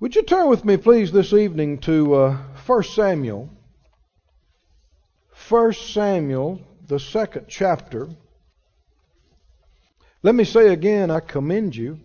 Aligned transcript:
Would 0.00 0.14
you 0.14 0.22
turn 0.22 0.48
with 0.48 0.64
me, 0.64 0.76
please, 0.76 1.10
this 1.10 1.32
evening 1.32 1.78
to 1.78 2.14
uh, 2.14 2.36
1 2.66 2.82
Samuel? 2.84 3.50
1 5.48 5.72
Samuel, 5.72 6.60
the 6.86 7.00
second 7.00 7.46
chapter. 7.48 8.08
Let 10.22 10.36
me 10.36 10.44
say 10.44 10.68
again, 10.68 11.10
I 11.10 11.18
commend 11.18 11.74
you 11.74 11.98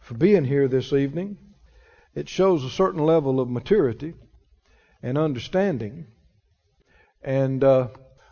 for 0.00 0.14
being 0.14 0.46
here 0.46 0.68
this 0.68 0.94
evening. 0.94 1.36
It 2.14 2.30
shows 2.30 2.64
a 2.64 2.70
certain 2.70 3.04
level 3.04 3.40
of 3.40 3.50
maturity 3.50 4.14
and 5.02 5.18
understanding. 5.18 6.06
And 7.22 7.62
uh, 7.62 7.88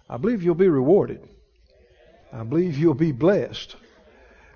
I 0.09 0.17
believe 0.17 0.43
you'll 0.43 0.55
be 0.55 0.71
rewarded. 0.71 1.21
I 2.33 2.45
believe 2.45 2.79
you'll 2.79 2.95
be 2.95 3.13
blessed. 3.13 3.77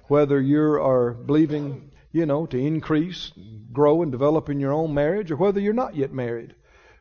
Whether 0.07 0.41
you 0.41 0.63
are 0.63 1.11
believing 1.13 1.91
you 2.11 2.25
know, 2.25 2.47
to 2.47 2.59
increase, 2.59 3.33
grow, 3.73 4.03
and 4.03 4.11
develop 4.11 4.49
in 4.49 4.61
your 4.61 4.73
own 4.73 4.95
marriage, 4.95 5.31
or 5.31 5.37
whether 5.37 5.61
you're 5.61 5.73
not 5.73 5.95
yet 5.95 6.13
married, 6.13 6.55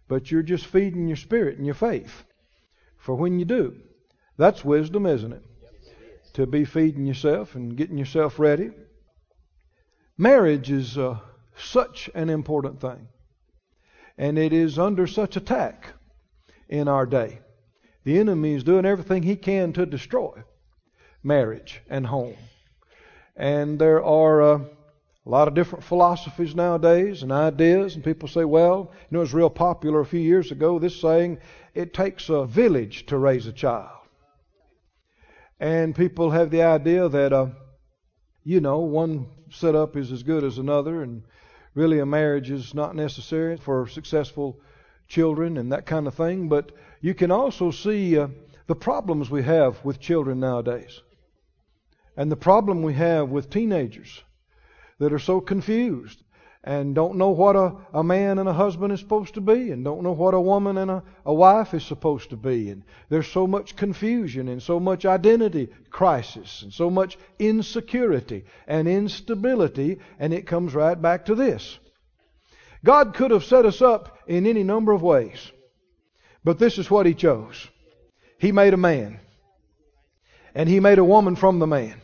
but 0.07 0.31
you're 0.31 0.43
just 0.43 0.65
feeding 0.65 1.07
your 1.07 1.17
spirit 1.17 1.57
and 1.57 1.65
your 1.65 1.75
faith 1.75 2.23
for 2.97 3.15
when 3.15 3.39
you 3.39 3.45
do. 3.45 3.75
That's 4.37 4.65
wisdom, 4.65 5.05
isn't 5.05 5.33
it? 5.33 5.43
To 6.33 6.45
be 6.45 6.65
feeding 6.65 7.05
yourself 7.05 7.55
and 7.55 7.75
getting 7.75 7.97
yourself 7.97 8.37
ready. 8.37 8.71
Marriage 10.17 10.69
is 10.69 10.97
uh, 10.97 11.19
such 11.55 12.09
an 12.13 12.29
important 12.29 12.81
thing, 12.81 13.07
and 14.17 14.37
it 14.37 14.51
is 14.51 14.77
under 14.77 15.07
such 15.07 15.35
attack 15.35 15.93
in 16.67 16.87
our 16.87 17.05
day. 17.05 17.39
The 18.03 18.19
enemy 18.19 18.53
is 18.53 18.63
doing 18.63 18.85
everything 18.85 19.23
he 19.23 19.35
can 19.35 19.73
to 19.73 19.85
destroy 19.85 20.43
marriage 21.23 21.81
and 21.89 22.07
home. 22.07 22.35
And 23.35 23.79
there 23.79 24.03
are. 24.03 24.41
Uh, 24.41 24.59
a 25.27 25.29
lot 25.29 25.49
of 25.49 25.53
different 25.53 25.83
philosophies 25.83 26.55
nowadays 26.55 27.21
and 27.21 27.33
ideas, 27.33 27.95
and 27.95 28.03
people 28.03 28.29
say, 28.29 28.45
well, 28.45 28.93
you 28.93 29.07
know, 29.11 29.19
it 29.19 29.23
was 29.23 29.33
real 29.33 29.49
popular 29.49 29.99
a 29.99 30.05
few 30.05 30.21
years 30.21 30.53
ago, 30.53 30.79
this 30.79 31.01
saying, 31.01 31.37
it 31.75 31.93
takes 31.93 32.29
a 32.29 32.45
village 32.45 33.05
to 33.07 33.17
raise 33.17 33.45
a 33.45 33.51
child. 33.51 33.89
And 35.59 35.93
people 35.93 36.31
have 36.31 36.49
the 36.49 36.61
idea 36.61 37.09
that, 37.09 37.33
uh, 37.33 37.47
you 38.45 38.61
know, 38.61 38.79
one 38.79 39.27
setup 39.49 39.97
is 39.97 40.13
as 40.13 40.23
good 40.23 40.45
as 40.45 40.59
another, 40.59 41.03
and 41.03 41.23
really 41.75 41.99
a 41.99 42.05
marriage 42.05 42.49
is 42.49 42.73
not 42.73 42.95
necessary 42.95 43.57
for 43.57 43.85
successful 43.85 44.61
children 45.09 45.57
and 45.57 45.73
that 45.73 45.85
kind 45.85 46.07
of 46.07 46.13
thing. 46.13 46.47
But 46.47 46.71
you 47.01 47.13
can 47.13 47.31
also 47.31 47.69
see 47.71 48.17
uh, 48.17 48.29
the 48.67 48.75
problems 48.75 49.29
we 49.29 49.43
have 49.43 49.83
with 49.83 49.99
children 49.99 50.39
nowadays, 50.39 51.01
and 52.15 52.31
the 52.31 52.37
problem 52.37 52.81
we 52.81 52.93
have 52.93 53.27
with 53.27 53.49
teenagers 53.49 54.23
that 54.99 55.13
are 55.13 55.19
so 55.19 55.39
confused 55.39 56.23
and 56.67 56.95
don't 56.95 57.15
know 57.15 57.29
what 57.29 57.55
a, 57.55 57.73
a 57.93 58.03
man 58.03 58.39
and 58.39 58.49
a 58.49 58.53
husband 58.53 58.91
is 58.91 58.99
supposed 58.99 59.35
to 59.35 59.41
be 59.41 59.71
and 59.71 59.85
don't 59.85 60.03
know 60.03 60.11
what 60.11 60.33
a 60.33 60.41
woman 60.41 60.77
and 60.77 60.91
a, 60.91 61.01
a 61.25 61.33
wife 61.33 61.73
is 61.73 61.83
supposed 61.83 62.29
to 62.29 62.35
be. 62.35 62.69
And 62.69 62.83
there's 63.07 63.27
so 63.27 63.47
much 63.47 63.77
confusion 63.77 64.49
and 64.49 64.61
so 64.61 64.77
much 64.77 65.05
identity 65.05 65.69
crisis 65.89 66.63
and 66.63 66.73
so 66.73 66.89
much 66.89 67.17
insecurity 67.39 68.43
and 68.67 68.85
instability, 68.85 69.99
and 70.19 70.33
it 70.33 70.45
comes 70.45 70.75
right 70.75 71.01
back 71.01 71.25
to 71.27 71.35
this. 71.35 71.79
God 72.83 73.13
could 73.13 73.31
have 73.31 73.45
set 73.45 73.65
us 73.65 73.81
up 73.81 74.19
in 74.27 74.45
any 74.45 74.63
number 74.63 74.91
of 74.91 75.01
ways, 75.01 75.51
but 76.43 76.59
this 76.59 76.77
is 76.77 76.91
what 76.91 77.05
He 77.05 77.13
chose. 77.13 77.67
He 78.39 78.51
made 78.51 78.73
a 78.73 78.77
man, 78.77 79.21
and 80.53 80.67
He 80.67 80.81
made 80.81 80.99
a 80.99 81.03
woman 81.03 81.37
from 81.37 81.59
the 81.59 81.67
man, 81.67 82.01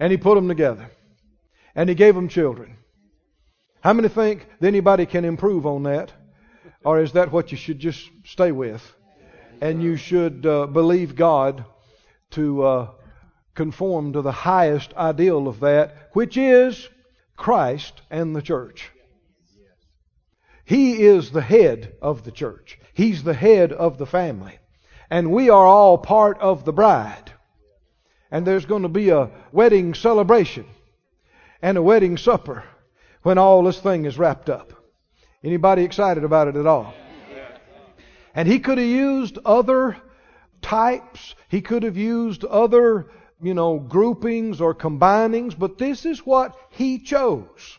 and 0.00 0.10
He 0.10 0.16
put 0.16 0.34
them 0.34 0.48
together 0.48 0.90
and 1.76 1.90
he 1.90 1.94
gave 1.94 2.14
them 2.14 2.28
children. 2.28 2.78
How 3.82 3.92
many 3.92 4.08
think 4.08 4.48
that 4.58 4.66
anybody 4.66 5.06
can 5.06 5.24
improve 5.24 5.66
on 5.66 5.84
that? 5.84 6.12
Or 6.84 7.00
is 7.00 7.12
that 7.12 7.30
what 7.30 7.52
you 7.52 7.58
should 7.58 7.78
just 7.78 8.08
stay 8.24 8.50
with? 8.50 8.82
And 9.60 9.82
you 9.82 9.96
should 9.96 10.44
uh, 10.44 10.66
believe 10.66 11.14
God 11.14 11.64
to 12.30 12.62
uh, 12.64 12.90
conform 13.54 14.14
to 14.14 14.22
the 14.22 14.32
highest 14.32 14.94
ideal 14.94 15.46
of 15.46 15.60
that, 15.60 16.10
which 16.14 16.36
is 16.36 16.88
Christ 17.36 18.00
and 18.10 18.34
the 18.34 18.42
church. 18.42 18.90
He 20.64 21.02
is 21.02 21.30
the 21.30 21.42
head 21.42 21.94
of 22.02 22.24
the 22.24 22.32
church. 22.32 22.78
He's 22.94 23.22
the 23.22 23.34
head 23.34 23.72
of 23.72 23.98
the 23.98 24.06
family. 24.06 24.58
And 25.10 25.30
we 25.30 25.50
are 25.50 25.66
all 25.66 25.98
part 25.98 26.38
of 26.40 26.64
the 26.64 26.72
bride. 26.72 27.32
And 28.30 28.46
there's 28.46 28.66
going 28.66 28.82
to 28.82 28.88
be 28.88 29.10
a 29.10 29.30
wedding 29.52 29.94
celebration 29.94 30.66
and 31.62 31.76
a 31.76 31.82
wedding 31.82 32.16
supper 32.16 32.64
when 33.22 33.38
all 33.38 33.62
this 33.62 33.80
thing 33.80 34.04
is 34.04 34.18
wrapped 34.18 34.48
up. 34.48 34.72
Anybody 35.42 35.82
excited 35.82 36.24
about 36.24 36.48
it 36.48 36.56
at 36.56 36.66
all? 36.66 36.94
And 38.34 38.46
he 38.46 38.58
could 38.58 38.78
have 38.78 38.86
used 38.86 39.38
other 39.44 39.96
types. 40.60 41.34
He 41.48 41.60
could 41.60 41.82
have 41.84 41.96
used 41.96 42.44
other, 42.44 43.10
you 43.40 43.54
know, 43.54 43.78
groupings 43.78 44.60
or 44.60 44.74
combinings, 44.74 45.58
but 45.58 45.78
this 45.78 46.04
is 46.04 46.26
what 46.26 46.56
he 46.70 46.98
chose. 46.98 47.78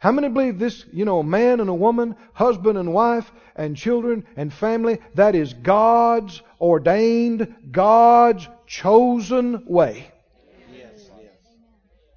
How 0.00 0.12
many 0.12 0.28
believe 0.28 0.58
this, 0.58 0.86
you 0.92 1.04
know, 1.04 1.18
a 1.18 1.24
man 1.24 1.60
and 1.60 1.68
a 1.68 1.74
woman, 1.74 2.16
husband 2.32 2.78
and 2.78 2.94
wife, 2.94 3.30
and 3.54 3.76
children 3.76 4.24
and 4.34 4.52
family, 4.52 4.98
that 5.14 5.34
is 5.34 5.52
God's 5.52 6.40
ordained, 6.58 7.54
God's 7.70 8.48
chosen 8.66 9.64
way? 9.66 10.10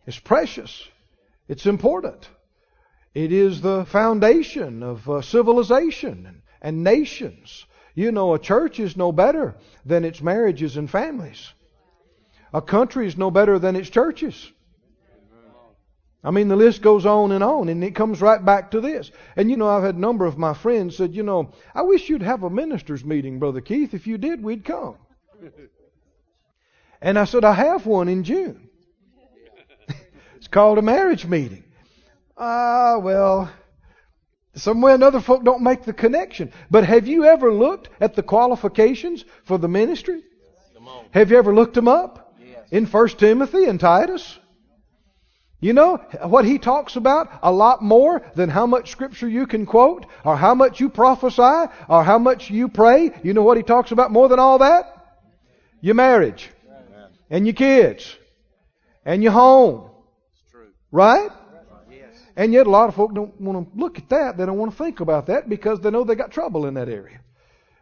It's 0.06 0.20
precious. 0.20 0.88
It's 1.48 1.66
important. 1.66 2.30
It 3.14 3.32
is 3.32 3.62
the 3.62 3.86
foundation 3.86 4.84
of 4.84 5.08
uh, 5.10 5.22
civilization 5.22 6.42
and, 6.62 6.84
nations. 6.84 7.66
You 7.94 8.12
know, 8.12 8.34
a 8.34 8.40
church 8.40 8.80
is 8.80 8.98
no 8.98 9.12
better 9.12 9.56
than 9.86 10.04
its 10.04 10.22
marriages 10.22 10.78
and 10.78 10.90
families. 10.90 11.54
A 12.54 12.62
country 12.62 13.08
is 13.08 13.18
no 13.18 13.30
better 13.30 13.60
than 13.60 13.76
its 13.76 13.90
churches. 13.90 14.52
I 16.26 16.32
mean, 16.32 16.48
the 16.48 16.56
list 16.56 16.82
goes 16.82 17.06
on 17.06 17.34
and 17.34 17.44
on, 17.44 17.68
and 17.68 17.84
it 17.84 17.96
comes 17.96 18.22
right 18.22 18.44
back 18.44 18.72
to 18.72 18.82
this. 18.82 19.12
And 19.36 19.52
you 19.52 19.58
know, 19.58 19.68
I've 19.68 19.84
had 19.84 19.96
a 19.96 20.00
number 20.00 20.26
of 20.26 20.38
my 20.38 20.54
friends 20.54 20.96
said, 20.96 21.14
you 21.14 21.22
know, 21.22 21.52
I 21.76 21.82
wish 21.82 22.10
you'd 22.10 22.22
have 22.24 22.44
a 22.44 22.50
ministers' 22.50 23.04
meeting, 23.04 23.40
Brother 23.40 23.60
Keith. 23.60 23.94
If 23.94 24.08
you 24.08 24.18
did, 24.18 24.42
we'd 24.42 24.64
come. 24.64 24.96
And 27.02 27.20
I 27.20 27.26
said, 27.26 27.44
I 27.44 27.54
have 27.54 27.86
one 27.86 28.08
in 28.08 28.24
June 28.24 28.70
called 30.54 30.78
a 30.78 30.82
marriage 30.82 31.26
meeting. 31.26 31.64
Ah, 32.38 32.98
well, 33.00 33.52
some 34.56 34.82
way 34.82 34.92
or 34.92 34.96
another 34.96 35.20
folk 35.20 35.44
don't 35.44 35.64
make 35.64 35.84
the 35.84 35.94
connection. 35.94 36.54
But 36.70 36.86
have 36.86 37.08
you 37.08 37.26
ever 37.26 37.52
looked 37.52 37.90
at 38.00 38.16
the 38.16 38.24
qualifications 38.24 39.26
for 39.44 39.58
the 39.58 39.68
ministry? 39.68 40.24
Have 41.12 41.32
you 41.32 41.38
ever 41.38 41.54
looked 41.54 41.74
them 41.74 41.88
up? 41.88 42.36
In 42.72 42.86
First 42.86 43.20
Timothy 43.20 43.66
and 43.66 43.80
Titus? 43.80 44.40
You 45.60 45.74
know 45.74 45.98
what 46.24 46.44
he 46.44 46.58
talks 46.60 46.96
about 46.98 47.30
a 47.42 47.52
lot 47.52 47.82
more 47.82 48.22
than 48.36 48.50
how 48.50 48.66
much 48.66 48.92
scripture 48.92 49.30
you 49.30 49.48
can 49.48 49.66
quote, 49.66 50.06
or 50.26 50.36
how 50.36 50.56
much 50.56 50.80
you 50.80 50.90
prophesy, 50.90 51.72
or 51.88 52.04
how 52.04 52.20
much 52.20 52.50
you 52.50 52.68
pray. 52.68 53.12
You 53.24 53.34
know 53.34 53.44
what 53.44 53.58
he 53.58 53.64
talks 53.64 53.92
about 53.92 54.12
more 54.12 54.28
than 54.28 54.40
all 54.40 54.58
that? 54.58 54.86
Your 55.82 55.96
marriage, 55.96 56.50
and 57.30 57.48
your 57.48 57.54
kids, 57.54 58.18
and 59.06 59.24
your 59.24 59.32
home, 59.32 59.90
Right? 60.94 61.32
And 62.36 62.54
yet 62.54 62.68
a 62.68 62.70
lot 62.70 62.88
of 62.88 62.96
folk 62.96 63.14
don't 63.14 63.40
want 63.42 63.74
to 63.74 63.80
look 63.80 63.98
at 63.98 64.10
that. 64.10 64.38
They 64.38 64.46
don't 64.46 64.58
want 64.58 64.72
to 64.72 64.78
think 64.78 65.00
about 65.00 65.26
that 65.26 65.50
because 65.50 65.80
they 65.82 65.90
know 65.90 66.04
they 66.04 66.16
got 66.16 66.32
trouble 66.32 66.68
in 66.68 66.76
that 66.76 66.88
area. 66.88 67.20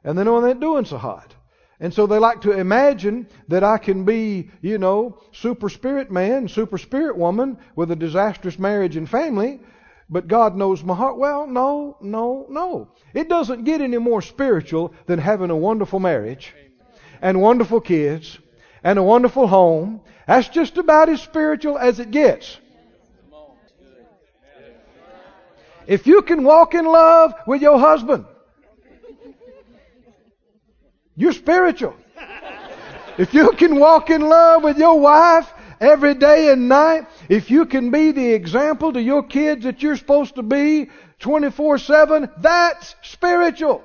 And 0.03 0.17
they 0.17 0.23
know 0.23 0.39
they 0.39 0.51
ain't 0.51 0.61
doing 0.61 0.85
so 0.85 0.97
hot. 0.97 1.35
And 1.81 1.94
so 1.94 2.07
they 2.07 2.19
like 2.19 2.41
to 2.41 2.51
imagine 2.51 3.27
that 3.50 3.66
I 3.66 3.79
can 3.79 4.05
be, 4.05 4.50
you 4.61 4.77
know, 4.77 5.19
super 5.33 5.67
spirit 5.67 6.09
man, 6.09 6.47
super 6.47 6.77
spirit 6.77 7.17
woman 7.17 7.57
with 7.75 7.91
a 7.91 7.95
disastrous 7.95 8.57
marriage 8.57 8.95
and 8.95 9.09
family, 9.09 9.59
but 10.09 10.27
God 10.29 10.55
knows 10.55 10.81
my 10.83 10.95
heart. 10.95 11.18
Well, 11.18 11.47
no, 11.47 11.97
no, 12.00 12.45
no. 12.50 12.91
It 13.13 13.27
doesn't 13.27 13.65
get 13.65 13.81
any 13.81 13.97
more 13.97 14.21
spiritual 14.21 14.94
than 15.06 15.19
having 15.19 15.50
a 15.50 15.56
wonderful 15.56 16.00
marriage 16.00 16.53
and 17.21 17.41
wonderful 17.41 17.81
kids 17.81 18.38
and 18.83 18.97
a 18.97 19.03
wonderful 19.03 19.47
home. 19.47 20.01
That's 20.27 20.47
just 20.47 20.77
about 20.77 21.09
as 21.09 21.21
spiritual 21.21 21.77
as 21.77 22.00
it 22.00 22.12
gets. 22.12 22.57
If 25.91 26.07
you 26.07 26.21
can 26.21 26.45
walk 26.45 26.73
in 26.73 26.85
love 26.85 27.33
with 27.45 27.61
your 27.61 27.77
husband, 27.77 28.23
you're 31.17 31.33
spiritual. 31.33 31.93
If 33.17 33.33
you 33.33 33.51
can 33.51 33.77
walk 33.77 34.09
in 34.09 34.21
love 34.21 34.63
with 34.63 34.77
your 34.77 34.97
wife 35.01 35.51
every 35.81 36.13
day 36.13 36.49
and 36.49 36.69
night, 36.69 37.07
if 37.27 37.51
you 37.51 37.65
can 37.65 37.91
be 37.91 38.13
the 38.13 38.31
example 38.31 38.93
to 38.93 39.01
your 39.01 39.21
kids 39.21 39.65
that 39.65 39.83
you're 39.83 39.97
supposed 39.97 40.35
to 40.35 40.43
be 40.43 40.89
24 41.19 41.77
7, 41.79 42.29
that's 42.38 42.95
spiritual. 43.01 43.83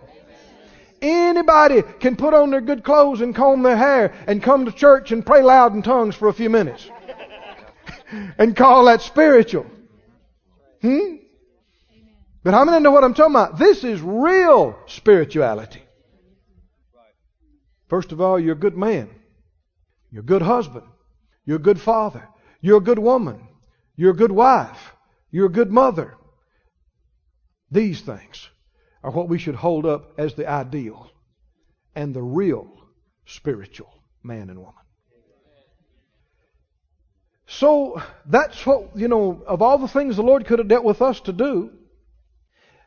Anybody 1.03 1.83
can 1.99 2.15
put 2.15 2.35
on 2.35 2.53
their 2.53 2.61
good 2.61 2.85
clothes 2.85 3.21
and 3.21 3.35
comb 3.35 3.65
their 3.65 3.77
hair 3.77 4.15
and 4.29 4.41
come 4.41 4.65
to 4.67 4.71
church 4.71 5.11
and 5.11 5.27
pray 5.27 5.43
loud 5.43 5.75
in 5.75 5.83
tongues 5.83 6.15
for 6.15 6.29
a 6.29 6.33
few 6.33 6.51
minutes 6.51 6.89
and 8.39 8.55
call 8.55 8.85
that 8.85 9.03
spiritual. 9.03 9.67
Hmm? 10.83 11.26
But 12.47 12.55
how 12.55 12.65
many 12.65 12.81
know 12.81 12.93
what 12.93 13.03
I'm 13.03 13.13
talking 13.13 13.35
about? 13.35 13.59
This 13.59 13.83
is 13.83 14.01
real 14.01 14.79
spirituality. 14.87 15.83
First 17.89 18.13
of 18.13 18.21
all, 18.21 18.39
you're 18.39 18.53
a 18.53 18.57
good 18.57 18.77
man. 18.77 19.11
You're 20.13 20.23
a 20.23 20.25
good 20.25 20.43
husband. 20.43 20.87
You're 21.45 21.57
a 21.57 21.61
good 21.61 21.81
father. 21.81 22.29
You're 22.61 22.77
a 22.77 22.81
good 22.81 23.01
woman. 23.01 23.49
You're 23.97 24.13
a 24.13 24.17
good 24.17 24.31
wife. 24.31 24.79
You're 25.33 25.47
a 25.47 25.51
good 25.51 25.73
mother. 25.73 26.15
These 27.73 28.03
things 28.03 28.49
are 29.03 29.11
what 29.11 29.29
we 29.29 29.39
should 29.39 29.57
hold 29.57 29.85
up 29.85 30.13
as 30.17 30.35
the 30.35 30.49
ideal 30.49 31.11
and 31.97 32.15
the 32.15 32.23
real 32.23 32.71
spiritual 33.25 33.93
man 34.23 34.51
and 34.51 34.61
woman. 34.61 34.75
So 37.49 38.01
that's 38.25 38.65
what, 38.65 38.97
you 38.97 39.09
know, 39.09 39.43
of 39.49 39.63
all 39.63 39.79
the 39.79 39.89
things 39.89 40.15
the 40.15 40.23
Lord 40.23 40.47
could 40.47 40.61
have 40.61 40.69
dealt 40.69 40.85
with 40.85 41.03
us 41.03 41.19
to 41.23 41.33
do 41.33 41.73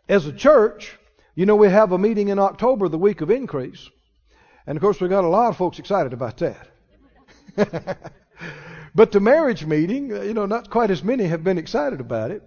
as 0.10 0.26
a 0.26 0.34
church, 0.34 0.98
you 1.36 1.46
know, 1.46 1.56
we 1.56 1.70
have 1.70 1.92
a 1.92 1.98
meeting 1.98 2.28
in 2.30 2.40
October, 2.40 2.90
the 2.90 2.98
week 2.98 3.22
of 3.22 3.30
increase. 3.30 3.90
And 4.66 4.76
of 4.76 4.82
course, 4.82 5.00
we 5.00 5.08
got 5.08 5.24
a 5.24 5.28
lot 5.28 5.50
of 5.50 5.58
folks 5.58 5.80
excited 5.80 6.12
about 6.12 6.38
that. 6.38 6.68
but 8.96 9.12
the 9.12 9.20
marriage 9.20 9.66
meeting, 9.66 10.12
uh, 10.12 10.22
you 10.22 10.34
know, 10.34 10.48
not 10.48 10.70
quite 10.70 10.92
as 10.92 11.04
many 11.04 11.26
have 11.26 11.44
been 11.44 11.58
excited 11.58 12.02
about 12.02 12.32
it. 12.32 12.44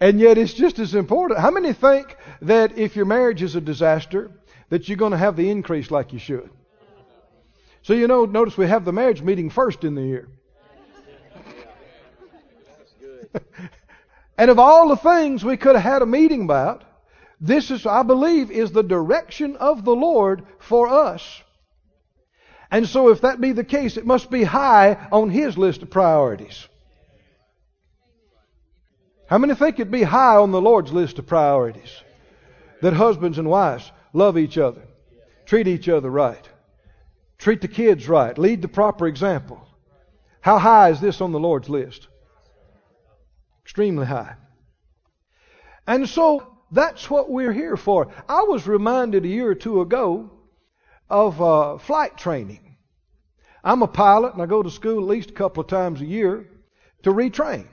And 0.00 0.18
yet 0.18 0.36
it's 0.36 0.52
just 0.52 0.80
as 0.80 0.96
important. 0.96 1.38
How 1.38 1.52
many 1.52 1.72
think 1.72 2.16
that 2.42 2.76
if 2.76 2.96
your 2.96 3.04
marriage 3.04 3.42
is 3.42 3.54
a 3.54 3.60
disaster, 3.60 4.32
that 4.68 4.88
you're 4.88 4.96
going 4.96 5.12
to 5.12 5.18
have 5.18 5.36
the 5.36 5.48
increase 5.48 5.90
like 5.90 6.12
you 6.12 6.18
should? 6.18 6.50
So, 7.82 7.92
you 7.94 8.08
know, 8.08 8.24
notice 8.24 8.56
we 8.56 8.66
have 8.66 8.84
the 8.84 8.92
marriage 8.92 9.22
meeting 9.22 9.50
first 9.50 9.84
in 9.84 9.94
the 9.94 10.02
year. 10.02 10.28
and 14.42 14.50
of 14.50 14.58
all 14.58 14.88
the 14.88 14.96
things 14.96 15.44
we 15.44 15.56
could 15.56 15.76
have 15.76 15.84
had 15.84 16.02
a 16.02 16.06
meeting 16.06 16.42
about, 16.42 16.82
this 17.40 17.70
is, 17.70 17.86
I 17.86 18.02
believe, 18.02 18.50
is 18.50 18.72
the 18.72 18.82
direction 18.82 19.54
of 19.54 19.84
the 19.84 19.94
Lord 19.94 20.42
for 20.58 20.88
us. 20.88 21.40
And 22.68 22.88
so, 22.88 23.10
if 23.10 23.20
that 23.20 23.40
be 23.40 23.52
the 23.52 23.62
case, 23.62 23.96
it 23.96 24.04
must 24.04 24.32
be 24.32 24.42
high 24.42 25.06
on 25.12 25.30
His 25.30 25.56
list 25.56 25.82
of 25.82 25.90
priorities. 25.90 26.66
How 29.28 29.38
many 29.38 29.54
think 29.54 29.76
it'd 29.76 29.92
be 29.92 30.02
high 30.02 30.34
on 30.34 30.50
the 30.50 30.60
Lord's 30.60 30.92
list 30.92 31.20
of 31.20 31.28
priorities? 31.28 32.02
That 32.80 32.94
husbands 32.94 33.38
and 33.38 33.48
wives 33.48 33.92
love 34.12 34.36
each 34.36 34.58
other, 34.58 34.82
treat 35.46 35.68
each 35.68 35.88
other 35.88 36.10
right, 36.10 36.48
treat 37.38 37.60
the 37.60 37.68
kids 37.68 38.08
right, 38.08 38.36
lead 38.36 38.60
the 38.60 38.66
proper 38.66 39.06
example. 39.06 39.64
How 40.40 40.58
high 40.58 40.90
is 40.90 41.00
this 41.00 41.20
on 41.20 41.30
the 41.30 41.38
Lord's 41.38 41.68
list? 41.68 42.08
Extremely 43.64 44.06
high. 44.06 44.36
And 45.86 46.08
so 46.08 46.56
that's 46.70 47.10
what 47.10 47.30
we're 47.30 47.52
here 47.52 47.76
for. 47.76 48.12
I 48.28 48.42
was 48.42 48.66
reminded 48.66 49.24
a 49.24 49.28
year 49.28 49.50
or 49.50 49.54
two 49.54 49.80
ago 49.80 50.30
of 51.08 51.40
uh, 51.40 51.78
flight 51.78 52.16
training. 52.16 52.76
I'm 53.64 53.82
a 53.82 53.88
pilot 53.88 54.32
and 54.32 54.42
I 54.42 54.46
go 54.46 54.62
to 54.62 54.70
school 54.70 55.02
at 55.02 55.08
least 55.08 55.30
a 55.30 55.34
couple 55.34 55.60
of 55.62 55.68
times 55.68 56.00
a 56.00 56.06
year 56.06 56.48
to 57.02 57.12
retrain. 57.12 57.66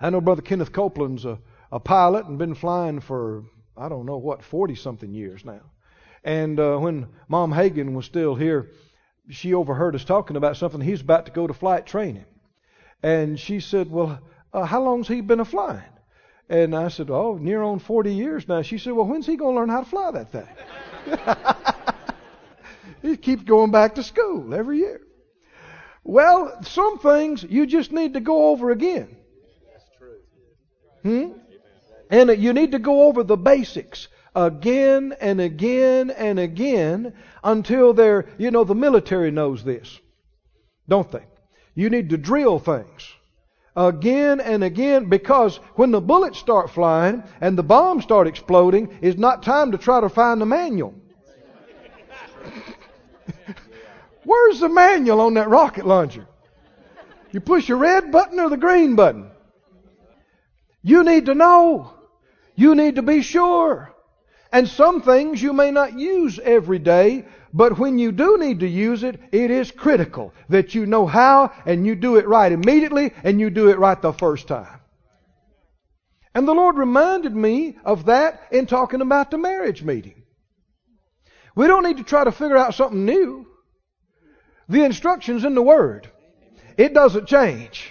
I 0.00 0.10
know 0.10 0.20
Brother 0.20 0.42
Kenneth 0.42 0.72
Copeland's 0.72 1.24
a, 1.24 1.38
a 1.72 1.80
pilot 1.80 2.26
and 2.26 2.38
been 2.38 2.54
flying 2.54 3.00
for, 3.00 3.44
I 3.76 3.88
don't 3.88 4.06
know 4.06 4.18
what, 4.18 4.44
40 4.44 4.74
something 4.74 5.12
years 5.12 5.44
now. 5.44 5.62
And 6.22 6.60
uh, 6.60 6.76
when 6.78 7.08
Mom 7.28 7.52
Hagin 7.52 7.94
was 7.94 8.04
still 8.04 8.34
here, 8.34 8.70
she 9.30 9.54
overheard 9.54 9.94
us 9.94 10.04
talking 10.04 10.36
about 10.36 10.56
something. 10.56 10.80
He's 10.80 11.00
about 11.00 11.26
to 11.26 11.32
go 11.32 11.46
to 11.46 11.54
flight 11.54 11.86
training. 11.86 12.26
And 13.02 13.38
she 13.38 13.60
said, 13.60 13.90
Well, 13.90 14.20
uh, 14.52 14.64
how 14.64 14.82
long's 14.82 15.08
he 15.08 15.20
been 15.20 15.40
a 15.40 15.44
flying? 15.44 15.82
And 16.48 16.74
I 16.74 16.88
said, 16.88 17.10
Oh, 17.10 17.36
near 17.36 17.62
on 17.62 17.78
40 17.78 18.14
years 18.14 18.46
now. 18.48 18.62
She 18.62 18.78
said, 18.78 18.92
Well, 18.92 19.06
when's 19.06 19.26
he 19.26 19.36
going 19.36 19.54
to 19.54 19.60
learn 19.60 19.68
how 19.68 19.80
to 19.80 19.88
fly 19.88 20.10
that 20.12 20.32
thing? 20.32 20.48
he 23.02 23.16
keeps 23.16 23.42
going 23.42 23.70
back 23.70 23.96
to 23.96 24.02
school 24.02 24.54
every 24.54 24.78
year. 24.78 25.00
Well, 26.04 26.62
some 26.62 26.98
things 26.98 27.42
you 27.42 27.66
just 27.66 27.90
need 27.90 28.14
to 28.14 28.20
go 28.20 28.50
over 28.50 28.70
again. 28.70 29.16
Hmm? 31.02 31.32
And 32.10 32.30
you 32.40 32.52
need 32.52 32.72
to 32.72 32.78
go 32.78 33.08
over 33.08 33.24
the 33.24 33.36
basics 33.36 34.06
again 34.36 35.14
and 35.20 35.40
again 35.40 36.10
and 36.10 36.38
again 36.38 37.14
until 37.42 37.92
they're, 37.92 38.26
you 38.38 38.52
know, 38.52 38.62
the 38.62 38.74
military 38.74 39.32
knows 39.32 39.64
this, 39.64 39.98
don't 40.88 41.10
they? 41.10 41.24
You 41.74 41.90
need 41.90 42.10
to 42.10 42.16
drill 42.16 42.60
things 42.60 43.15
again 43.76 44.40
and 44.40 44.64
again 44.64 45.08
because 45.08 45.58
when 45.74 45.90
the 45.90 46.00
bullets 46.00 46.38
start 46.38 46.70
flying 46.70 47.22
and 47.40 47.58
the 47.58 47.62
bombs 47.62 48.04
start 48.04 48.26
exploding, 48.26 48.98
it's 49.02 49.18
not 49.18 49.42
time 49.42 49.72
to 49.72 49.78
try 49.78 50.00
to 50.00 50.08
find 50.08 50.40
the 50.40 50.46
manual. 50.46 50.94
Where's 54.24 54.60
the 54.60 54.68
manual 54.68 55.20
on 55.20 55.34
that 55.34 55.48
rocket 55.48 55.86
launcher? 55.86 56.26
You 57.32 57.40
push 57.40 57.66
the 57.66 57.76
red 57.76 58.10
button 58.10 58.40
or 58.40 58.48
the 58.48 58.56
green 58.56 58.96
button? 58.96 59.30
You 60.82 61.04
need 61.04 61.26
to 61.26 61.34
know. 61.34 61.92
You 62.54 62.74
need 62.74 62.94
to 62.96 63.02
be 63.02 63.20
sure. 63.20 63.92
And 64.52 64.66
some 64.66 65.02
things 65.02 65.42
you 65.42 65.52
may 65.52 65.70
not 65.70 65.98
use 65.98 66.38
every 66.38 66.78
day, 66.78 67.26
but 67.56 67.78
when 67.78 67.98
you 67.98 68.12
do 68.12 68.36
need 68.36 68.60
to 68.60 68.68
use 68.68 69.02
it, 69.02 69.18
it 69.32 69.50
is 69.50 69.70
critical 69.70 70.34
that 70.50 70.74
you 70.74 70.84
know 70.84 71.06
how 71.06 71.50
and 71.64 71.86
you 71.86 71.94
do 71.94 72.16
it 72.16 72.28
right 72.28 72.52
immediately 72.52 73.14
and 73.24 73.40
you 73.40 73.48
do 73.48 73.70
it 73.70 73.78
right 73.78 74.00
the 74.02 74.12
first 74.12 74.46
time. 74.46 74.78
And 76.34 76.46
the 76.46 76.52
Lord 76.52 76.76
reminded 76.76 77.34
me 77.34 77.78
of 77.82 78.04
that 78.06 78.42
in 78.50 78.66
talking 78.66 79.00
about 79.00 79.30
the 79.30 79.38
marriage 79.38 79.82
meeting. 79.82 80.24
We 81.54 81.66
don't 81.66 81.82
need 81.82 81.96
to 81.96 82.02
try 82.04 82.24
to 82.24 82.30
figure 82.30 82.58
out 82.58 82.74
something 82.74 83.06
new. 83.06 83.46
The 84.68 84.84
instructions 84.84 85.42
in 85.42 85.54
the 85.54 85.62
Word. 85.62 86.10
It 86.76 86.92
doesn't 86.92 87.26
change. 87.26 87.90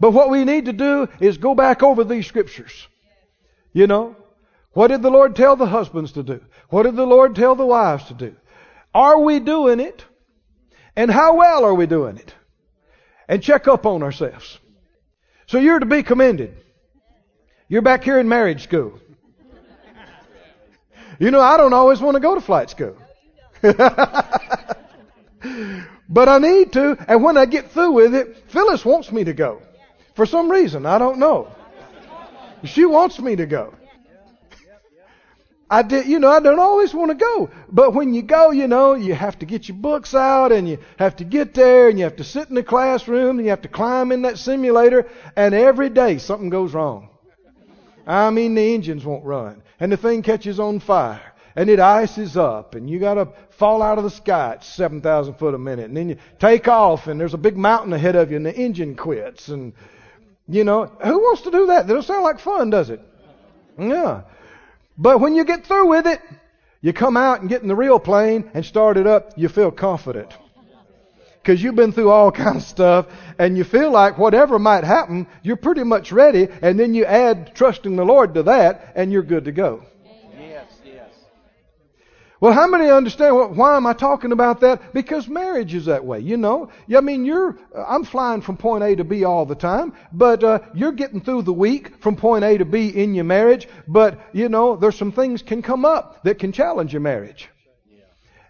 But 0.00 0.10
what 0.10 0.28
we 0.28 0.44
need 0.44 0.64
to 0.64 0.72
do 0.72 1.06
is 1.20 1.38
go 1.38 1.54
back 1.54 1.84
over 1.84 2.02
these 2.02 2.26
scriptures. 2.26 2.88
You 3.72 3.86
know, 3.86 4.16
what 4.72 4.88
did 4.88 5.02
the 5.02 5.10
Lord 5.10 5.36
tell 5.36 5.54
the 5.54 5.66
husbands 5.66 6.10
to 6.12 6.24
do? 6.24 6.40
What 6.70 6.82
did 6.82 6.96
the 6.96 7.06
Lord 7.06 7.36
tell 7.36 7.54
the 7.54 7.64
wives 7.64 8.06
to 8.06 8.14
do? 8.14 8.34
Are 8.94 9.20
we 9.20 9.40
doing 9.40 9.80
it? 9.80 10.04
And 10.96 11.10
how 11.10 11.36
well 11.36 11.64
are 11.64 11.74
we 11.74 11.86
doing 11.86 12.16
it? 12.16 12.34
And 13.28 13.42
check 13.42 13.68
up 13.68 13.86
on 13.86 14.02
ourselves. 14.02 14.58
So 15.46 15.58
you're 15.58 15.78
to 15.78 15.86
be 15.86 16.02
commended. 16.02 16.56
You're 17.68 17.82
back 17.82 18.02
here 18.02 18.18
in 18.18 18.28
marriage 18.28 18.62
school. 18.62 18.98
You 21.18 21.30
know, 21.30 21.40
I 21.40 21.56
don't 21.56 21.72
always 21.72 22.00
want 22.00 22.14
to 22.14 22.20
go 22.20 22.34
to 22.34 22.40
flight 22.40 22.70
school. 22.70 22.96
but 26.08 26.28
I 26.28 26.38
need 26.38 26.72
to, 26.74 26.96
and 27.08 27.22
when 27.22 27.36
I 27.36 27.46
get 27.46 27.72
through 27.72 27.92
with 27.92 28.14
it, 28.14 28.44
Phyllis 28.48 28.84
wants 28.84 29.10
me 29.10 29.24
to 29.24 29.32
go. 29.32 29.62
For 30.14 30.26
some 30.26 30.50
reason, 30.50 30.86
I 30.86 30.98
don't 30.98 31.18
know. 31.18 31.48
She 32.64 32.84
wants 32.84 33.18
me 33.18 33.36
to 33.36 33.46
go. 33.46 33.74
I 35.70 35.82
did, 35.82 36.06
you 36.06 36.18
know, 36.18 36.30
I 36.30 36.40
don't 36.40 36.58
always 36.58 36.94
want 36.94 37.10
to 37.10 37.14
go. 37.14 37.50
But 37.70 37.92
when 37.92 38.14
you 38.14 38.22
go, 38.22 38.50
you 38.50 38.68
know, 38.68 38.94
you 38.94 39.14
have 39.14 39.38
to 39.40 39.46
get 39.46 39.68
your 39.68 39.76
books 39.76 40.14
out 40.14 40.50
and 40.50 40.66
you 40.68 40.78
have 40.98 41.16
to 41.16 41.24
get 41.24 41.52
there 41.52 41.88
and 41.88 41.98
you 41.98 42.04
have 42.04 42.16
to 42.16 42.24
sit 42.24 42.48
in 42.48 42.54
the 42.54 42.62
classroom 42.62 43.38
and 43.38 43.44
you 43.44 43.50
have 43.50 43.62
to 43.62 43.68
climb 43.68 44.10
in 44.10 44.22
that 44.22 44.38
simulator 44.38 45.10
and 45.36 45.54
every 45.54 45.90
day 45.90 46.18
something 46.18 46.48
goes 46.48 46.72
wrong. 46.72 47.10
I 48.06 48.30
mean, 48.30 48.54
the 48.54 48.74
engines 48.74 49.04
won't 49.04 49.24
run 49.24 49.62
and 49.78 49.92
the 49.92 49.98
thing 49.98 50.22
catches 50.22 50.58
on 50.58 50.80
fire 50.80 51.34
and 51.54 51.68
it 51.68 51.80
ices 51.80 52.38
up 52.38 52.74
and 52.74 52.88
you 52.88 52.98
gotta 52.98 53.28
fall 53.50 53.82
out 53.82 53.98
of 53.98 54.04
the 54.04 54.10
sky 54.10 54.52
at 54.52 54.64
7,000 54.64 55.34
foot 55.34 55.54
a 55.54 55.58
minute 55.58 55.86
and 55.86 55.96
then 55.96 56.08
you 56.08 56.16
take 56.38 56.66
off 56.66 57.08
and 57.08 57.20
there's 57.20 57.34
a 57.34 57.38
big 57.38 57.58
mountain 57.58 57.92
ahead 57.92 58.16
of 58.16 58.30
you 58.30 58.38
and 58.38 58.46
the 58.46 58.54
engine 58.54 58.94
quits 58.96 59.48
and, 59.48 59.74
you 60.48 60.64
know, 60.64 60.86
who 60.86 61.18
wants 61.18 61.42
to 61.42 61.50
do 61.50 61.66
that? 61.66 61.86
That 61.86 61.92
don't 61.92 62.02
sound 62.02 62.24
like 62.24 62.38
fun, 62.38 62.70
does 62.70 62.88
it? 62.88 63.02
Yeah. 63.78 64.22
But 64.98 65.20
when 65.20 65.36
you 65.36 65.44
get 65.44 65.64
through 65.64 65.86
with 65.88 66.06
it, 66.06 66.20
you 66.80 66.92
come 66.92 67.16
out 67.16 67.40
and 67.40 67.48
get 67.48 67.62
in 67.62 67.68
the 67.68 67.76
real 67.76 68.00
plane 68.00 68.50
and 68.52 68.64
start 68.64 68.96
it 68.96 69.06
up, 69.06 69.32
you 69.36 69.48
feel 69.48 69.70
confident. 69.70 70.32
Because 71.40 71.62
you've 71.62 71.76
been 71.76 71.92
through 71.92 72.10
all 72.10 72.32
kinds 72.46 72.64
of 72.64 72.68
stuff 72.68 73.06
and 73.38 73.56
you 73.56 73.64
feel 73.64 73.92
like 73.92 74.18
whatever 74.18 74.58
might 74.58 74.84
happen, 74.84 75.28
you're 75.42 75.56
pretty 75.56 75.84
much 75.84 76.10
ready 76.10 76.48
and 76.62 76.78
then 76.78 76.94
you 76.94 77.04
add 77.04 77.54
trusting 77.54 77.94
the 77.94 78.04
Lord 78.04 78.34
to 78.34 78.42
that 78.44 78.92
and 78.96 79.12
you're 79.12 79.22
good 79.22 79.44
to 79.44 79.52
go. 79.52 79.84
Well, 82.40 82.52
how 82.52 82.68
many 82.68 82.88
understand 82.88 83.34
what, 83.34 83.56
why 83.56 83.76
am 83.76 83.86
I 83.86 83.92
talking 83.92 84.30
about 84.30 84.60
that? 84.60 84.94
Because 84.94 85.26
marriage 85.26 85.74
is 85.74 85.86
that 85.86 86.04
way, 86.04 86.20
you 86.20 86.36
know. 86.36 86.70
I 86.94 87.00
mean, 87.00 87.24
you're, 87.24 87.58
I'm 87.74 88.04
flying 88.04 88.42
from 88.42 88.56
point 88.56 88.84
A 88.84 88.94
to 88.94 89.04
B 89.04 89.24
all 89.24 89.44
the 89.44 89.56
time, 89.56 89.92
but 90.12 90.44
uh, 90.44 90.60
you're 90.72 90.92
getting 90.92 91.20
through 91.20 91.42
the 91.42 91.52
week 91.52 92.00
from 92.00 92.14
point 92.14 92.44
A 92.44 92.56
to 92.58 92.64
B 92.64 92.88
in 92.90 93.14
your 93.14 93.24
marriage, 93.24 93.66
but, 93.88 94.20
you 94.32 94.48
know, 94.48 94.76
there's 94.76 94.96
some 94.96 95.10
things 95.10 95.42
can 95.42 95.62
come 95.62 95.84
up 95.84 96.22
that 96.22 96.38
can 96.38 96.52
challenge 96.52 96.92
your 96.92 97.02
marriage. 97.02 97.48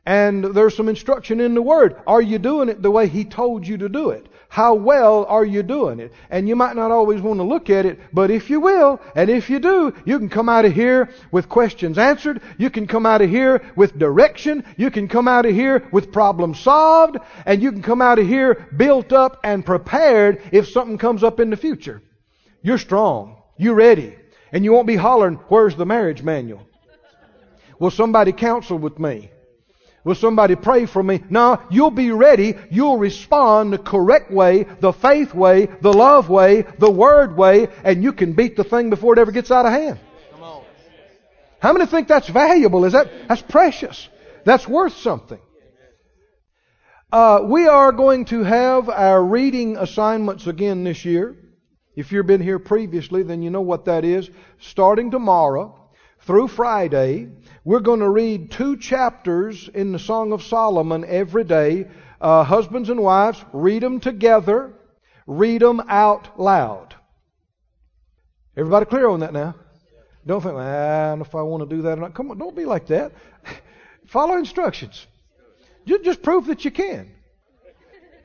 And 0.04 0.42
there's 0.42 0.74
some 0.74 0.88
instruction 0.88 1.40
in 1.40 1.54
the 1.54 1.60
Word. 1.60 2.00
Are 2.06 2.22
you 2.22 2.38
doing 2.38 2.70
it 2.70 2.80
the 2.80 2.90
way 2.90 3.08
He 3.08 3.24
told 3.26 3.66
you 3.66 3.76
to 3.78 3.90
do 3.90 4.10
it? 4.10 4.26
How 4.50 4.74
well 4.74 5.26
are 5.26 5.44
you 5.44 5.62
doing 5.62 6.00
it? 6.00 6.12
And 6.30 6.48
you 6.48 6.56
might 6.56 6.74
not 6.74 6.90
always 6.90 7.20
want 7.20 7.38
to 7.38 7.44
look 7.44 7.68
at 7.68 7.84
it, 7.84 8.00
but 8.14 8.30
if 8.30 8.48
you 8.48 8.60
will, 8.60 8.98
and 9.14 9.28
if 9.28 9.50
you 9.50 9.58
do, 9.58 9.92
you 10.06 10.18
can 10.18 10.30
come 10.30 10.48
out 10.48 10.64
of 10.64 10.72
here 10.72 11.10
with 11.30 11.50
questions 11.50 11.98
answered. 11.98 12.40
You 12.56 12.70
can 12.70 12.86
come 12.86 13.04
out 13.04 13.20
of 13.20 13.28
here 13.28 13.62
with 13.76 13.98
direction. 13.98 14.64
You 14.78 14.90
can 14.90 15.06
come 15.06 15.28
out 15.28 15.44
of 15.44 15.54
here 15.54 15.86
with 15.92 16.12
problems 16.12 16.58
solved. 16.60 17.18
And 17.44 17.62
you 17.62 17.70
can 17.70 17.82
come 17.82 18.00
out 18.00 18.18
of 18.18 18.26
here 18.26 18.66
built 18.74 19.12
up 19.12 19.38
and 19.44 19.64
prepared 19.64 20.42
if 20.50 20.68
something 20.68 20.96
comes 20.96 21.22
up 21.22 21.40
in 21.40 21.50
the 21.50 21.56
future. 21.56 22.02
You're 22.62 22.78
strong. 22.78 23.42
You're 23.58 23.74
ready. 23.74 24.16
And 24.50 24.64
you 24.64 24.72
won't 24.72 24.86
be 24.86 24.96
hollering, 24.96 25.36
where's 25.48 25.76
the 25.76 25.84
marriage 25.84 26.22
manual? 26.22 26.66
Will 27.78 27.90
somebody 27.90 28.32
counsel 28.32 28.78
with 28.78 28.98
me? 28.98 29.30
Will 30.08 30.14
somebody 30.14 30.56
pray 30.56 30.86
for 30.86 31.02
me? 31.02 31.22
No, 31.28 31.60
you'll 31.68 31.90
be 31.90 32.12
ready. 32.12 32.54
You'll 32.70 32.96
respond 32.96 33.74
the 33.74 33.78
correct 33.78 34.30
way, 34.30 34.62
the 34.80 34.90
faith 34.90 35.34
way, 35.34 35.66
the 35.66 35.92
love 35.92 36.30
way, 36.30 36.64
the 36.78 36.90
word 36.90 37.36
way, 37.36 37.68
and 37.84 38.02
you 38.02 38.14
can 38.14 38.32
beat 38.32 38.56
the 38.56 38.64
thing 38.64 38.88
before 38.88 39.12
it 39.12 39.18
ever 39.18 39.32
gets 39.32 39.50
out 39.50 39.66
of 39.66 39.72
hand. 39.72 40.00
How 41.60 41.74
many 41.74 41.84
think 41.84 42.08
that's 42.08 42.26
valuable? 42.26 42.86
Is 42.86 42.94
that 42.94 43.28
that's 43.28 43.42
precious? 43.42 44.08
That's 44.46 44.66
worth 44.66 44.96
something. 44.96 45.40
Uh, 47.12 47.40
we 47.44 47.68
are 47.68 47.92
going 47.92 48.24
to 48.26 48.44
have 48.44 48.88
our 48.88 49.22
reading 49.22 49.76
assignments 49.76 50.46
again 50.46 50.84
this 50.84 51.04
year. 51.04 51.36
If 51.94 52.12
you've 52.12 52.26
been 52.26 52.40
here 52.40 52.58
previously, 52.58 53.24
then 53.24 53.42
you 53.42 53.50
know 53.50 53.60
what 53.60 53.84
that 53.84 54.06
is. 54.06 54.30
Starting 54.58 55.10
tomorrow 55.10 55.87
through 56.28 56.46
Friday, 56.46 57.26
we're 57.64 57.80
going 57.80 58.00
to 58.00 58.10
read 58.10 58.50
two 58.50 58.76
chapters 58.76 59.66
in 59.72 59.92
the 59.92 59.98
Song 59.98 60.32
of 60.32 60.42
Solomon 60.42 61.02
every 61.08 61.42
day. 61.42 61.86
Uh, 62.20 62.44
husbands 62.44 62.90
and 62.90 63.00
wives, 63.00 63.42
read 63.54 63.82
them 63.82 63.98
together, 63.98 64.74
read 65.26 65.62
them 65.62 65.80
out 65.88 66.38
loud. 66.38 66.94
Everybody 68.58 68.84
clear 68.84 69.08
on 69.08 69.20
that 69.20 69.32
now? 69.32 69.54
Don't 70.26 70.42
think, 70.42 70.54
I 70.56 71.08
don't 71.08 71.20
know 71.20 71.24
if 71.24 71.34
I 71.34 71.40
want 71.40 71.66
to 71.66 71.74
do 71.74 71.80
that 71.80 71.96
or 71.96 72.02
not. 72.02 72.12
Come 72.12 72.30
on, 72.30 72.36
don't 72.36 72.54
be 72.54 72.66
like 72.66 72.88
that. 72.88 73.12
Follow 74.08 74.36
instructions. 74.36 75.06
Just, 75.86 76.04
just 76.04 76.20
prove 76.20 76.48
that 76.48 76.62
you 76.62 76.70
can. 76.70 77.10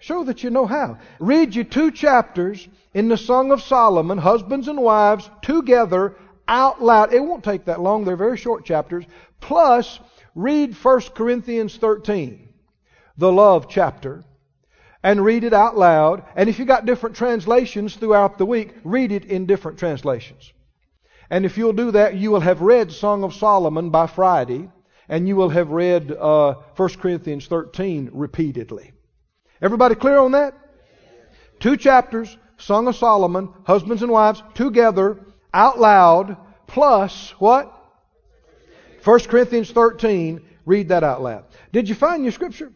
Show 0.01 0.25
that 0.25 0.43
you 0.43 0.49
know 0.49 0.65
how. 0.65 0.97
Read 1.19 1.55
you 1.55 1.63
two 1.63 1.89
chapters 1.89 2.67
in 2.93 3.07
the 3.07 3.15
Song 3.15 3.53
of 3.53 3.61
Solomon, 3.61 4.17
husbands 4.17 4.67
and 4.67 4.81
wives, 4.81 5.29
together 5.41 6.17
out 6.53 6.81
loud. 6.81 7.13
It 7.13 7.19
won't 7.19 7.43
take 7.43 7.65
that 7.65 7.81
long. 7.81 8.05
They're 8.05 8.15
very 8.15 8.37
short 8.37 8.63
chapters. 8.63 9.05
Plus, 9.41 9.99
read 10.35 10.75
1 10.75 11.01
Corinthians 11.15 11.75
13, 11.77 12.47
the 13.17 13.31
love 13.31 13.67
chapter, 13.67 14.23
and 15.01 15.25
read 15.25 15.43
it 15.43 15.53
out 15.53 15.75
loud. 15.75 16.23
And 16.35 16.47
if 16.47 16.59
you 16.59 16.65
got 16.65 16.85
different 16.85 17.15
translations 17.15 17.95
throughout 17.95 18.37
the 18.37 18.45
week, 18.45 18.75
read 18.83 19.11
it 19.11 19.25
in 19.25 19.47
different 19.47 19.79
translations. 19.79 20.53
And 21.29 21.43
if 21.43 21.57
you'll 21.57 21.73
do 21.73 21.91
that, 21.91 22.15
you 22.15 22.29
will 22.29 22.39
have 22.41 22.61
read 22.61 22.91
Song 22.91 23.23
of 23.23 23.33
Solomon 23.33 23.89
by 23.89 24.05
Friday, 24.05 24.69
and 25.09 25.27
you 25.27 25.35
will 25.35 25.49
have 25.49 25.71
read 25.71 26.11
uh, 26.11 26.53
1 26.75 26.89
Corinthians 27.01 27.47
13 27.47 28.11
repeatedly. 28.13 28.93
Everybody 29.59 29.95
clear 29.95 30.19
on 30.19 30.33
that? 30.33 30.53
Two 31.59 31.77
chapters, 31.77 32.37
Song 32.57 32.87
of 32.87 32.95
Solomon, 32.95 33.49
husbands 33.65 34.03
and 34.03 34.11
wives, 34.11 34.43
together, 34.53 35.19
out 35.53 35.79
loud, 35.79 36.37
plus 36.73 37.33
what? 37.37 37.71
1 39.03 39.19
Corinthians 39.21 39.71
13, 39.71 40.41
read 40.65 40.89
that 40.89 41.03
out 41.03 41.21
loud. 41.21 41.45
Did 41.71 41.87
you 41.87 41.93
find 41.93 42.23
your 42.23 42.31
scripture? 42.31 42.71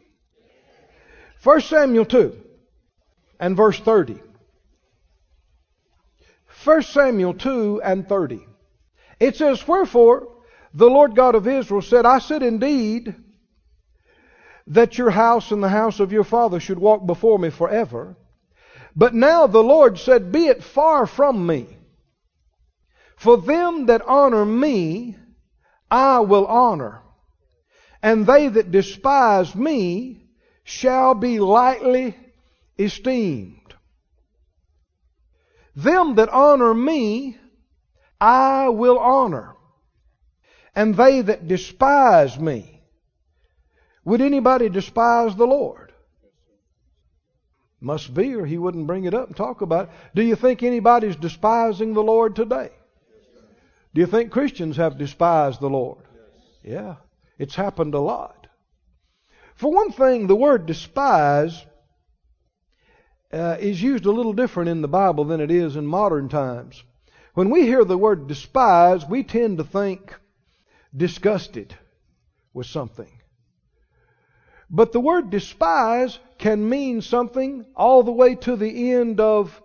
1 1.43 1.61
Samuel 1.61 2.05
2 2.05 2.37
and 3.39 3.57
verse 3.57 3.79
30. 3.79 4.21
1 6.63 6.81
Samuel 6.83 7.33
2 7.33 7.81
and 7.83 8.07
30. 8.07 8.45
It 9.19 9.35
says, 9.35 9.67
Wherefore 9.67 10.27
the 10.73 10.89
Lord 10.89 11.15
God 11.15 11.33
of 11.33 11.47
Israel 11.47 11.81
said, 11.81 12.05
I 12.05 12.19
said 12.19 12.43
indeed 12.43 13.15
that 14.67 14.97
your 14.97 15.09
house 15.09 15.51
and 15.51 15.63
the 15.63 15.69
house 15.69 15.99
of 15.99 16.11
your 16.11 16.23
father 16.23 16.59
should 16.59 16.77
walk 16.77 17.05
before 17.07 17.39
me 17.39 17.49
forever. 17.49 18.15
But 18.95 19.15
now 19.15 19.47
the 19.47 19.63
Lord 19.63 19.97
said, 19.97 20.31
Be 20.31 20.47
it 20.47 20.63
far 20.63 21.07
from 21.07 21.47
me. 21.47 21.76
For 23.17 23.38
them 23.38 23.88
that 23.88 24.03
honor 24.03 24.45
me, 24.45 25.17
I 25.89 26.19
will 26.19 26.45
honor, 26.45 27.01
and 28.01 28.27
they 28.27 28.47
that 28.47 28.71
despise 28.71 29.55
me 29.55 30.29
shall 30.63 31.15
be 31.15 31.39
lightly 31.39 32.15
esteemed. 32.77 33.74
Them 35.75 36.15
that 36.15 36.29
honor 36.29 36.75
me, 36.75 37.38
I 38.21 38.69
will 38.69 39.00
honor, 39.00 39.55
and 40.75 40.95
they 40.95 41.21
that 41.21 41.47
despise 41.47 42.39
me. 42.39 42.83
Would 44.05 44.21
anybody 44.21 44.69
despise 44.69 45.36
the 45.36 45.47
Lord? 45.47 45.91
Must 47.81 48.13
be, 48.13 48.36
or 48.36 48.45
he 48.45 48.59
wouldn't 48.59 48.88
bring 48.88 49.05
it 49.05 49.15
up 49.15 49.27
and 49.27 49.36
talk 49.36 49.62
about 49.62 49.86
it. 49.86 49.91
Do 50.13 50.21
you 50.21 50.36
think 50.36 50.62
anybody's 50.62 51.15
despising 51.15 51.93
the 51.95 52.03
Lord 52.03 52.36
today? 52.36 52.69
Do 53.97 54.01
you 54.01 54.05
think 54.05 54.29
Christians 54.31 54.77
have 54.77 54.99
despised 54.99 55.59
the 55.59 55.71
Lord? 55.71 56.03
Yeah, 56.63 56.97
it's 57.39 57.55
happened 57.55 57.95
a 57.95 57.99
lot. 57.99 58.45
For 59.55 59.71
one 59.71 59.91
thing, 59.91 60.27
the 60.27 60.35
word 60.35 60.67
despise 60.67 61.65
uh, 63.33 63.57
is 63.59 63.81
used 63.81 64.05
a 64.05 64.11
little 64.11 64.33
different 64.33 64.69
in 64.69 64.83
the 64.83 64.87
Bible 64.87 65.25
than 65.25 65.41
it 65.41 65.49
is 65.49 65.75
in 65.75 65.87
modern 65.87 66.29
times. 66.29 66.83
When 67.33 67.49
we 67.49 67.63
hear 67.63 67.83
the 67.83 67.97
word 67.97 68.27
despise, 68.27 69.03
we 69.03 69.23
tend 69.23 69.57
to 69.57 69.63
think 69.63 70.13
disgusted 70.95 71.75
with 72.53 72.67
something. 72.67 73.19
But 74.69 74.91
the 74.91 74.99
word 74.99 75.31
despise 75.31 76.19
can 76.37 76.69
mean 76.69 77.01
something 77.01 77.65
all 77.75 78.03
the 78.03 78.11
way 78.11 78.35
to 78.35 78.55
the 78.55 78.91
end 78.91 79.19
of 79.19 79.59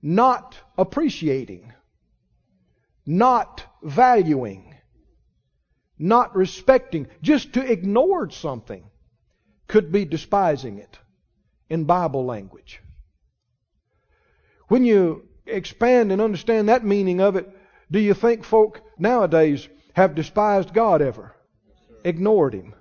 not 0.00 0.56
appreciating 0.78 1.72
not 3.06 3.64
valuing, 3.82 4.74
not 5.98 6.34
respecting, 6.34 7.08
just 7.22 7.54
to 7.54 7.72
ignore 7.72 8.30
something 8.30 8.84
could 9.68 9.90
be 9.90 10.04
despising 10.04 10.78
it 10.78 10.98
in 11.68 11.84
Bible 11.84 12.24
language. 12.24 12.80
When 14.68 14.84
you 14.84 15.28
expand 15.46 16.12
and 16.12 16.20
understand 16.20 16.68
that 16.68 16.84
meaning 16.84 17.20
of 17.20 17.36
it, 17.36 17.48
do 17.90 17.98
you 17.98 18.14
think 18.14 18.44
folk 18.44 18.80
nowadays 18.98 19.68
have 19.94 20.14
despised 20.14 20.72
God 20.72 21.02
ever? 21.02 21.34
Ignored 22.04 22.54
Him, 22.54 22.74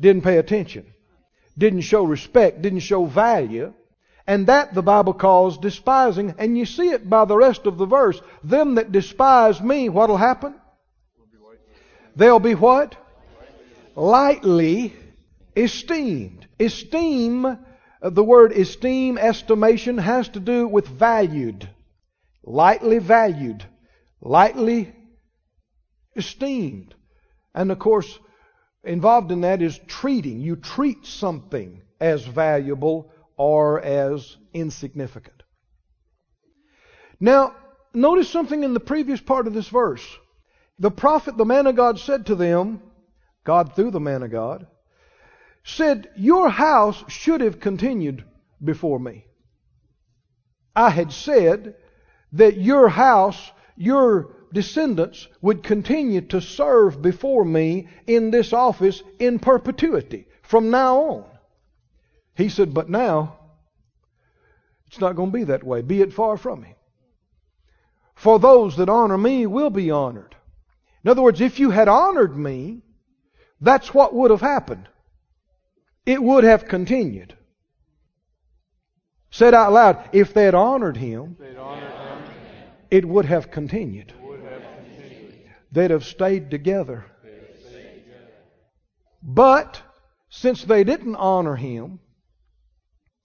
didn't 0.00 0.22
pay 0.22 0.38
attention, 0.38 0.86
didn't 1.56 1.82
show 1.82 2.04
respect, 2.04 2.62
didn't 2.62 2.80
show 2.80 3.04
value, 3.04 3.72
and 4.28 4.46
that 4.46 4.74
the 4.74 4.82
Bible 4.82 5.14
calls 5.14 5.56
despising. 5.56 6.34
And 6.36 6.56
you 6.56 6.66
see 6.66 6.90
it 6.90 7.08
by 7.08 7.24
the 7.24 7.36
rest 7.36 7.64
of 7.64 7.78
the 7.78 7.86
verse. 7.86 8.20
Them 8.44 8.74
that 8.74 8.92
despise 8.92 9.58
me, 9.60 9.88
what'll 9.88 10.18
happen? 10.18 10.54
They'll 12.14 12.38
be 12.38 12.54
what? 12.54 12.94
Lightly 13.96 14.94
esteemed. 15.56 16.46
Esteem, 16.60 17.46
uh, 17.46 17.56
the 18.02 18.22
word 18.22 18.52
esteem, 18.52 19.16
estimation, 19.16 19.96
has 19.96 20.28
to 20.30 20.40
do 20.40 20.68
with 20.68 20.86
valued. 20.86 21.66
Lightly 22.44 22.98
valued. 22.98 23.64
Lightly 24.20 24.92
esteemed. 26.14 26.94
And 27.54 27.72
of 27.72 27.78
course, 27.78 28.18
involved 28.84 29.32
in 29.32 29.40
that 29.40 29.62
is 29.62 29.80
treating. 29.86 30.40
You 30.40 30.56
treat 30.56 31.06
something 31.06 31.80
as 31.98 32.26
valuable 32.26 33.10
or 33.38 33.80
as 33.80 34.36
insignificant. 34.52 35.42
Now, 37.20 37.54
notice 37.94 38.28
something 38.28 38.62
in 38.62 38.74
the 38.74 38.80
previous 38.80 39.20
part 39.20 39.46
of 39.46 39.54
this 39.54 39.68
verse. 39.68 40.06
The 40.78 40.90
prophet, 40.90 41.36
the 41.36 41.44
man 41.44 41.66
of 41.66 41.76
God, 41.76 41.98
said 41.98 42.26
to 42.26 42.34
them, 42.34 42.82
God 43.44 43.74
through 43.74 43.92
the 43.92 44.00
man 44.00 44.22
of 44.22 44.30
God, 44.30 44.66
said, 45.64 46.10
Your 46.16 46.48
house 46.50 47.02
should 47.08 47.40
have 47.40 47.60
continued 47.60 48.24
before 48.62 48.98
me. 48.98 49.24
I 50.76 50.90
had 50.90 51.12
said 51.12 51.74
that 52.32 52.56
your 52.56 52.88
house, 52.88 53.50
your 53.76 54.36
descendants 54.52 55.28
would 55.40 55.62
continue 55.62 56.20
to 56.20 56.40
serve 56.40 57.02
before 57.02 57.44
me 57.44 57.88
in 58.06 58.30
this 58.30 58.52
office 58.52 59.02
in 59.18 59.38
perpetuity 59.38 60.26
from 60.42 60.70
now 60.70 60.98
on. 60.98 61.37
He 62.38 62.48
said, 62.48 62.72
But 62.72 62.88
now, 62.88 63.36
it's 64.86 65.00
not 65.00 65.16
going 65.16 65.32
to 65.32 65.36
be 65.36 65.44
that 65.44 65.64
way. 65.64 65.82
Be 65.82 66.00
it 66.02 66.12
far 66.12 66.36
from 66.36 66.60
me. 66.60 66.76
For 68.14 68.38
those 68.38 68.76
that 68.76 68.88
honor 68.88 69.18
me 69.18 69.44
will 69.46 69.70
be 69.70 69.90
honored. 69.90 70.36
In 71.02 71.10
other 71.10 71.20
words, 71.20 71.40
if 71.40 71.58
you 71.58 71.70
had 71.70 71.88
honored 71.88 72.36
me, 72.36 72.82
that's 73.60 73.92
what 73.92 74.14
would 74.14 74.30
have 74.30 74.40
happened. 74.40 74.88
It 76.06 76.22
would 76.22 76.44
have 76.44 76.68
continued. 76.68 77.36
Said 79.30 79.52
out 79.52 79.72
loud, 79.72 80.08
if 80.12 80.32
they 80.32 80.44
had 80.44 80.54
honored 80.54 80.96
him, 80.96 81.36
They'd 81.40 81.56
honored 81.56 81.90
him. 81.90 82.22
it 82.88 83.04
would 83.04 83.24
have 83.24 83.50
continued. 83.50 84.12
Would 84.22 84.40
have 84.42 84.62
continued. 84.76 85.34
They'd 85.72 85.90
have 85.90 86.04
stayed 86.04 86.52
together. 86.52 87.04
But 89.20 89.82
since 90.30 90.62
they 90.62 90.84
didn't 90.84 91.16
honor 91.16 91.56
him, 91.56 91.98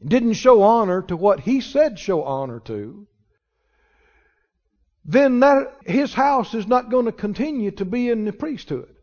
didn't 0.05 0.33
show 0.33 0.62
honor 0.62 1.01
to 1.03 1.15
what 1.15 1.39
he 1.41 1.62
said 1.62 1.98
show 2.00 2.24
honor 2.24 2.60
to, 2.62 3.07
then 5.05 5.39
that 5.41 5.75
his 5.86 6.13
house 6.13 6.53
is 6.53 6.67
not 6.67 6.89
going 6.89 7.05
to 7.05 7.12
continue 7.12 7.72
to 7.72 7.86
be 7.86 8.10
in 8.10 8.25
the 8.25 8.33
priesthood. 8.33 8.95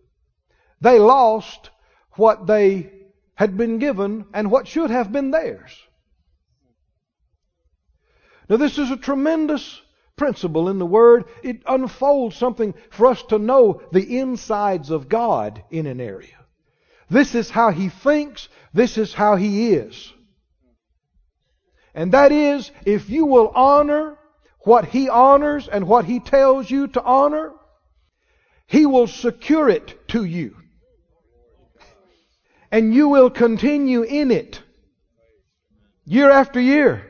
They 0.80 0.98
lost 0.98 1.70
what 2.12 2.46
they 2.46 2.90
had 3.34 3.56
been 3.56 3.78
given 3.78 4.26
and 4.32 4.50
what 4.50 4.68
should 4.68 4.90
have 4.90 5.12
been 5.12 5.30
theirs. 5.30 5.78
Now, 8.48 8.56
this 8.56 8.78
is 8.78 8.90
a 8.90 8.96
tremendous 8.96 9.80
principle 10.16 10.68
in 10.68 10.78
the 10.78 10.86
Word. 10.86 11.24
It 11.42 11.62
unfolds 11.66 12.36
something 12.36 12.74
for 12.90 13.06
us 13.06 13.22
to 13.24 13.38
know 13.38 13.80
the 13.92 14.18
insides 14.18 14.90
of 14.90 15.08
God 15.08 15.62
in 15.70 15.86
an 15.86 16.00
area. 16.00 16.36
This 17.08 17.34
is 17.34 17.48
how 17.48 17.70
He 17.70 17.88
thinks, 17.88 18.48
this 18.74 18.98
is 18.98 19.14
how 19.14 19.36
He 19.36 19.72
is. 19.72 20.12
And 21.94 22.12
that 22.12 22.32
is, 22.32 22.70
if 22.84 23.10
you 23.10 23.26
will 23.26 23.48
honor 23.48 24.16
what 24.60 24.86
He 24.86 25.08
honors 25.08 25.68
and 25.68 25.86
what 25.86 26.04
He 26.04 26.20
tells 26.20 26.70
you 26.70 26.88
to 26.88 27.02
honor, 27.02 27.52
He 28.66 28.86
will 28.86 29.06
secure 29.06 29.68
it 29.68 30.08
to 30.08 30.24
you. 30.24 30.56
And 32.70 32.94
you 32.94 33.08
will 33.08 33.30
continue 33.30 34.02
in 34.02 34.30
it 34.30 34.62
year 36.04 36.30
after 36.30 36.60
year, 36.60 37.04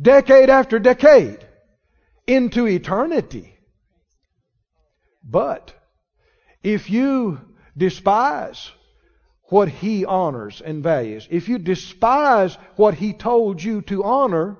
decade 0.00 0.48
after 0.48 0.78
decade, 0.78 1.46
into 2.26 2.66
eternity. 2.66 3.54
But 5.22 5.74
if 6.62 6.90
you 6.90 7.40
despise 7.76 8.70
what 9.50 9.68
He 9.68 10.04
honors 10.04 10.60
and 10.60 10.82
values, 10.82 11.28
if 11.30 11.48
you 11.48 11.58
despise 11.58 12.56
what 12.76 12.94
He 12.94 13.12
told 13.12 13.62
you 13.62 13.82
to 13.82 14.02
honor, 14.02 14.56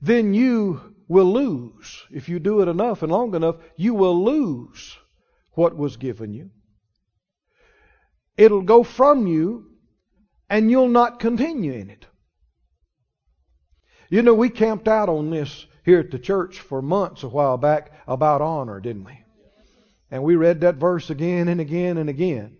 then 0.00 0.34
you 0.34 0.94
will 1.08 1.32
lose. 1.32 2.02
If 2.10 2.28
you 2.28 2.38
do 2.38 2.60
it 2.60 2.68
enough 2.68 3.02
and 3.02 3.10
long 3.10 3.34
enough, 3.34 3.56
you 3.76 3.94
will 3.94 4.24
lose 4.24 4.96
what 5.52 5.76
was 5.76 5.96
given 5.96 6.32
you. 6.34 6.50
It'll 8.36 8.62
go 8.62 8.82
from 8.82 9.26
you 9.26 9.66
and 10.48 10.70
you'll 10.70 10.88
not 10.88 11.20
continue 11.20 11.72
in 11.72 11.90
it. 11.90 12.06
You 14.08 14.22
know, 14.22 14.34
we 14.34 14.50
camped 14.50 14.88
out 14.88 15.08
on 15.08 15.30
this 15.30 15.66
here 15.84 16.00
at 16.00 16.10
the 16.10 16.18
church 16.18 16.60
for 16.60 16.82
months 16.82 17.22
a 17.22 17.28
while 17.28 17.56
back 17.56 17.92
about 18.06 18.42
honor, 18.42 18.80
didn't 18.80 19.04
we? 19.04 19.18
And 20.10 20.22
we 20.22 20.36
read 20.36 20.60
that 20.60 20.76
verse 20.76 21.08
again 21.08 21.48
and 21.48 21.60
again 21.60 21.96
and 21.96 22.10
again. 22.10 22.56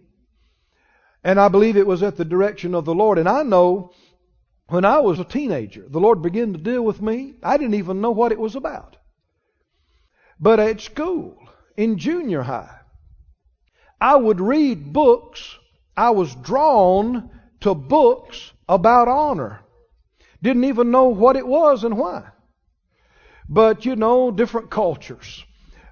And 1.25 1.41
I 1.41 1.49
believe 1.49 1.76
it 1.76 1.87
was 1.87 2.02
at 2.02 2.17
the 2.17 2.25
direction 2.25 2.75
of 2.75 2.85
the 2.85 2.95
Lord. 2.95 3.19
And 3.19 3.29
I 3.29 3.43
know 3.43 3.93
when 4.69 4.85
I 4.85 4.99
was 5.00 5.19
a 5.19 5.25
teenager, 5.25 5.85
the 5.88 6.00
Lord 6.00 6.23
began 6.23 6.52
to 6.52 6.59
deal 6.59 6.83
with 6.83 7.00
me. 7.00 7.35
I 7.43 7.57
didn't 7.57 7.75
even 7.75 8.00
know 8.00 8.11
what 8.11 8.33
it 8.33 8.38
was 8.38 8.57
about. 8.57 8.97
But 10.41 10.59
at 10.59 10.81
school, 10.81 11.37
in 11.76 11.99
junior 11.99 12.43
high, 12.43 12.81
I 14.00 14.17
would 14.17 14.41
read 14.41 14.93
books. 14.93 15.57
I 15.97 16.11
was 16.11 16.35
drawn 16.35 17.31
to 17.61 17.75
books 17.75 18.52
about 18.69 19.07
honor. 19.07 19.61
Didn't 20.43 20.64
even 20.64 20.91
know 20.91 21.05
what 21.05 21.37
it 21.37 21.47
was 21.47 21.85
and 21.85 21.97
why. 21.97 22.25
But, 23.49 23.85
you 23.85 23.95
know, 23.95 24.31
different 24.33 24.71
cultures. 24.71 25.45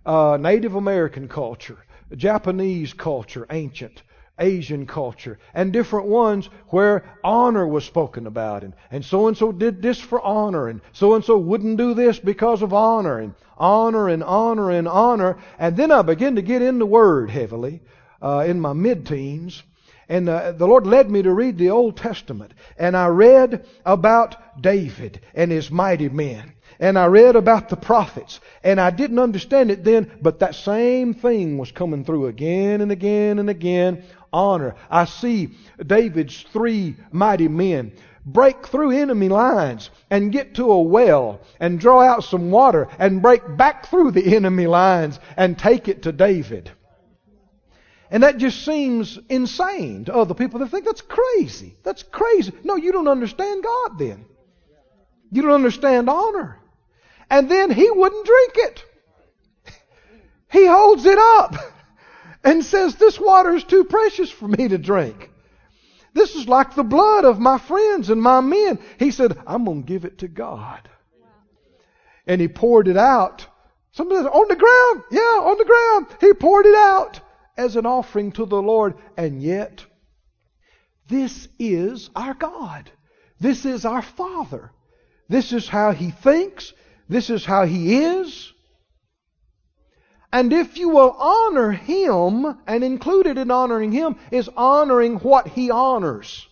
Uh, 0.04 0.38
Native 0.40 0.74
American 0.74 1.28
culture, 1.28 1.78
Japanese 2.16 2.92
culture, 2.94 3.46
ancient, 3.50 4.02
Asian 4.40 4.86
culture, 4.86 5.38
and 5.54 5.72
different 5.72 6.06
ones 6.06 6.48
where 6.68 7.04
honor 7.22 7.66
was 7.66 7.84
spoken 7.84 8.26
about. 8.26 8.64
And, 8.90 9.04
so 9.04 9.28
and 9.28 9.36
so 9.36 9.52
did 9.52 9.82
this 9.82 10.00
for 10.00 10.20
honor, 10.20 10.68
and 10.68 10.80
so 10.92 11.14
and 11.14 11.24
so 11.24 11.38
wouldn't 11.38 11.76
do 11.76 11.94
this 11.94 12.18
because 12.18 12.62
of 12.62 12.72
honor, 12.72 13.18
and 13.18 13.34
honor 13.56 14.08
and 14.08 14.24
honor 14.24 14.70
and 14.70 14.88
honor. 14.88 15.38
And 15.58 15.76
then 15.76 15.92
I 15.92 16.02
began 16.02 16.36
to 16.36 16.42
get 16.42 16.62
in 16.62 16.78
the 16.78 16.86
Word 16.86 17.30
heavily 17.30 17.82
uh, 18.22 18.44
in 18.46 18.60
my 18.60 18.72
mid 18.72 19.06
teens. 19.06 19.62
And 20.08 20.28
uh, 20.28 20.52
the 20.52 20.66
Lord 20.66 20.88
led 20.88 21.08
me 21.08 21.22
to 21.22 21.32
read 21.32 21.56
the 21.56 21.70
Old 21.70 21.96
Testament. 21.96 22.52
And 22.76 22.96
I 22.96 23.06
read 23.06 23.64
about 23.86 24.60
David 24.60 25.20
and 25.34 25.52
his 25.52 25.70
mighty 25.70 26.08
men. 26.08 26.54
And 26.80 26.98
I 26.98 27.06
read 27.06 27.36
about 27.36 27.68
the 27.68 27.76
prophets. 27.76 28.40
And 28.64 28.80
I 28.80 28.90
didn't 28.90 29.20
understand 29.20 29.70
it 29.70 29.84
then, 29.84 30.10
but 30.20 30.40
that 30.40 30.56
same 30.56 31.14
thing 31.14 31.58
was 31.58 31.70
coming 31.70 32.04
through 32.04 32.26
again 32.26 32.80
and 32.80 32.90
again 32.90 33.38
and 33.38 33.48
again. 33.48 34.02
Honor. 34.32 34.74
I 34.90 35.04
see 35.04 35.56
David's 35.84 36.42
three 36.52 36.96
mighty 37.12 37.48
men 37.48 37.92
break 38.24 38.66
through 38.66 38.90
enemy 38.90 39.28
lines 39.28 39.90
and 40.10 40.32
get 40.32 40.54
to 40.54 40.70
a 40.70 40.80
well 40.80 41.40
and 41.58 41.80
draw 41.80 42.02
out 42.02 42.24
some 42.24 42.50
water 42.50 42.88
and 42.98 43.22
break 43.22 43.42
back 43.56 43.86
through 43.86 44.10
the 44.12 44.36
enemy 44.36 44.66
lines 44.66 45.18
and 45.36 45.58
take 45.58 45.88
it 45.88 46.02
to 46.02 46.12
David. 46.12 46.70
And 48.10 48.24
that 48.24 48.38
just 48.38 48.64
seems 48.64 49.18
insane 49.28 50.06
to 50.06 50.14
other 50.14 50.34
people. 50.34 50.58
They 50.58 50.66
think 50.66 50.84
that's 50.84 51.02
crazy. 51.02 51.76
That's 51.84 52.02
crazy. 52.02 52.52
No, 52.64 52.76
you 52.76 52.92
don't 52.92 53.08
understand 53.08 53.62
God 53.62 53.98
then. 53.98 54.24
You 55.30 55.42
don't 55.42 55.52
understand 55.52 56.10
honor. 56.10 56.58
And 57.30 57.48
then 57.48 57.70
he 57.70 57.88
wouldn't 57.88 58.26
drink 58.26 58.52
it. 58.56 58.84
He 60.50 60.66
holds 60.66 61.04
it 61.04 61.18
up 61.18 61.54
and 62.44 62.64
says, 62.64 62.96
This 62.96 63.18
water 63.18 63.54
is 63.54 63.64
too 63.64 63.84
precious 63.84 64.30
for 64.30 64.48
me 64.48 64.68
to 64.68 64.78
drink. 64.78 65.30
This 66.12 66.34
is 66.34 66.48
like 66.48 66.74
the 66.74 66.82
blood 66.82 67.24
of 67.24 67.38
my 67.38 67.58
friends 67.58 68.10
and 68.10 68.20
my 68.20 68.40
men. 68.40 68.78
He 68.98 69.10
said, 69.10 69.38
I'm 69.46 69.64
going 69.64 69.82
to 69.82 69.86
give 69.86 70.04
it 70.04 70.18
to 70.18 70.28
God. 70.28 70.88
And 72.26 72.40
he 72.40 72.48
poured 72.48 72.88
it 72.88 72.96
out. 72.96 73.46
Somebody 73.92 74.22
said, 74.22 74.30
On 74.30 74.48
the 74.48 74.56
ground. 74.56 75.04
Yeah, 75.10 75.20
on 75.20 75.58
the 75.58 75.64
ground. 75.64 76.06
He 76.20 76.32
poured 76.34 76.66
it 76.66 76.74
out 76.74 77.20
as 77.56 77.76
an 77.76 77.86
offering 77.86 78.32
to 78.32 78.46
the 78.46 78.60
Lord. 78.60 78.94
And 79.16 79.42
yet, 79.42 79.84
this 81.08 81.48
is 81.58 82.10
our 82.14 82.34
God. 82.34 82.90
This 83.40 83.64
is 83.64 83.84
our 83.84 84.02
Father. 84.02 84.70
This 85.28 85.52
is 85.52 85.68
how 85.68 85.92
He 85.92 86.10
thinks. 86.10 86.72
This 87.08 87.30
is 87.30 87.44
how 87.44 87.64
He 87.64 88.02
is. 88.02 88.52
And 90.32 90.52
if 90.52 90.78
you 90.78 90.90
will 90.90 91.10
honor 91.18 91.72
Him, 91.72 92.58
and 92.66 92.84
included 92.84 93.36
in 93.36 93.50
honoring 93.50 93.92
Him 93.92 94.16
is 94.30 94.48
honoring 94.56 95.16
what 95.16 95.48
He 95.48 95.70
honors. 95.70 96.46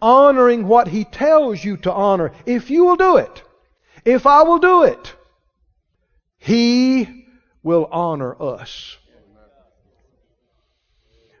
Honoring 0.00 0.66
what 0.66 0.88
He 0.88 1.04
tells 1.04 1.62
you 1.62 1.76
to 1.78 1.92
honor. 1.92 2.32
If 2.46 2.70
you 2.70 2.84
will 2.86 2.96
do 2.96 3.16
it, 3.18 3.42
if 4.04 4.26
I 4.26 4.42
will 4.42 4.58
do 4.58 4.84
it, 4.84 5.14
He 6.38 7.26
will 7.62 7.88
honor 7.90 8.40
us. 8.40 8.96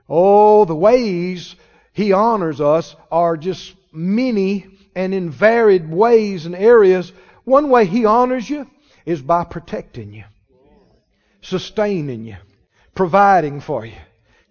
Oh, 0.08 0.64
the 0.64 0.74
ways 0.74 1.56
He 1.92 2.12
honors 2.12 2.60
us 2.60 2.94
are 3.10 3.36
just 3.36 3.74
many 3.92 4.66
and 4.94 5.14
in 5.14 5.30
varied 5.30 5.90
ways 5.90 6.46
and 6.46 6.54
areas. 6.54 7.12
One 7.44 7.70
way 7.70 7.86
He 7.86 8.04
honors 8.04 8.48
you 8.48 8.70
is 9.06 9.22
by 9.22 9.44
protecting 9.44 10.12
you, 10.12 10.24
sustaining 11.44 12.24
you, 12.24 12.36
providing 12.94 13.60
for 13.60 13.84
you, 13.84 13.96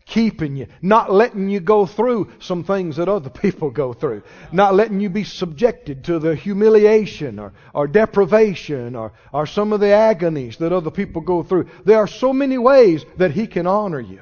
keeping 0.05 0.55
you, 0.55 0.67
not 0.81 1.11
letting 1.11 1.49
you 1.49 1.59
go 1.59 1.85
through 1.85 2.31
some 2.39 2.63
things 2.63 2.97
that 2.97 3.09
other 3.09 3.29
people 3.41 3.71
go 3.71 3.93
through, 3.93 4.23
not 4.51 4.75
letting 4.75 4.99
you 4.99 5.09
be 5.09 5.23
subjected 5.23 6.05
to 6.05 6.19
the 6.19 6.35
humiliation 6.35 7.39
or, 7.39 7.53
or 7.73 7.87
deprivation 7.87 8.95
or, 8.95 9.13
or 9.33 9.45
some 9.45 9.73
of 9.73 9.79
the 9.79 9.91
agonies 9.91 10.57
that 10.57 10.73
other 10.73 10.91
people 10.91 11.21
go 11.21 11.43
through. 11.43 11.67
There 11.85 11.97
are 11.97 12.07
so 12.07 12.33
many 12.33 12.57
ways 12.57 13.05
that 13.17 13.31
He 13.31 13.47
can 13.47 13.67
honor 13.67 13.99
you. 13.99 14.21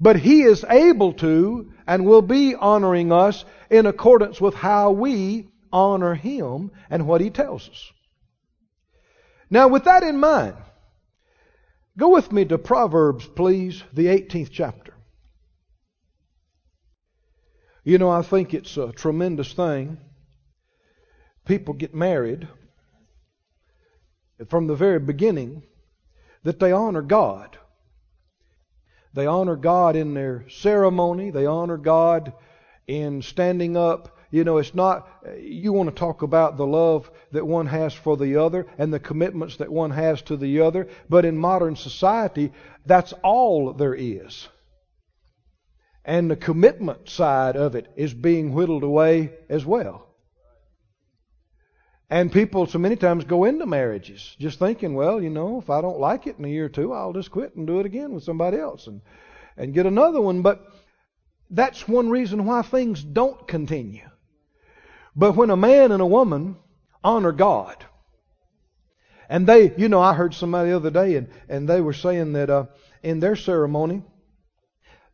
But 0.00 0.16
He 0.16 0.42
is 0.42 0.64
able 0.68 1.14
to 1.14 1.72
and 1.86 2.06
will 2.06 2.22
be 2.22 2.54
honoring 2.54 3.12
us 3.12 3.44
in 3.70 3.86
accordance 3.86 4.40
with 4.40 4.54
how 4.54 4.92
we 4.92 5.48
honor 5.72 6.14
Him 6.14 6.70
and 6.90 7.06
what 7.06 7.20
He 7.20 7.30
tells 7.30 7.68
us. 7.68 7.92
Now, 9.50 9.68
with 9.68 9.84
that 9.84 10.02
in 10.02 10.18
mind, 10.18 10.54
go 11.98 12.08
with 12.08 12.32
me 12.32 12.44
to 12.46 12.56
Proverbs, 12.56 13.26
please, 13.26 13.82
the 13.92 14.06
18th 14.06 14.50
chapter. 14.50 14.94
You 17.84 17.98
know, 17.98 18.08
I 18.08 18.22
think 18.22 18.54
it's 18.54 18.76
a 18.76 18.92
tremendous 18.92 19.52
thing. 19.52 19.98
People 21.44 21.74
get 21.74 21.94
married 21.94 22.46
from 24.48 24.66
the 24.66 24.74
very 24.74 25.00
beginning 25.00 25.64
that 26.44 26.60
they 26.60 26.70
honor 26.70 27.02
God. 27.02 27.58
They 29.14 29.26
honor 29.26 29.56
God 29.56 29.96
in 29.96 30.14
their 30.14 30.48
ceremony. 30.48 31.30
They 31.30 31.46
honor 31.46 31.78
God 31.78 32.32
in 32.86 33.22
standing 33.22 33.76
up 33.76 34.17
you 34.30 34.44
know, 34.44 34.58
it's 34.58 34.74
not, 34.74 35.08
you 35.40 35.72
want 35.72 35.88
to 35.88 35.94
talk 35.94 36.22
about 36.22 36.56
the 36.56 36.66
love 36.66 37.10
that 37.32 37.46
one 37.46 37.66
has 37.66 37.94
for 37.94 38.16
the 38.16 38.36
other 38.36 38.66
and 38.76 38.92
the 38.92 39.00
commitments 39.00 39.56
that 39.56 39.72
one 39.72 39.90
has 39.90 40.20
to 40.22 40.36
the 40.36 40.60
other, 40.60 40.88
but 41.08 41.24
in 41.24 41.38
modern 41.38 41.76
society, 41.76 42.52
that's 42.84 43.14
all 43.22 43.72
there 43.72 43.94
is. 43.94 44.48
And 46.04 46.30
the 46.30 46.36
commitment 46.36 47.08
side 47.08 47.56
of 47.56 47.74
it 47.74 47.86
is 47.96 48.14
being 48.14 48.52
whittled 48.52 48.82
away 48.82 49.32
as 49.48 49.64
well. 49.64 50.06
And 52.10 52.32
people 52.32 52.66
so 52.66 52.78
many 52.78 52.96
times 52.96 53.24
go 53.24 53.44
into 53.44 53.66
marriages 53.66 54.34
just 54.38 54.58
thinking, 54.58 54.94
well, 54.94 55.22
you 55.22 55.28
know, 55.28 55.58
if 55.58 55.68
I 55.68 55.82
don't 55.82 56.00
like 56.00 56.26
it 56.26 56.38
in 56.38 56.44
a 56.44 56.48
year 56.48 56.66
or 56.66 56.70
two, 56.70 56.92
I'll 56.92 57.12
just 57.12 57.30
quit 57.30 57.54
and 57.56 57.66
do 57.66 57.80
it 57.80 57.86
again 57.86 58.14
with 58.14 58.24
somebody 58.24 58.56
else 58.58 58.86
and, 58.86 59.02
and 59.56 59.74
get 59.74 59.84
another 59.84 60.20
one. 60.20 60.40
But 60.40 60.66
that's 61.50 61.86
one 61.86 62.08
reason 62.08 62.46
why 62.46 62.62
things 62.62 63.02
don't 63.02 63.46
continue. 63.46 64.08
But 65.18 65.34
when 65.34 65.50
a 65.50 65.56
man 65.56 65.90
and 65.90 66.00
a 66.00 66.06
woman 66.06 66.54
honor 67.02 67.32
God, 67.32 67.84
and 69.28 69.48
they, 69.48 69.74
you 69.76 69.88
know, 69.88 70.00
I 70.00 70.14
heard 70.14 70.32
somebody 70.32 70.70
the 70.70 70.76
other 70.76 70.92
day, 70.92 71.16
and, 71.16 71.28
and 71.48 71.68
they 71.68 71.80
were 71.80 71.92
saying 71.92 72.34
that 72.34 72.48
uh, 72.48 72.66
in 73.02 73.18
their 73.18 73.34
ceremony, 73.34 74.04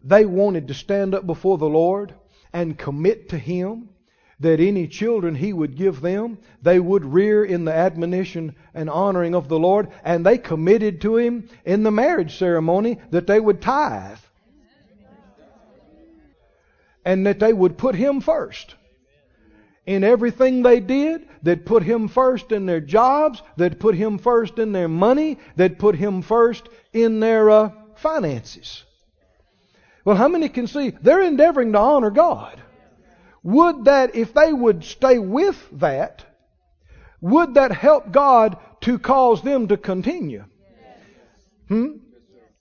they 0.03 0.27
wanted 0.27 0.69
to 0.69 0.75
stand 0.75 1.14
up 1.14 1.27
before 1.27 1.57
the 1.57 1.71
Lord 1.71 2.14
and 2.53 2.79
commit 2.79 3.31
to 3.31 3.38
Him 3.38 3.88
that 4.40 4.61
any 4.61 4.88
children 4.88 5.35
He 5.35 5.55
would 5.55 5.75
give 5.75 6.03
them, 6.03 6.37
they 6.61 6.79
would 6.79 7.07
rear 7.07 7.43
in 7.43 7.64
the 7.64 7.73
admonition 7.73 8.57
and 8.75 8.90
honoring 8.90 9.35
of 9.35 9.49
the 9.49 9.59
Lord, 9.59 9.88
and 10.05 10.27
they 10.27 10.37
committed 10.37 11.01
to 11.01 11.17
Him 11.17 11.49
in 11.64 11.83
the 11.83 11.90
marriage 11.90 12.37
ceremony 12.37 12.99
that 13.09 13.27
they 13.27 13.40
would 13.40 13.62
tithe. 13.62 14.19
And 17.07 17.27
that 17.27 17.40
they 17.40 17.55
would 17.55 17.79
put 17.79 17.95
Him 17.95 18.21
first. 18.21 18.75
In 19.87 20.03
everything 20.03 20.62
they 20.62 20.81
did, 20.81 21.29
they'd 21.42 21.66
put 21.66 21.83
Him 21.83 22.09
first 22.09 22.53
in 22.53 22.64
their 22.66 22.81
jobs, 22.81 23.42
they'd 23.57 23.79
put 23.79 23.94
Him 23.94 24.18
first 24.18 24.59
in 24.59 24.73
their 24.73 24.88
money, 24.88 25.38
they'd 25.57 25.79
put 25.79 25.94
Him 25.94 26.23
first 26.23 26.68
in 26.92 27.20
their 27.20 27.51
uh, 27.51 27.70
finances. 27.97 28.85
Well, 30.05 30.16
how 30.16 30.29
many 30.29 30.49
can 30.49 30.66
see 30.66 30.90
they're 31.03 31.23
endeavoring 31.23 31.73
to 31.73 31.79
honor 31.79 32.11
God? 32.11 32.62
Would 33.42 33.85
that, 33.85 34.14
if 34.14 34.33
they 34.33 34.53
would 34.53 34.85
stay 34.85 35.18
with 35.18 35.68
that, 35.73 36.25
would 37.20 37.55
that 37.55 37.73
help 37.73 38.11
God 38.11 38.57
to 38.83 38.99
cause 38.99 39.42
them 39.42 39.68
to 39.68 39.77
continue? 39.77 40.44
Hmm? 41.68 41.87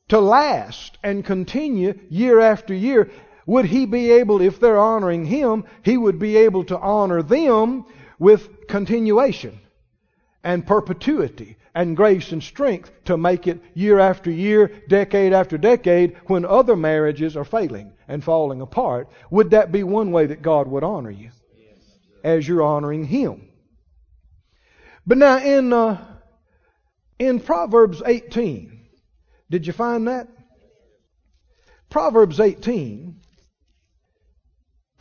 To 0.09 0.19
last 0.19 0.97
and 1.03 1.23
continue 1.23 1.99
year 2.09 2.39
after 2.39 2.73
year. 2.73 3.09
Would 3.45 3.65
He 3.65 3.85
be 3.85 4.11
able, 4.11 4.41
if 4.41 4.59
they're 4.59 4.79
honoring 4.79 5.25
Him, 5.25 5.65
He 5.83 5.97
would 5.97 6.19
be 6.19 6.37
able 6.37 6.63
to 6.65 6.79
honor 6.79 7.21
them 7.21 7.85
with 8.19 8.67
continuation 8.67 9.59
and 10.43 10.65
perpetuity 10.65 11.57
and 11.75 11.97
grace 11.97 12.31
and 12.31 12.43
strength 12.43 12.91
to 13.05 13.17
make 13.17 13.47
it 13.47 13.59
year 13.73 13.99
after 13.99 14.29
year, 14.29 14.71
decade 14.87 15.33
after 15.33 15.57
decade, 15.57 16.15
when 16.27 16.45
other 16.45 16.75
marriages 16.75 17.35
are 17.35 17.45
failing 17.45 17.93
and 18.07 18.23
falling 18.23 18.61
apart. 18.61 19.09
Would 19.31 19.51
that 19.51 19.71
be 19.71 19.83
one 19.83 20.11
way 20.11 20.27
that 20.27 20.41
God 20.41 20.67
would 20.67 20.83
honor 20.83 21.09
you 21.11 21.31
as 22.23 22.47
you're 22.47 22.61
honoring 22.61 23.05
Him? 23.05 23.49
But 25.05 25.17
now 25.17 25.39
in 25.39 25.73
uh, 25.73 26.05
in 27.19 27.39
Proverbs 27.39 28.01
18, 28.05 28.85
did 29.49 29.67
you 29.67 29.73
find 29.73 30.07
that? 30.07 30.27
Proverbs 31.89 32.39
18 32.39 33.19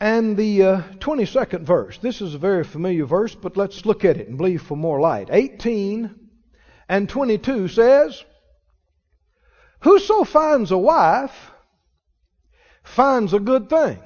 and 0.03 0.35
the 0.35 0.61
uh, 0.61 0.81
22nd 0.99 1.61
verse. 1.61 1.97
This 1.99 2.19
is 2.19 2.35
a 2.35 2.37
very 2.37 2.65
familiar 2.65 3.05
verse, 3.05 3.35
but 3.35 3.55
let's 3.55 3.85
look 3.85 4.03
at 4.03 4.17
it 4.17 4.27
and 4.27 4.35
believe 4.35 4.61
for 4.61 4.75
more 4.75 4.99
light. 4.99 5.29
18 5.31 6.13
and 6.89 7.07
22 7.07 7.69
says, 7.69 8.21
Whoso 9.79 10.25
finds 10.25 10.71
a 10.71 10.77
wife 10.77 11.51
finds 12.83 13.33
a 13.33 13.39
good 13.39 13.69
thing. 13.69 13.97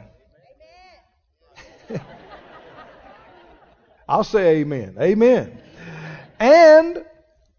I'll 4.08 4.24
say 4.24 4.58
amen. 4.58 4.98
Amen. 5.02 5.60
And 6.40 7.04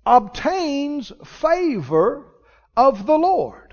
obtains 0.07 1.11
favor 1.25 2.25
of 2.77 3.05
the 3.05 3.19
Lord. 3.19 3.68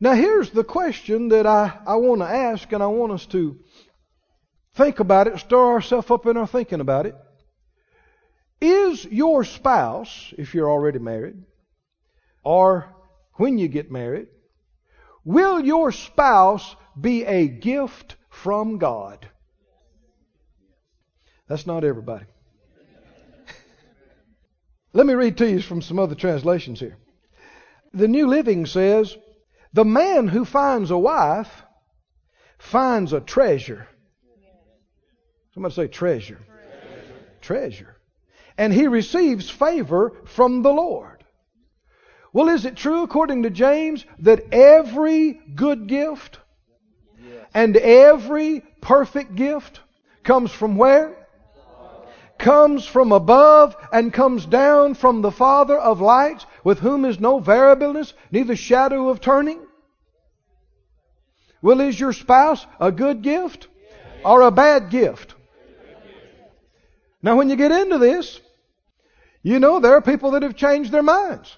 Now, 0.00 0.14
here's 0.14 0.50
the 0.50 0.64
question 0.64 1.28
that 1.30 1.46
I, 1.46 1.76
I 1.86 1.96
want 1.96 2.20
to 2.20 2.28
ask, 2.28 2.70
and 2.72 2.82
I 2.82 2.86
want 2.86 3.12
us 3.12 3.26
to 3.26 3.58
think 4.74 5.00
about 5.00 5.26
it, 5.26 5.38
stir 5.38 5.72
ourselves 5.72 6.10
up 6.10 6.26
in 6.26 6.36
our 6.36 6.46
thinking 6.46 6.80
about 6.80 7.06
it. 7.06 7.16
Is 8.60 9.04
your 9.04 9.44
spouse, 9.44 10.32
if 10.38 10.54
you're 10.54 10.70
already 10.70 11.00
married, 11.00 11.36
or 12.44 12.94
when 13.34 13.58
you 13.58 13.68
get 13.68 13.90
married, 13.90 14.28
will 15.24 15.60
your 15.60 15.90
spouse 15.90 16.76
be 17.00 17.24
a 17.24 17.48
gift 17.48 18.16
from 18.30 18.78
God? 18.78 19.28
That's 21.48 21.66
not 21.66 21.82
everybody. 21.82 22.26
Let 24.92 25.06
me 25.06 25.14
read 25.14 25.38
to 25.38 25.48
you 25.48 25.60
from 25.60 25.82
some 25.82 25.98
other 25.98 26.14
translations 26.14 26.78
here. 26.78 26.98
The 27.94 28.08
New 28.08 28.26
Living 28.26 28.66
says, 28.66 29.16
The 29.72 29.84
man 29.84 30.28
who 30.28 30.44
finds 30.44 30.90
a 30.90 30.98
wife 30.98 31.62
finds 32.58 33.12
a 33.12 33.20
treasure. 33.20 33.86
Somebody 35.54 35.74
say 35.74 35.86
treasure. 35.88 36.40
Treasure. 36.46 37.14
treasure. 37.40 37.96
And 38.56 38.72
he 38.72 38.88
receives 38.88 39.48
favor 39.48 40.12
from 40.24 40.62
the 40.62 40.72
Lord. 40.72 41.24
Well, 42.32 42.48
is 42.48 42.64
it 42.64 42.76
true, 42.76 43.02
according 43.02 43.44
to 43.44 43.50
James, 43.50 44.04
that 44.20 44.52
every 44.52 45.32
good 45.32 45.86
gift 45.86 46.38
and 47.54 47.76
every 47.76 48.60
perfect 48.80 49.34
gift 49.34 49.80
comes 50.24 50.52
from 50.52 50.76
where? 50.76 51.18
comes 52.38 52.86
from 52.86 53.12
above 53.12 53.76
and 53.92 54.12
comes 54.12 54.46
down 54.46 54.94
from 54.94 55.22
the 55.22 55.30
Father 55.30 55.76
of 55.76 56.00
lights, 56.00 56.46
with 56.68 56.80
whom 56.80 57.06
is 57.06 57.18
no 57.18 57.38
variableness, 57.38 58.12
neither 58.30 58.54
shadow 58.54 59.08
of 59.08 59.22
turning? 59.22 59.58
Well, 61.62 61.80
is 61.80 61.98
your 61.98 62.12
spouse 62.12 62.66
a 62.78 62.92
good 62.92 63.22
gift 63.22 63.68
or 64.22 64.42
a 64.42 64.50
bad 64.50 64.90
gift? 64.90 65.34
Now, 67.22 67.36
when 67.36 67.48
you 67.48 67.56
get 67.56 67.72
into 67.72 67.96
this, 67.96 68.38
you 69.42 69.58
know 69.60 69.80
there 69.80 69.94
are 69.94 70.02
people 70.02 70.32
that 70.32 70.42
have 70.42 70.56
changed 70.56 70.92
their 70.92 71.02
minds. 71.02 71.56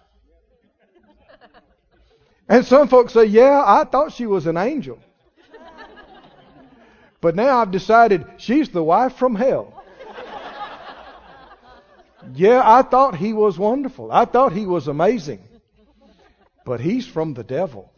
And 2.49 2.65
some 2.65 2.87
folks 2.87 3.13
say, 3.13 3.25
Yeah, 3.25 3.65
I 3.67 3.83
thought 3.83 4.13
she 4.13 4.27
was 4.27 4.47
an 4.47 4.57
angel. 4.57 5.01
But 7.21 7.35
now 7.35 7.59
I've 7.59 7.73
decided 7.73 8.27
she's 8.37 8.69
the 8.69 8.85
wife 8.85 9.15
from 9.15 9.35
hell. 9.35 9.80
Yeah, 12.35 12.63
I 12.65 12.83
thought 12.83 13.17
he 13.17 13.33
was 13.33 13.59
wonderful. 13.59 14.13
I 14.13 14.25
thought 14.25 14.53
he 14.53 14.67
was 14.67 14.89
amazing. 14.89 15.43
But 16.65 16.81
he's 16.81 17.07
from 17.07 17.35
the 17.35 17.45
devil. 17.45 17.93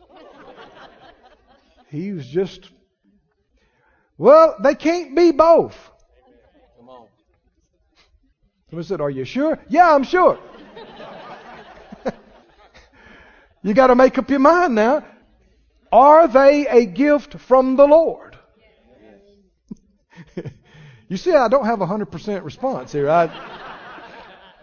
He 1.88 2.12
was 2.12 2.26
just. 2.26 2.70
Well, 4.16 4.56
they 4.62 4.74
can't 4.74 5.14
be 5.14 5.32
both. 5.32 5.76
Come 6.78 6.88
on. 6.88 7.06
Said, 8.82 9.00
Are 9.00 9.10
you 9.10 9.24
sure? 9.24 9.58
Yeah, 9.68 9.94
I'm 9.94 10.04
sure. 10.04 10.38
you 13.62 13.74
got 13.74 13.88
to 13.88 13.94
make 13.94 14.16
up 14.16 14.30
your 14.30 14.38
mind 14.38 14.74
now. 14.74 15.04
Are 15.90 16.26
they 16.28 16.66
a 16.66 16.86
gift 16.86 17.34
from 17.34 17.76
the 17.76 17.86
Lord? 17.86 18.38
you 21.08 21.16
see, 21.18 21.32
I 21.32 21.48
don't 21.48 21.66
have 21.66 21.82
a 21.82 21.86
100% 21.86 22.44
response 22.44 22.92
here. 22.92 23.10
I. 23.10 23.60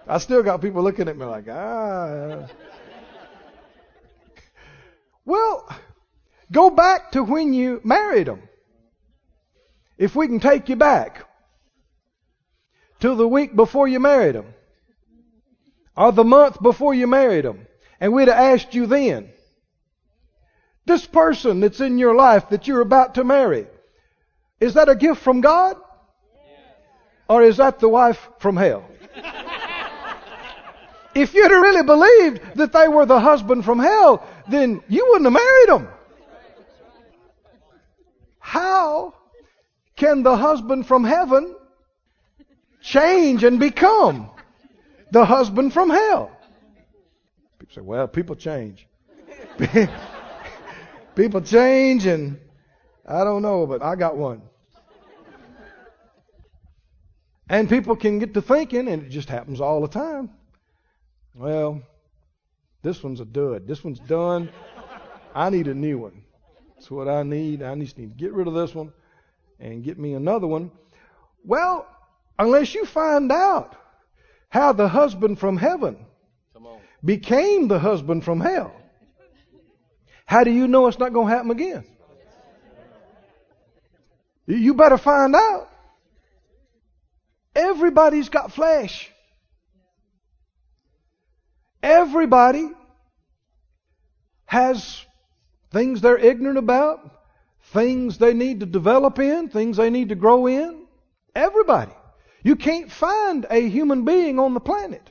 I 0.09 0.17
still 0.17 0.41
got 0.41 0.59
people 0.59 0.81
looking 0.81 1.07
at 1.07 1.15
me 1.15 1.23
like, 1.25 1.47
ah. 1.47 2.47
Well, 5.23 5.69
go 6.51 6.71
back 6.71 7.11
to 7.11 7.23
when 7.23 7.53
you 7.53 7.79
married 7.83 8.25
them. 8.25 8.41
If 9.99 10.15
we 10.15 10.25
can 10.27 10.39
take 10.39 10.67
you 10.67 10.75
back 10.75 11.27
to 13.01 13.13
the 13.13 13.27
week 13.27 13.55
before 13.55 13.87
you 13.87 13.99
married 13.99 14.33
them, 14.33 14.55
or 15.95 16.11
the 16.11 16.23
month 16.23 16.59
before 16.59 16.95
you 16.95 17.05
married 17.05 17.45
them, 17.45 17.67
and 17.99 18.11
we'd 18.11 18.29
have 18.29 18.37
asked 18.37 18.73
you 18.73 18.87
then, 18.87 19.29
this 20.87 21.05
person 21.05 21.59
that's 21.59 21.81
in 21.81 21.99
your 21.99 22.15
life 22.15 22.49
that 22.49 22.67
you're 22.67 22.81
about 22.81 23.13
to 23.15 23.23
marry, 23.23 23.67
is 24.59 24.73
that 24.73 24.89
a 24.89 24.95
gift 24.95 25.21
from 25.21 25.41
God? 25.41 25.77
Or 27.27 27.43
is 27.43 27.57
that 27.57 27.77
the 27.77 27.87
wife 27.87 28.27
from 28.39 28.57
hell? 28.57 28.88
If 31.19 31.33
you'd 31.33 31.51
really 31.51 31.83
believed 31.83 32.55
that 32.55 32.71
they 32.71 32.87
were 32.87 33.05
the 33.05 33.19
husband 33.19 33.65
from 33.65 33.77
hell, 33.77 34.25
then 34.47 34.81
you 34.87 35.05
wouldn't 35.09 35.25
have 35.25 35.33
married 35.33 35.67
them. 35.67 35.93
How 38.39 39.13
can 39.97 40.23
the 40.23 40.37
husband 40.37 40.87
from 40.87 41.03
heaven 41.03 41.55
change 42.81 43.43
and 43.43 43.59
become 43.59 44.29
the 45.11 45.25
husband 45.25 45.73
from 45.73 45.89
hell? 45.89 46.31
People 47.59 47.75
say, 47.75 47.81
well, 47.81 48.07
people 48.07 48.37
change. 48.37 48.87
people 51.15 51.41
change, 51.41 52.05
and 52.05 52.39
I 53.05 53.25
don't 53.25 53.41
know, 53.41 53.67
but 53.67 53.83
I 53.83 53.95
got 53.95 54.15
one. 54.15 54.41
And 57.49 57.67
people 57.67 57.97
can 57.97 58.19
get 58.19 58.33
to 58.35 58.41
thinking, 58.41 58.87
and 58.87 59.03
it 59.03 59.09
just 59.09 59.27
happens 59.27 59.59
all 59.59 59.81
the 59.81 59.89
time. 59.89 60.29
Well, 61.39 61.81
this 62.81 63.01
one's 63.01 63.21
a 63.21 63.25
dud. 63.25 63.65
This 63.65 63.81
one's 63.81 64.01
done. 64.01 64.49
I 65.33 65.49
need 65.49 65.69
a 65.69 65.73
new 65.73 65.97
one. 65.97 66.23
That's 66.75 66.91
what 66.91 67.07
I 67.07 67.23
need. 67.23 67.63
I 67.63 67.73
just 67.75 67.97
need 67.97 68.09
to 68.09 68.21
get 68.21 68.33
rid 68.33 68.47
of 68.47 68.53
this 68.53 68.75
one 68.75 68.91
and 69.57 69.81
get 69.81 69.97
me 69.97 70.15
another 70.15 70.47
one. 70.47 70.69
Well, 71.45 71.87
unless 72.37 72.75
you 72.75 72.83
find 72.85 73.31
out 73.31 73.77
how 74.49 74.73
the 74.73 74.89
husband 74.89 75.39
from 75.39 75.55
heaven 75.55 76.05
became 77.05 77.69
the 77.69 77.79
husband 77.79 78.25
from 78.25 78.41
hell, 78.41 78.75
how 80.25 80.43
do 80.43 80.51
you 80.51 80.67
know 80.67 80.87
it's 80.87 80.99
not 80.99 81.13
going 81.13 81.29
to 81.29 81.33
happen 81.33 81.51
again? 81.51 81.85
You 84.45 84.73
better 84.73 84.97
find 84.97 85.33
out. 85.33 85.69
Everybody's 87.55 88.27
got 88.27 88.51
flesh. 88.51 89.09
Everybody 91.81 92.69
has 94.45 95.05
things 95.71 96.01
they're 96.01 96.17
ignorant 96.17 96.57
about, 96.57 96.99
things 97.71 98.17
they 98.17 98.33
need 98.33 98.61
to 98.61 98.65
develop 98.65 99.19
in, 99.19 99.49
things 99.49 99.77
they 99.77 99.89
need 99.89 100.09
to 100.09 100.15
grow 100.15 100.47
in. 100.47 100.85
Everybody. 101.35 101.91
You 102.43 102.55
can't 102.55 102.91
find 102.91 103.45
a 103.49 103.67
human 103.69 104.05
being 104.05 104.39
on 104.39 104.53
the 104.53 104.59
planet 104.59 105.07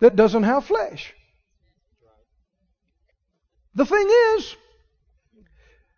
that 0.00 0.16
doesn't 0.16 0.42
have 0.42 0.64
flesh. 0.64 1.14
The 3.74 3.86
thing 3.86 4.08
is, 4.36 4.56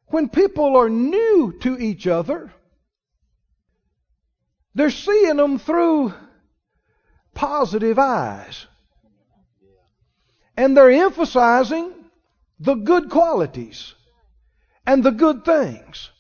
when 0.09 0.29
people 0.29 0.77
are 0.77 0.89
new 0.89 1.55
to 1.61 1.79
each 1.79 2.07
other, 2.07 2.53
they're 4.75 4.91
seeing 4.91 5.37
them 5.37 5.59
through 5.59 6.13
positive 7.35 7.99
eyes. 7.99 8.67
And 10.57 10.77
they're 10.77 10.91
emphasizing 10.91 11.93
the 12.59 12.75
good 12.75 13.11
qualities 13.11 13.95
and 14.87 15.05
the 15.05 15.11
good 15.11 15.45
things. 15.45 16.11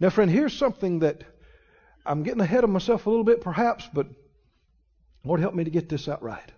Now, 0.00 0.10
friend, 0.10 0.30
here's 0.30 0.56
something 0.56 1.00
that 1.00 1.22
I'm 2.06 2.22
getting 2.22 2.40
ahead 2.40 2.64
of 2.64 2.70
myself 2.70 3.06
a 3.06 3.10
little 3.10 3.24
bit, 3.24 3.40
perhaps, 3.40 3.88
but 3.92 4.06
Lord, 5.24 5.40
help 5.40 5.54
me 5.54 5.64
to 5.64 5.70
get 5.70 5.88
this 5.88 6.08
out 6.08 6.22
right. 6.22 6.52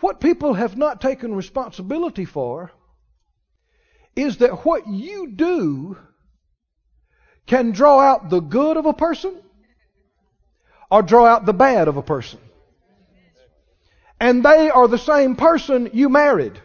What 0.00 0.20
people 0.20 0.54
have 0.54 0.76
not 0.76 1.00
taken 1.00 1.34
responsibility 1.34 2.26
for 2.26 2.70
is 4.14 4.38
that 4.38 4.64
what 4.64 4.86
you 4.86 5.32
do 5.32 5.98
can 7.46 7.70
draw 7.70 8.00
out 8.00 8.28
the 8.28 8.40
good 8.40 8.76
of 8.76 8.86
a 8.86 8.92
person 8.92 9.34
or 10.90 11.02
draw 11.02 11.26
out 11.26 11.46
the 11.46 11.54
bad 11.54 11.88
of 11.88 11.96
a 11.96 12.02
person. 12.02 12.38
And 14.18 14.44
they 14.44 14.70
are 14.70 14.88
the 14.88 14.98
same 14.98 15.36
person 15.36 15.90
you 15.92 16.08
married. 16.08 16.60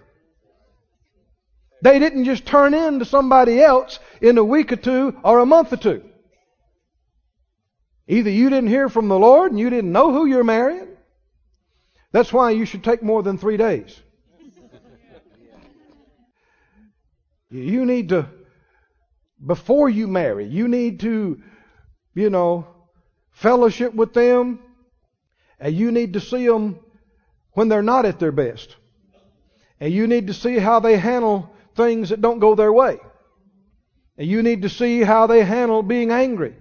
They 1.82 2.00
didn't 2.00 2.26
just 2.26 2.46
turn 2.46 2.74
into 2.74 3.06
somebody 3.06 3.62
else 3.62 4.00
in 4.22 4.38
a 4.38 4.44
week 4.44 4.72
or 4.72 4.76
two 4.76 5.18
or 5.24 5.40
a 5.40 5.46
month 5.46 5.74
or 5.74 5.78
two. 5.78 6.04
Either 8.08 8.30
you 8.30 8.50
didn't 8.50 8.70
hear 8.70 8.88
from 8.90 9.08
the 9.08 9.18
Lord 9.18 9.52
and 9.52 9.60
you 9.60 9.70
didn't 9.70 9.92
know 9.92 10.12
who 10.12 10.26
you're 10.26 10.44
marrying. 10.44 10.88
That's 12.12 12.32
why 12.32 12.52
you 12.52 12.66
should 12.66 12.84
take 12.84 13.02
more 13.02 13.24
than 13.24 13.38
three 13.38 13.58
days. 13.58 14.00
You 17.50 17.86
need 17.86 18.10
to 18.10 18.30
before 19.46 19.90
you 19.90 20.08
marry. 20.08 20.46
You 20.46 20.68
need 20.68 21.02
to, 21.02 21.42
you 22.14 22.30
know, 22.30 22.68
fellowship 23.32 23.94
with 23.94 24.14
them. 24.14 24.60
And 25.60 25.76
you 25.76 25.92
need 25.92 26.14
to 26.14 26.20
see 26.20 26.48
them 26.48 26.80
when 27.54 27.70
they're 27.70 27.82
not 27.82 28.06
at 28.06 28.20
their 28.20 28.32
best. 28.32 28.76
And 29.80 29.94
you 29.94 30.08
need 30.08 30.28
to 30.28 30.34
see 30.34 30.58
how 30.58 30.80
they 30.80 30.98
handle 30.98 31.50
things 31.76 32.10
that 32.10 32.22
don't 32.22 32.40
go 32.40 32.56
their 32.56 32.72
way. 32.72 33.00
And 34.18 34.28
you 34.28 34.44
need 34.44 34.62
to 34.64 34.70
see 34.70 35.02
how 35.02 35.28
they 35.28 35.44
handle 35.44 35.82
being 35.82 36.12
angry, 36.12 36.56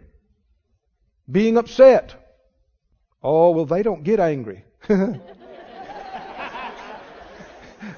being 1.30 1.56
upset. 1.58 2.14
Oh, 3.22 3.50
well, 3.50 3.66
they 3.66 3.82
don't 3.82 4.02
get 4.02 4.18
angry. 4.18 4.64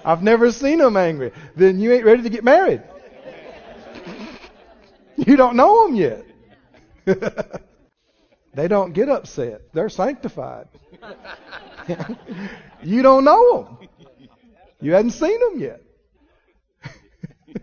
I've 0.05 0.23
never 0.23 0.51
seen 0.51 0.79
them 0.79 0.97
angry. 0.97 1.33
Then 1.55 1.79
you 1.79 1.93
ain't 1.93 2.05
ready 2.05 2.23
to 2.23 2.31
get 2.31 2.45
married. 2.45 2.83
You 5.15 5.37
don't 5.37 5.57
know 5.57 5.87
them 5.87 5.95
yet. 5.95 6.25
they 8.55 8.67
don't 8.67 8.93
get 8.93 9.09
upset. 9.09 9.73
They're 9.73 9.91
sanctified. 9.91 10.69
you 12.83 13.03
don't 13.03 13.25
know 13.25 13.65
them. 13.65 13.89
You 14.81 14.93
hadn't 14.93 15.13
seen 15.13 15.39
them 15.41 15.61
yet. 15.61 15.83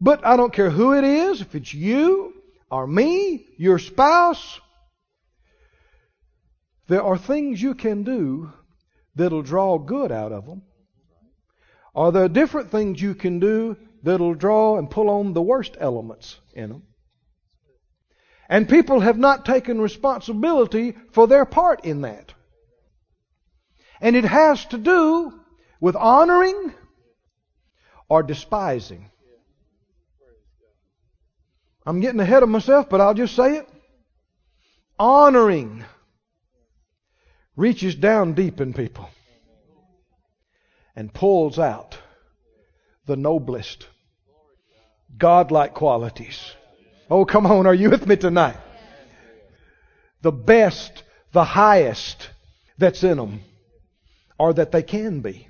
but 0.00 0.26
I 0.26 0.36
don't 0.36 0.52
care 0.52 0.70
who 0.70 0.94
it 0.94 1.04
is, 1.04 1.40
if 1.40 1.54
it's 1.54 1.72
you 1.72 2.34
or 2.70 2.86
me, 2.86 3.46
your 3.56 3.78
spouse, 3.78 4.60
there 6.88 7.02
are 7.02 7.18
things 7.18 7.62
you 7.62 7.74
can 7.74 8.02
do 8.02 8.52
that'll 9.14 9.42
draw 9.42 9.78
good 9.78 10.10
out 10.10 10.32
of 10.32 10.46
them. 10.46 10.62
Are 11.94 12.12
there 12.12 12.28
different 12.28 12.70
things 12.70 13.00
you 13.00 13.14
can 13.14 13.40
do 13.40 13.76
that'll 14.02 14.34
draw 14.34 14.78
and 14.78 14.90
pull 14.90 15.10
on 15.10 15.32
the 15.32 15.42
worst 15.42 15.76
elements 15.78 16.38
in 16.54 16.70
them. 16.70 16.82
And 18.48 18.68
people 18.68 19.00
have 19.00 19.18
not 19.18 19.44
taken 19.44 19.80
responsibility 19.80 20.96
for 21.12 21.26
their 21.26 21.44
part 21.44 21.84
in 21.84 22.02
that. 22.02 22.32
And 24.00 24.16
it 24.16 24.24
has 24.24 24.64
to 24.66 24.78
do 24.78 25.38
with 25.80 25.96
honoring 25.96 26.72
or 28.08 28.22
despising. 28.22 29.10
I'm 31.84 32.00
getting 32.00 32.20
ahead 32.20 32.42
of 32.42 32.48
myself, 32.48 32.88
but 32.88 33.00
I'll 33.00 33.14
just 33.14 33.34
say 33.34 33.56
it. 33.56 33.68
Honoring 34.98 35.84
reaches 37.56 37.94
down 37.94 38.34
deep 38.34 38.60
in 38.60 38.72
people 38.72 39.08
and 40.94 41.12
pulls 41.12 41.58
out 41.58 41.98
the 43.06 43.16
noblest, 43.16 43.86
godlike 45.16 45.74
qualities. 45.74 46.52
Oh, 47.10 47.24
come 47.24 47.46
on, 47.46 47.66
are 47.66 47.74
you 47.74 47.88
with 47.88 48.06
me 48.06 48.16
tonight? 48.16 48.58
The 50.20 50.32
best, 50.32 51.04
the 51.32 51.44
highest 51.44 52.30
that's 52.76 53.02
in 53.02 53.16
them, 53.16 53.40
or 54.38 54.52
that 54.52 54.72
they 54.72 54.82
can 54.82 55.20
be. 55.20 55.48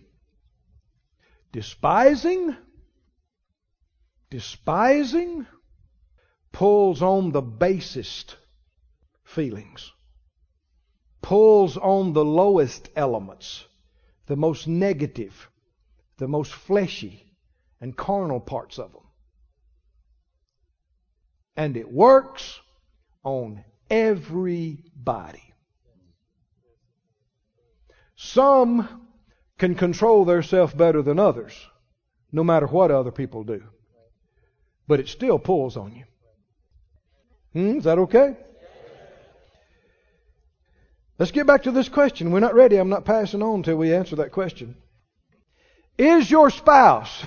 Despising, 1.51 2.57
despising 4.31 5.47
pulls 6.53 7.03
on 7.03 7.33
the 7.33 7.42
basest 7.42 8.37
feelings, 9.25 9.90
pulls 11.23 11.77
on 11.77 12.12
the 12.12 12.25
lowest 12.25 12.88
elements, 12.94 13.64
the 14.27 14.37
most 14.37 14.68
negative, 14.68 15.51
the 16.18 16.29
most 16.29 16.53
fleshy, 16.53 17.25
and 17.81 17.97
carnal 17.97 18.40
parts 18.40 18.79
of 18.79 18.92
them. 18.92 19.08
And 21.59 21.77
it 21.77 21.92
works 21.92 22.61
on 23.25 23.64
everybody. 23.90 25.42
Some 28.14 29.09
can 29.59 29.75
control 29.75 30.25
themselves 30.25 30.73
better 30.73 31.03
than 31.03 31.18
others, 31.18 31.53
no 32.31 32.44
matter 32.44 32.68
what 32.68 32.92
other 32.92 33.11
people 33.11 33.42
do. 33.42 33.64
But 34.87 35.01
it 35.01 35.09
still 35.09 35.40
pulls 35.40 35.77
on 35.77 35.97
you. 35.97 36.05
Hmm, 37.55 37.79
is 37.79 37.85
that 37.85 37.99
okay? 37.99 38.37
Let's 41.18 41.33
get 41.33 41.49
back 41.49 41.64
to 41.64 41.73
this 41.73 41.88
question. 41.88 42.31
We're 42.31 42.38
not 42.38 42.55
ready. 42.55 42.77
I'm 42.77 42.88
not 42.88 43.05
passing 43.05 43.42
on 43.42 43.57
until 43.57 43.77
we 43.77 43.92
answer 43.92 44.14
that 44.16 44.31
question. 44.31 44.77
Is 45.99 46.31
your 46.31 46.51
spouse 46.51 47.25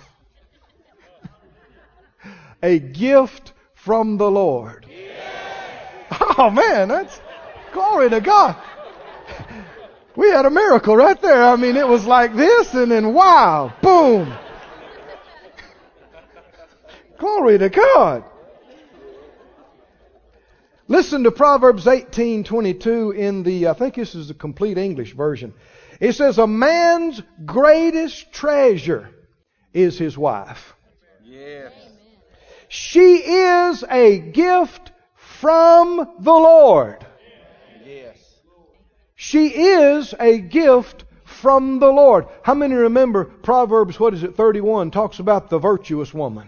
a 2.63 2.79
gift 2.79 3.51
from 3.83 4.17
the 4.17 4.29
Lord. 4.29 4.85
Oh 6.37 6.49
man, 6.49 6.87
that's 6.87 7.19
glory 7.73 8.09
to 8.09 8.21
God. 8.21 8.55
We 10.15 10.29
had 10.29 10.45
a 10.45 10.49
miracle 10.49 10.95
right 10.95 11.19
there. 11.21 11.43
I 11.43 11.55
mean, 11.55 11.75
it 11.75 11.87
was 11.87 12.05
like 12.05 12.35
this 12.35 12.73
and 12.73 12.91
then 12.91 13.13
wow, 13.13 13.73
boom. 13.81 14.33
Glory 17.17 17.57
to 17.59 17.69
God. 17.69 18.23
Listen 20.87 21.23
to 21.23 21.31
Proverbs 21.31 21.85
18:22 21.85 23.15
in 23.15 23.43
the 23.43 23.67
I 23.67 23.73
think 23.73 23.95
this 23.95 24.13
is 24.15 24.27
the 24.27 24.33
complete 24.33 24.77
English 24.77 25.13
version. 25.13 25.53
It 25.99 26.13
says 26.13 26.37
a 26.37 26.47
man's 26.47 27.21
greatest 27.45 28.31
treasure 28.31 29.09
is 29.73 29.97
his 29.97 30.17
wife. 30.17 30.73
Yes. 31.23 31.71
She 32.73 33.17
is 33.17 33.83
a 33.89 34.17
gift 34.17 34.93
from 35.15 36.09
the 36.19 36.31
Lord. 36.31 37.05
Yes. 37.85 38.17
She 39.13 39.47
is 39.47 40.15
a 40.17 40.39
gift 40.39 41.03
from 41.25 41.79
the 41.79 41.91
Lord. 41.91 42.27
How 42.43 42.53
many 42.53 42.75
remember 42.75 43.25
Proverbs, 43.25 43.99
what 43.99 44.13
is 44.13 44.23
it, 44.23 44.37
31, 44.37 44.91
talks 44.91 45.19
about 45.19 45.49
the 45.49 45.59
virtuous 45.59 46.13
woman? 46.13 46.47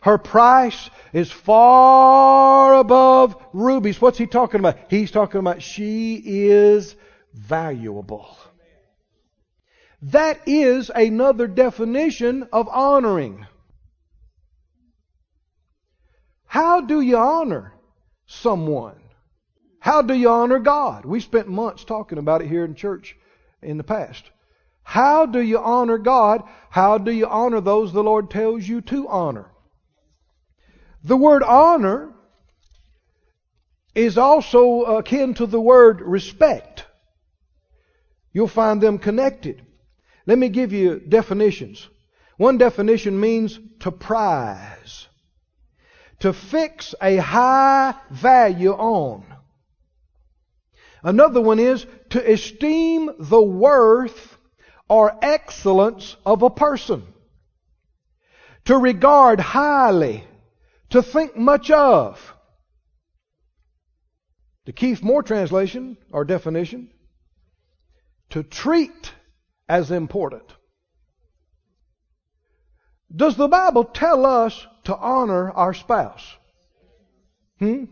Her 0.00 0.18
price 0.18 0.90
is 1.12 1.30
far 1.30 2.74
above 2.74 3.36
rubies. 3.52 4.00
What's 4.00 4.18
he 4.18 4.26
talking 4.26 4.58
about? 4.58 4.78
He's 4.90 5.12
talking 5.12 5.38
about 5.38 5.62
she 5.62 6.20
is 6.24 6.96
valuable. 7.34 8.36
That 10.02 10.40
is 10.46 10.90
another 10.92 11.46
definition 11.46 12.48
of 12.52 12.66
honoring. 12.68 13.46
How 16.52 16.82
do 16.82 17.00
you 17.00 17.16
honor 17.16 17.72
someone? 18.26 19.00
How 19.80 20.02
do 20.02 20.12
you 20.12 20.28
honor 20.28 20.58
God? 20.58 21.06
We 21.06 21.20
spent 21.20 21.48
months 21.48 21.82
talking 21.82 22.18
about 22.18 22.42
it 22.42 22.48
here 22.48 22.62
in 22.62 22.74
church 22.74 23.16
in 23.62 23.78
the 23.78 23.84
past. 23.84 24.22
How 24.82 25.24
do 25.24 25.40
you 25.40 25.58
honor 25.58 25.96
God? 25.96 26.42
How 26.68 26.98
do 26.98 27.10
you 27.10 27.26
honor 27.26 27.62
those 27.62 27.94
the 27.94 28.02
Lord 28.02 28.30
tells 28.30 28.68
you 28.68 28.82
to 28.82 29.08
honor? 29.08 29.50
The 31.02 31.16
word 31.16 31.42
honor 31.42 32.12
is 33.94 34.18
also 34.18 34.82
akin 34.98 35.32
to 35.36 35.46
the 35.46 35.58
word 35.58 36.02
respect. 36.02 36.84
You'll 38.34 38.46
find 38.46 38.78
them 38.78 38.98
connected. 38.98 39.64
Let 40.26 40.36
me 40.36 40.50
give 40.50 40.74
you 40.74 41.00
definitions. 41.00 41.88
One 42.36 42.58
definition 42.58 43.18
means 43.18 43.58
to 43.80 43.90
prize, 43.90 45.08
to 46.22 46.32
fix 46.32 46.94
a 47.02 47.16
high 47.16 47.96
value 48.08 48.70
on. 48.70 49.24
Another 51.02 51.40
one 51.40 51.58
is 51.58 51.84
to 52.10 52.32
esteem 52.32 53.10
the 53.18 53.42
worth 53.42 54.38
or 54.88 55.12
excellence 55.20 56.16
of 56.24 56.42
a 56.42 56.50
person, 56.50 57.02
to 58.66 58.78
regard 58.78 59.40
highly, 59.40 60.22
to 60.90 61.02
think 61.02 61.36
much 61.36 61.72
of. 61.72 62.34
The 64.66 64.72
Keith 64.72 65.02
Moore 65.02 65.24
translation 65.24 65.96
or 66.12 66.24
definition, 66.24 66.90
to 68.30 68.44
treat 68.44 69.12
as 69.68 69.90
important. 69.90 70.44
Does 73.12 73.36
the 73.36 73.48
Bible 73.48 73.82
tell 73.82 74.24
us 74.24 74.68
to 74.84 74.96
honor 74.96 75.50
our 75.50 75.74
spouse? 75.74 76.26
Hmm? 77.58 77.84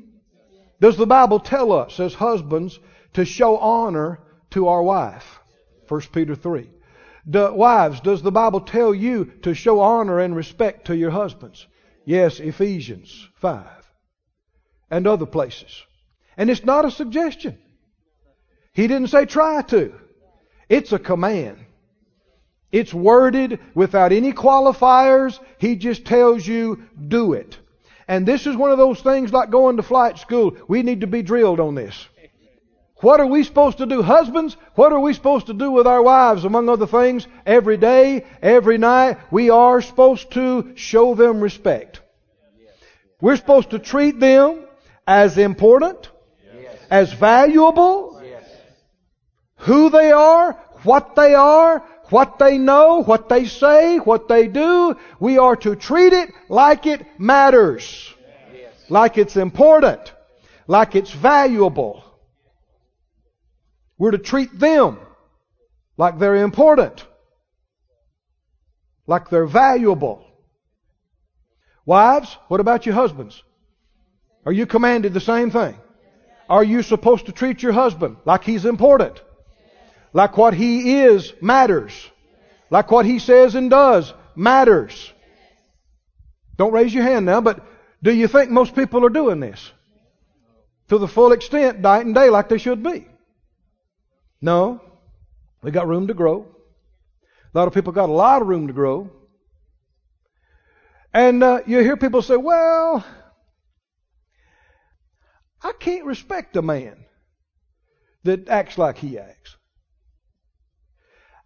Does 0.80 0.96
the 0.96 1.06
Bible 1.06 1.40
tell 1.40 1.72
us 1.72 2.00
as 2.00 2.14
husbands 2.14 2.78
to 3.12 3.24
show 3.24 3.58
honor 3.58 4.20
to 4.50 4.68
our 4.68 4.82
wife? 4.82 5.38
1 5.88 6.00
Peter 6.12 6.34
3. 6.34 6.70
Do, 7.28 7.52
wives, 7.52 8.00
does 8.00 8.22
the 8.22 8.32
Bible 8.32 8.62
tell 8.62 8.94
you 8.94 9.26
to 9.42 9.54
show 9.54 9.80
honor 9.80 10.20
and 10.20 10.34
respect 10.34 10.86
to 10.86 10.96
your 10.96 11.10
husbands? 11.10 11.66
Yes, 12.04 12.40
Ephesians 12.40 13.28
5. 13.36 13.66
And 14.90 15.06
other 15.06 15.26
places. 15.26 15.84
And 16.36 16.48
it's 16.50 16.64
not 16.64 16.84
a 16.84 16.90
suggestion. 16.90 17.58
He 18.72 18.86
didn't 18.86 19.08
say 19.08 19.26
try 19.26 19.62
to. 19.62 19.92
It's 20.68 20.92
a 20.92 20.98
command. 20.98 21.58
It's 22.72 22.94
worded 22.94 23.58
without 23.74 24.12
any 24.12 24.32
qualifiers. 24.32 25.38
He 25.58 25.76
just 25.76 26.04
tells 26.04 26.46
you, 26.46 26.82
do 27.08 27.32
it. 27.32 27.58
And 28.06 28.26
this 28.26 28.46
is 28.46 28.56
one 28.56 28.70
of 28.70 28.78
those 28.78 29.00
things 29.00 29.32
like 29.32 29.50
going 29.50 29.76
to 29.76 29.82
flight 29.82 30.18
school. 30.18 30.56
We 30.68 30.82
need 30.82 31.02
to 31.02 31.06
be 31.06 31.22
drilled 31.22 31.60
on 31.60 31.74
this. 31.74 32.08
What 32.96 33.20
are 33.20 33.26
we 33.26 33.44
supposed 33.44 33.78
to 33.78 33.86
do? 33.86 34.02
Husbands, 34.02 34.56
what 34.74 34.92
are 34.92 35.00
we 35.00 35.14
supposed 35.14 35.46
to 35.46 35.54
do 35.54 35.70
with 35.70 35.86
our 35.86 36.02
wives, 36.02 36.44
among 36.44 36.68
other 36.68 36.86
things? 36.86 37.26
Every 37.46 37.78
day, 37.78 38.26
every 38.42 38.78
night, 38.78 39.18
we 39.30 39.48
are 39.48 39.80
supposed 39.80 40.32
to 40.32 40.72
show 40.76 41.14
them 41.14 41.40
respect. 41.40 42.00
We're 43.20 43.36
supposed 43.36 43.70
to 43.70 43.78
treat 43.78 44.20
them 44.20 44.64
as 45.06 45.38
important, 45.38 46.10
as 46.90 47.12
valuable, 47.12 48.22
who 49.56 49.90
they 49.90 50.12
are, 50.12 50.52
what 50.82 51.14
they 51.16 51.34
are, 51.34 51.82
what 52.10 52.38
they 52.38 52.58
know, 52.58 53.02
what 53.02 53.28
they 53.28 53.46
say, 53.46 53.98
what 53.98 54.28
they 54.28 54.48
do. 54.48 54.96
We 55.18 55.38
are 55.38 55.56
to 55.56 55.76
treat 55.76 56.12
it 56.12 56.30
like 56.48 56.86
it 56.86 57.06
matters, 57.18 58.12
like 58.88 59.18
it's 59.18 59.36
important, 59.36 60.12
like 60.66 60.94
it's 60.94 61.12
valuable. 61.12 62.04
We're 63.98 64.12
to 64.12 64.18
treat 64.18 64.58
them 64.58 64.98
like 65.96 66.18
they're 66.18 66.36
important, 66.36 67.04
like 69.06 69.28
they're 69.30 69.46
valuable. 69.46 70.24
Wives, 71.84 72.36
what 72.48 72.60
about 72.60 72.86
your 72.86 72.94
husbands? 72.94 73.42
Are 74.46 74.52
you 74.52 74.66
commanded 74.66 75.12
the 75.12 75.20
same 75.20 75.50
thing? 75.50 75.76
Are 76.48 76.64
you 76.64 76.82
supposed 76.82 77.26
to 77.26 77.32
treat 77.32 77.62
your 77.62 77.72
husband 77.72 78.16
like 78.24 78.44
he's 78.44 78.64
important? 78.64 79.20
Like 80.12 80.36
what 80.36 80.54
he 80.54 81.00
is 81.00 81.32
matters? 81.40 82.10
Like 82.70 82.90
what 82.90 83.06
he 83.06 83.18
says 83.18 83.54
and 83.54 83.70
does 83.70 84.12
matters? 84.34 85.12
Don't 86.56 86.72
raise 86.72 86.92
your 86.92 87.04
hand 87.04 87.26
now, 87.26 87.40
but 87.40 87.64
do 88.02 88.12
you 88.12 88.28
think 88.28 88.50
most 88.50 88.74
people 88.74 89.04
are 89.04 89.10
doing 89.10 89.40
this? 89.40 89.72
To 90.88 90.98
the 90.98 91.08
full 91.08 91.32
extent, 91.32 91.80
night 91.80 92.04
and 92.04 92.14
day, 92.14 92.30
like 92.30 92.48
they 92.48 92.58
should 92.58 92.82
be. 92.82 93.06
No. 94.40 94.80
We 95.62 95.70
got 95.70 95.86
room 95.86 96.08
to 96.08 96.14
grow. 96.14 96.46
A 97.54 97.58
lot 97.58 97.68
of 97.68 97.74
people 97.74 97.92
got 97.92 98.08
a 98.08 98.12
lot 98.12 98.42
of 98.42 98.48
room 98.48 98.66
to 98.66 98.72
grow. 98.72 99.10
And 101.12 101.42
uh, 101.42 101.60
you 101.66 101.78
hear 101.80 101.96
people 101.96 102.22
say, 102.22 102.36
well, 102.36 103.04
I 105.62 105.72
can't 105.78 106.04
respect 106.04 106.56
a 106.56 106.62
man 106.62 107.04
that 108.24 108.48
acts 108.48 108.78
like 108.78 108.98
he 108.98 109.18
acts. 109.18 109.56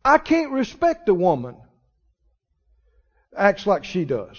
I 0.05 0.19
can't 0.19 0.53
respect 0.53 1.09
a 1.09 1.14
woman 1.14 1.57
acts 3.37 3.67
like 3.67 3.85
she 3.85 4.05
does. 4.05 4.38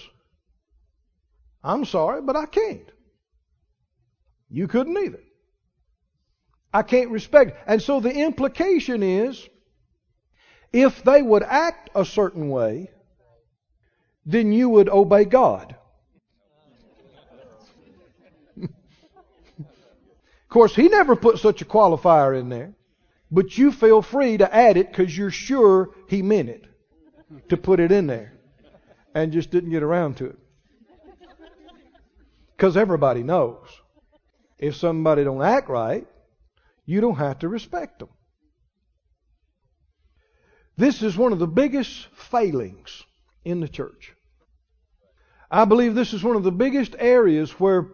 I'm 1.62 1.84
sorry, 1.84 2.22
but 2.22 2.36
I 2.36 2.46
can't. 2.46 2.88
You 4.48 4.68
couldn't 4.68 4.96
either. 4.96 5.22
I 6.72 6.82
can't 6.82 7.10
respect. 7.10 7.58
And 7.66 7.82
so 7.82 8.00
the 8.00 8.12
implication 8.12 9.02
is 9.02 9.48
if 10.72 11.02
they 11.02 11.22
would 11.22 11.42
act 11.42 11.90
a 11.94 12.04
certain 12.04 12.48
way, 12.48 12.90
then 14.24 14.52
you 14.52 14.68
would 14.68 14.88
obey 14.88 15.24
God. 15.24 15.74
of 18.62 18.68
course, 20.48 20.76
he 20.76 20.88
never 20.88 21.16
put 21.16 21.38
such 21.38 21.62
a 21.62 21.64
qualifier 21.64 22.38
in 22.38 22.50
there, 22.50 22.75
but 23.30 23.58
you 23.58 23.72
feel 23.72 24.02
free 24.02 24.36
to 24.36 24.54
add 24.54 24.76
it 24.76 24.88
because 24.90 25.16
you're 25.16 25.30
sure 25.30 25.90
he 26.08 26.22
meant 26.22 26.48
it 26.48 26.64
to 27.48 27.56
put 27.56 27.80
it 27.80 27.90
in 27.90 28.06
there 28.06 28.32
and 29.14 29.32
just 29.32 29.50
didn't 29.50 29.70
get 29.70 29.82
around 29.82 30.18
to 30.18 30.26
it. 30.26 30.38
Because 32.56 32.76
everybody 32.76 33.22
knows 33.22 33.66
if 34.58 34.76
somebody 34.76 35.24
don't 35.24 35.42
act 35.42 35.68
right, 35.68 36.06
you 36.84 37.00
don't 37.00 37.16
have 37.16 37.40
to 37.40 37.48
respect 37.48 37.98
them. 37.98 38.08
This 40.76 41.02
is 41.02 41.16
one 41.16 41.32
of 41.32 41.38
the 41.38 41.46
biggest 41.46 42.06
failings 42.14 43.02
in 43.44 43.60
the 43.60 43.68
church. 43.68 44.14
I 45.50 45.64
believe 45.64 45.94
this 45.94 46.12
is 46.12 46.22
one 46.22 46.36
of 46.36 46.42
the 46.42 46.52
biggest 46.52 46.94
areas 46.98 47.50
where 47.52 47.88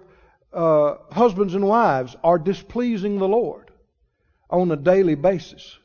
uh, 0.53 0.97
husbands 1.11 1.55
and 1.55 1.67
wives 1.67 2.17
are 2.23 2.39
displeasing 2.39 3.19
the 3.19 3.29
Lord 3.29 3.62
on 4.53 4.71
a 4.71 4.77
daily 4.77 5.15
basis 5.15 5.79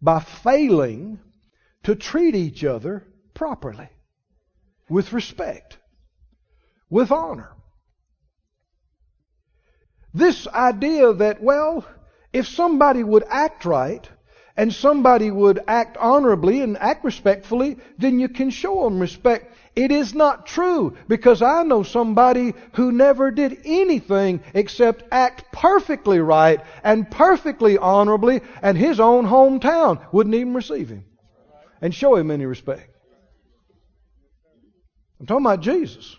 by 0.00 0.20
failing 0.20 1.18
to 1.82 1.94
treat 1.94 2.34
each 2.34 2.62
other 2.62 3.06
properly, 3.34 3.88
with 4.88 5.12
respect, 5.12 5.78
with 6.90 7.10
honor. 7.10 7.52
This 10.12 10.46
idea 10.48 11.12
that, 11.14 11.42
well, 11.42 11.86
if 12.32 12.46
somebody 12.46 13.02
would 13.02 13.24
act 13.28 13.64
right 13.64 14.06
and 14.56 14.72
somebody 14.72 15.30
would 15.30 15.60
act 15.66 15.96
honorably 15.96 16.60
and 16.60 16.76
act 16.76 17.04
respectfully, 17.04 17.78
then 17.98 18.18
you 18.18 18.28
can 18.28 18.50
show 18.50 18.84
them 18.84 19.00
respect. 19.00 19.54
It 19.80 19.92
is 19.92 20.14
not 20.14 20.44
true 20.44 20.94
because 21.08 21.40
I 21.40 21.62
know 21.62 21.82
somebody 21.82 22.52
who 22.74 22.92
never 22.92 23.30
did 23.30 23.62
anything 23.64 24.42
except 24.52 25.04
act 25.10 25.50
perfectly 25.52 26.18
right 26.18 26.60
and 26.84 27.10
perfectly 27.10 27.78
honorably, 27.78 28.42
and 28.60 28.76
his 28.76 29.00
own 29.00 29.26
hometown 29.26 30.06
wouldn't 30.12 30.34
even 30.34 30.52
receive 30.52 30.90
him 30.90 31.06
and 31.80 31.94
show 31.94 32.14
him 32.14 32.30
any 32.30 32.44
respect. 32.44 32.94
I'm 35.18 35.24
talking 35.24 35.46
about 35.46 35.62
Jesus. 35.62 36.14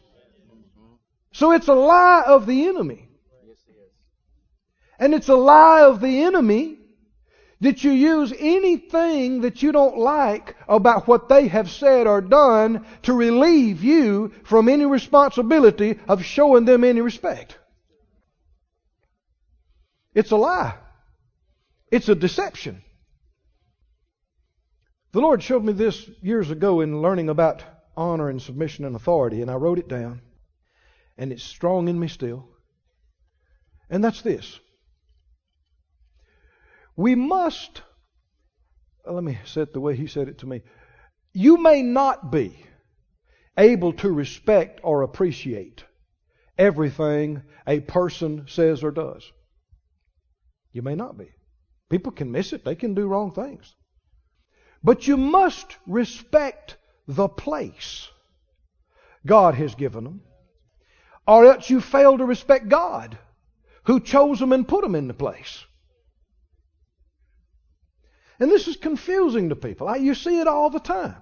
So 1.31 1.51
it's 1.51 1.67
a 1.67 1.75
lie 1.75 2.23
of 2.25 2.47
the 2.47 2.65
enemy. 2.65 3.09
And 4.97 5.13
it's 5.13 5.29
a 5.29 5.35
lie 5.35 5.83
of 5.83 6.01
the 6.01 6.23
enemy 6.23 6.79
that 7.61 7.83
you 7.83 7.91
use 7.91 8.33
anything 8.37 9.41
that 9.41 9.61
you 9.61 9.71
don't 9.71 9.97
like 9.97 10.55
about 10.67 11.07
what 11.07 11.29
they 11.29 11.47
have 11.47 11.69
said 11.69 12.07
or 12.07 12.19
done 12.19 12.85
to 13.03 13.13
relieve 13.13 13.83
you 13.83 14.33
from 14.43 14.67
any 14.67 14.85
responsibility 14.85 15.99
of 16.07 16.25
showing 16.25 16.65
them 16.65 16.83
any 16.83 17.01
respect. 17.01 17.57
It's 20.13 20.31
a 20.31 20.35
lie. 20.35 20.75
It's 21.91 22.09
a 22.09 22.15
deception. 22.15 22.81
The 25.11 25.21
Lord 25.21 25.43
showed 25.43 25.63
me 25.63 25.73
this 25.73 26.09
years 26.21 26.49
ago 26.49 26.81
in 26.81 27.01
learning 27.01 27.29
about 27.29 27.63
honor 27.95 28.29
and 28.29 28.41
submission 28.41 28.85
and 28.85 28.95
authority, 28.95 29.41
and 29.41 29.51
I 29.51 29.55
wrote 29.55 29.77
it 29.77 29.87
down, 29.87 30.21
and 31.17 31.31
it's 31.31 31.43
strong 31.43 31.89
in 31.89 31.99
me 31.99 32.07
still. 32.07 32.47
And 33.89 34.03
that's 34.03 34.21
this 34.21 34.59
we 37.01 37.15
must, 37.15 37.81
uh, 39.07 39.11
let 39.11 39.23
me 39.23 39.39
say 39.43 39.61
it 39.61 39.73
the 39.73 39.79
way 39.79 39.95
he 39.95 40.05
said 40.05 40.27
it 40.27 40.37
to 40.37 40.45
me. 40.45 40.61
You 41.33 41.57
may 41.57 41.81
not 41.81 42.31
be 42.31 42.63
able 43.57 43.93
to 43.93 44.11
respect 44.11 44.81
or 44.83 45.01
appreciate 45.01 45.83
everything 46.59 47.41
a 47.65 47.79
person 47.79 48.45
says 48.47 48.83
or 48.83 48.91
does. 48.91 49.31
You 50.73 50.83
may 50.83 50.93
not 50.93 51.17
be. 51.17 51.29
People 51.89 52.11
can 52.11 52.31
miss 52.31 52.53
it, 52.53 52.63
they 52.63 52.75
can 52.75 52.93
do 52.93 53.07
wrong 53.07 53.31
things. 53.31 53.73
But 54.83 55.07
you 55.07 55.17
must 55.17 55.77
respect 55.87 56.77
the 57.07 57.27
place 57.27 58.09
God 59.25 59.55
has 59.55 59.73
given 59.73 60.03
them, 60.03 60.21
or 61.27 61.45
else 61.45 61.67
you 61.67 61.81
fail 61.81 62.19
to 62.19 62.25
respect 62.25 62.69
God 62.69 63.17
who 63.85 63.99
chose 63.99 64.39
them 64.39 64.53
and 64.53 64.67
put 64.67 64.83
them 64.83 64.93
in 64.93 65.07
the 65.07 65.15
place. 65.15 65.65
And 68.41 68.49
this 68.49 68.67
is 68.67 68.75
confusing 68.75 69.49
to 69.49 69.55
people. 69.55 69.95
You 69.95 70.15
see 70.15 70.39
it 70.39 70.47
all 70.47 70.71
the 70.71 70.79
time. 70.79 71.15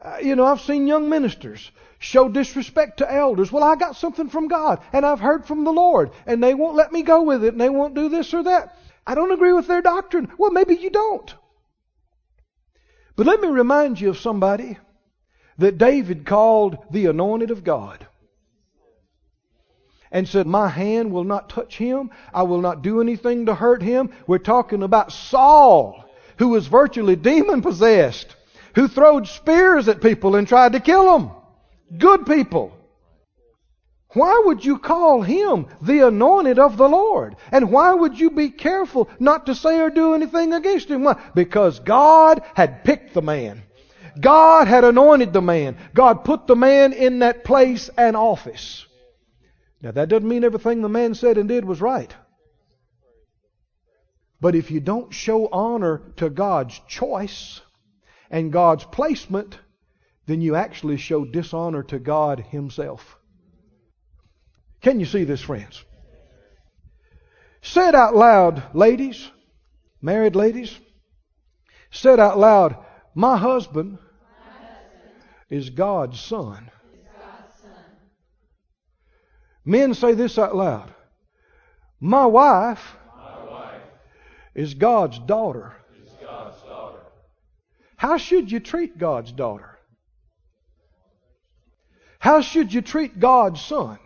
Uh, 0.00 0.16
you 0.22 0.34
know, 0.34 0.46
I've 0.46 0.62
seen 0.62 0.86
young 0.86 1.10
ministers 1.10 1.70
show 1.98 2.30
disrespect 2.30 2.96
to 2.96 3.12
elders. 3.12 3.52
Well, 3.52 3.62
I 3.62 3.76
got 3.76 3.94
something 3.94 4.30
from 4.30 4.48
God, 4.48 4.80
and 4.94 5.04
I've 5.04 5.20
heard 5.20 5.44
from 5.44 5.64
the 5.64 5.72
Lord, 5.72 6.12
and 6.24 6.42
they 6.42 6.54
won't 6.54 6.76
let 6.76 6.92
me 6.92 7.02
go 7.02 7.24
with 7.24 7.44
it, 7.44 7.52
and 7.52 7.60
they 7.60 7.68
won't 7.68 7.94
do 7.94 8.08
this 8.08 8.32
or 8.32 8.42
that. 8.44 8.74
I 9.06 9.14
don't 9.14 9.32
agree 9.32 9.52
with 9.52 9.66
their 9.66 9.82
doctrine. 9.82 10.32
Well, 10.38 10.50
maybe 10.50 10.76
you 10.76 10.88
don't. 10.88 11.34
But 13.16 13.26
let 13.26 13.42
me 13.42 13.48
remind 13.48 14.00
you 14.00 14.08
of 14.08 14.18
somebody 14.18 14.78
that 15.58 15.76
David 15.76 16.24
called 16.24 16.78
the 16.90 17.04
anointed 17.04 17.50
of 17.50 17.64
God 17.64 18.06
and 20.10 20.26
said, 20.26 20.46
My 20.46 20.68
hand 20.68 21.12
will 21.12 21.24
not 21.24 21.50
touch 21.50 21.76
him. 21.76 22.08
I 22.32 22.44
will 22.44 22.62
not 22.62 22.80
do 22.80 23.02
anything 23.02 23.44
to 23.44 23.54
hurt 23.54 23.82
him. 23.82 24.08
We're 24.26 24.38
talking 24.38 24.82
about 24.82 25.12
Saul 25.12 26.06
who 26.40 26.48
was 26.48 26.66
virtually 26.68 27.16
demon 27.16 27.60
possessed, 27.60 28.34
who 28.74 28.88
throwed 28.88 29.28
spears 29.28 29.88
at 29.88 30.00
people 30.00 30.36
and 30.36 30.48
tried 30.48 30.72
to 30.72 30.80
kill 30.80 31.18
them. 31.18 31.30
Good 31.98 32.24
people. 32.24 32.74
Why 34.14 34.42
would 34.46 34.64
you 34.64 34.78
call 34.78 35.20
him 35.20 35.66
the 35.82 36.06
anointed 36.06 36.58
of 36.58 36.78
the 36.78 36.88
Lord? 36.88 37.36
And 37.52 37.70
why 37.70 37.92
would 37.92 38.18
you 38.18 38.30
be 38.30 38.48
careful 38.48 39.10
not 39.18 39.46
to 39.46 39.54
say 39.54 39.80
or 39.80 39.90
do 39.90 40.14
anything 40.14 40.54
against 40.54 40.88
him? 40.88 41.04
Why? 41.04 41.20
Because 41.34 41.78
God 41.78 42.40
had 42.54 42.84
picked 42.84 43.12
the 43.12 43.20
man. 43.20 43.62
God 44.18 44.66
had 44.66 44.82
anointed 44.84 45.34
the 45.34 45.42
man. 45.42 45.76
God 45.94 46.24
put 46.24 46.46
the 46.46 46.56
man 46.56 46.94
in 46.94 47.18
that 47.18 47.44
place 47.44 47.90
and 47.98 48.16
office. 48.16 48.86
Now 49.82 49.90
that 49.90 50.08
doesn't 50.08 50.26
mean 50.26 50.44
everything 50.44 50.80
the 50.80 50.88
man 50.88 51.14
said 51.14 51.36
and 51.36 51.50
did 51.50 51.66
was 51.66 51.82
right. 51.82 52.14
But 54.40 54.54
if 54.54 54.70
you 54.70 54.80
don't 54.80 55.12
show 55.12 55.48
honor 55.48 56.02
to 56.16 56.30
God's 56.30 56.80
choice 56.88 57.60
and 58.30 58.52
God's 58.52 58.84
placement, 58.84 59.58
then 60.26 60.40
you 60.40 60.54
actually 60.54 60.96
show 60.96 61.24
dishonor 61.24 61.82
to 61.84 61.98
God 61.98 62.40
Himself. 62.40 63.18
Can 64.80 64.98
you 64.98 65.06
see 65.06 65.24
this, 65.24 65.42
friends? 65.42 65.84
Say 67.62 67.88
it 67.88 67.94
out 67.94 68.16
loud, 68.16 68.74
ladies, 68.74 69.30
married 70.00 70.34
ladies. 70.34 70.78
Say 71.90 72.14
it 72.14 72.20
out 72.20 72.38
loud. 72.38 72.76
My 73.14 73.36
husband, 73.36 73.98
is 75.50 75.70
God's 75.70 76.18
son. 76.20 76.70
Men 79.64 79.92
say 79.94 80.14
this 80.14 80.38
out 80.38 80.56
loud. 80.56 80.94
My 81.98 82.24
wife 82.24 82.96
is 84.54 84.74
God's 84.74 85.18
daughter. 85.18 85.74
Is 86.02 86.10
God's 86.20 86.60
daughter. 86.62 87.00
How 87.96 88.16
should 88.16 88.50
you 88.50 88.60
treat 88.60 88.98
God's 88.98 89.32
daughter? 89.32 89.78
How 92.18 92.40
should 92.42 92.72
you 92.72 92.82
treat 92.82 93.18
God's 93.18 93.60
son? 93.60 93.98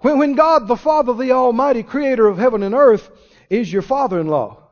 When, 0.00 0.18
when 0.18 0.34
God, 0.34 0.68
the 0.68 0.76
Father, 0.76 1.12
the 1.12 1.32
Almighty 1.32 1.82
Creator 1.82 2.28
of 2.28 2.38
heaven 2.38 2.62
and 2.62 2.74
earth, 2.74 3.10
is 3.50 3.72
your 3.72 3.82
father 3.82 4.20
in 4.20 4.28
law, 4.28 4.68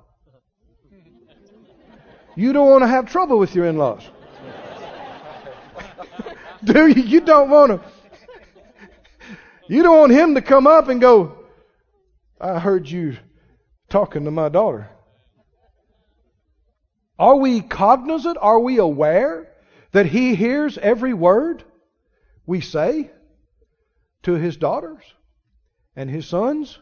you 2.36 2.52
don't 2.52 2.68
want 2.68 2.82
to 2.82 2.88
have 2.88 3.10
trouble 3.10 3.38
with 3.38 3.54
your 3.54 3.64
in 3.64 3.78
laws. 3.78 4.02
Do 6.64 6.86
you? 6.86 7.02
You 7.02 7.20
don't 7.20 7.48
want 7.48 7.72
to. 7.72 7.80
You 9.68 9.82
don't 9.82 9.98
want 9.98 10.12
him 10.12 10.34
to 10.34 10.42
come 10.42 10.66
up 10.66 10.88
and 10.88 11.00
go, 11.00 11.45
I 12.41 12.59
heard 12.59 12.89
you 12.89 13.16
talking 13.89 14.24
to 14.24 14.30
my 14.30 14.49
daughter. 14.49 14.91
Are 17.18 17.37
we 17.37 17.62
cognizant? 17.62 18.37
Are 18.41 18.61
we 18.61 18.78
aware 18.78 19.51
that 19.93 20.07
he 20.07 20.34
hears 20.34 20.76
every 20.76 21.14
word 21.14 21.64
we 22.45 22.61
say 22.61 23.11
to 24.24 24.32
his 24.34 24.57
daughters 24.57 25.03
and 25.95 26.11
his 26.11 26.26
sons? 26.26 26.78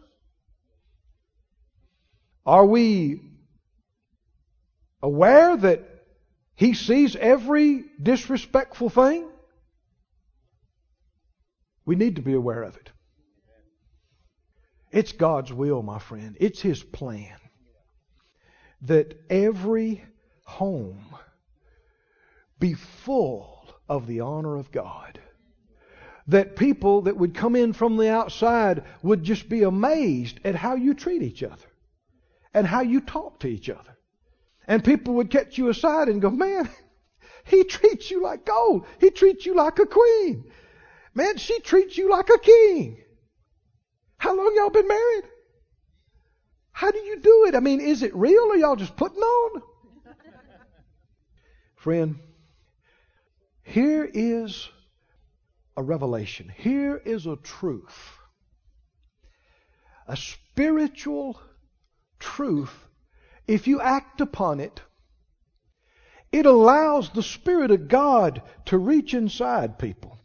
Are 2.45 2.67
we 2.67 3.21
aware 5.03 5.57
that 5.57 5.83
he 6.57 6.75
sees 6.75 7.15
every 7.15 7.85
disrespectful 8.03 8.91
thing? 8.91 9.29
We 11.87 11.95
need 11.95 12.17
to 12.17 12.23
be 12.23 12.35
aware 12.35 12.63
of 12.63 12.77
it. 12.77 12.91
It's 14.95 15.11
God's 15.11 15.53
will, 15.53 15.83
my 15.83 15.99
friend. 15.99 16.37
It's 16.39 16.61
His 16.61 16.85
plan 16.85 17.37
that 18.83 19.19
every 19.29 20.05
home 20.45 21.17
be 22.61 22.75
full 22.75 23.67
of 23.89 24.07
the 24.07 24.21
honor 24.21 24.57
of 24.57 24.71
God. 24.71 25.19
That 26.29 26.55
people 26.55 27.03
that 27.03 27.17
would 27.17 27.35
come 27.35 27.57
in 27.57 27.73
from 27.73 27.97
the 27.97 28.09
outside 28.09 28.85
would 29.03 29.25
just 29.25 29.49
be 29.49 29.65
amazed 29.65 30.39
at 30.45 30.55
how 30.55 30.77
you 30.77 30.95
treat 30.95 31.23
each 31.23 31.43
other 31.43 31.67
and 32.55 32.65
how 32.65 32.83
you 32.83 33.01
talk 33.01 33.41
to 33.41 33.49
each 33.49 33.69
other. 33.69 33.99
And 34.69 34.85
people 34.85 35.15
would 35.15 35.29
catch 35.29 35.59
you 35.59 35.71
aside 35.71 36.09
and 36.09 36.23
go, 36.23 36.31
Man, 36.31 36.71
he 37.45 37.65
treats 37.65 38.13
you 38.13 38.23
like 38.23 38.47
gold. 38.47 38.87
He 39.01 39.11
treats 39.11 39.45
you 39.45 39.57
like 39.57 39.81
a 39.81 39.87
queen. 39.87 40.45
Man, 41.15 41.37
she 41.37 41.59
treats 41.59 41.99
you 41.99 42.09
like 42.11 42.31
a 42.31 42.39
king. 42.39 43.04
How 44.17 44.37
long 44.37 44.55
y'all 44.57 44.71
been 44.71 44.89
married? 44.89 45.25
How 46.73 46.91
do 46.91 46.99
you 46.99 47.21
do 47.21 47.47
it? 47.47 47.55
I 47.55 47.61
mean, 47.61 47.81
is 47.81 48.03
it 48.03 48.15
real 48.15 48.43
or 48.43 48.57
y'all 48.57 48.77
just 48.77 48.97
putting 48.97 49.23
on? 49.23 49.63
Friend, 51.77 52.19
here 53.63 54.09
is 54.13 54.69
a 55.77 55.83
revelation. 55.83 56.53
Here 56.55 56.97
is 56.97 57.27
a 57.27 57.37
truth. 57.37 58.19
A 60.07 60.17
spiritual 60.17 61.41
truth. 62.19 62.75
If 63.47 63.67
you 63.67 63.81
act 63.81 64.21
upon 64.21 64.61
it, 64.61 64.81
it 66.33 66.47
allows 66.47 67.11
the 67.11 67.23
Spirit 67.23 67.71
of 67.71 67.89
God 67.89 68.43
to 68.67 68.79
reach 68.79 69.15
inside 69.15 69.79
people 69.79 70.19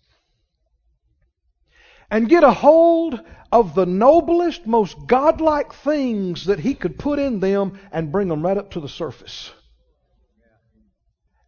and 2.12 2.30
get 2.30 2.44
a 2.44 2.52
hold 2.52 3.20
of 3.52 3.76
the 3.76 3.86
noblest, 3.86 4.66
most 4.66 4.96
godlike 5.08 5.74
things 5.74 6.46
that 6.46 6.60
he 6.60 6.74
could 6.74 7.00
put 7.00 7.20
in 7.20 7.40
them 7.40 7.80
and 7.92 8.12
bring 8.12 8.28
them 8.28 8.44
right 8.44 8.58
up 8.58 8.72
to 8.72 8.80
the 8.80 8.90
surface. 8.90 9.52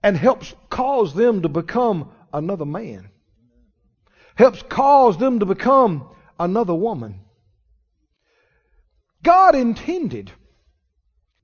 And 0.04 0.18
helps 0.18 0.54
cause 0.70 1.14
them 1.14 1.44
to 1.44 1.50
become 1.50 2.12
another 2.34 2.66
man. 2.66 3.10
Helps 4.36 4.64
cause 4.64 5.18
them 5.18 5.40
to 5.40 5.46
become 5.46 6.10
another 6.40 6.74
woman. 6.74 7.22
God 9.24 9.54
intended 9.54 10.32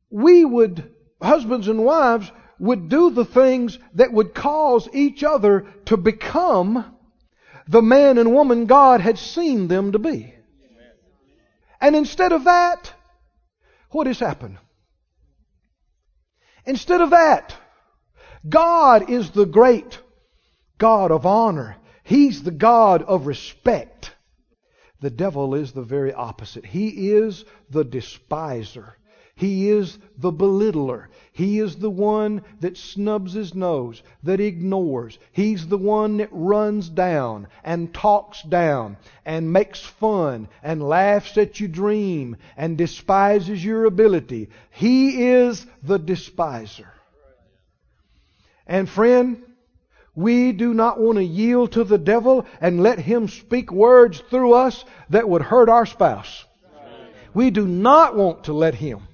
we 0.09 0.45
would, 0.45 0.93
husbands 1.21 1.67
and 1.67 1.83
wives, 1.83 2.31
would 2.59 2.89
do 2.89 3.11
the 3.11 3.25
things 3.25 3.77
that 3.93 4.13
would 4.13 4.33
cause 4.33 4.89
each 4.93 5.23
other 5.23 5.67
to 5.85 5.97
become 5.97 6.96
the 7.67 7.81
man 7.81 8.17
and 8.17 8.33
woman 8.33 8.65
God 8.65 9.01
had 9.01 9.17
seen 9.17 9.67
them 9.67 9.91
to 9.91 9.99
be. 9.99 10.33
And 11.79 11.95
instead 11.95 12.31
of 12.31 12.45
that, 12.45 12.91
what 13.91 14.07
has 14.07 14.19
happened? 14.19 14.57
Instead 16.65 17.01
of 17.01 17.11
that, 17.11 17.55
God 18.47 19.09
is 19.09 19.31
the 19.31 19.45
great 19.45 19.99
God 20.77 21.11
of 21.11 21.25
honor. 21.25 21.77
He's 22.03 22.43
the 22.43 22.51
God 22.51 23.03
of 23.03 23.27
respect. 23.27 24.11
The 24.99 25.09
devil 25.09 25.55
is 25.55 25.73
the 25.73 25.83
very 25.83 26.13
opposite. 26.13 26.65
He 26.65 27.11
is 27.11 27.45
the 27.69 27.83
despiser. 27.83 28.93
He 29.37 29.69
is 29.69 29.99
the 30.17 30.31
belittler. 30.31 31.05
He 31.31 31.59
is 31.59 31.75
the 31.75 31.91
one 31.91 32.41
that 32.61 32.75
snubs 32.75 33.33
his 33.33 33.53
nose, 33.53 34.01
that 34.23 34.39
ignores. 34.39 35.19
He's 35.31 35.67
the 35.67 35.77
one 35.77 36.17
that 36.17 36.29
runs 36.31 36.89
down 36.89 37.45
and 37.63 37.93
talks 37.93 38.41
down 38.41 38.97
and 39.23 39.53
makes 39.53 39.79
fun 39.79 40.47
and 40.63 40.81
laughs 40.81 41.37
at 41.37 41.59
your 41.59 41.69
dream 41.69 42.37
and 42.57 42.79
despises 42.79 43.63
your 43.63 43.85
ability. 43.85 44.49
He 44.71 45.27
is 45.27 45.67
the 45.83 45.99
despiser. 45.99 46.91
And 48.65 48.89
friend, 48.89 49.43
we 50.15 50.51
do 50.51 50.73
not 50.73 50.99
want 50.99 51.19
to 51.19 51.23
yield 51.23 51.73
to 51.73 51.83
the 51.83 51.99
devil 51.99 52.47
and 52.59 52.81
let 52.81 52.97
him 52.97 53.27
speak 53.27 53.71
words 53.71 54.19
through 54.31 54.55
us 54.55 54.83
that 55.11 55.29
would 55.29 55.43
hurt 55.43 55.69
our 55.69 55.85
spouse. 55.85 56.43
We 57.35 57.51
do 57.51 57.67
not 57.67 58.15
want 58.15 58.45
to 58.45 58.53
let 58.53 58.73
him 58.73 59.06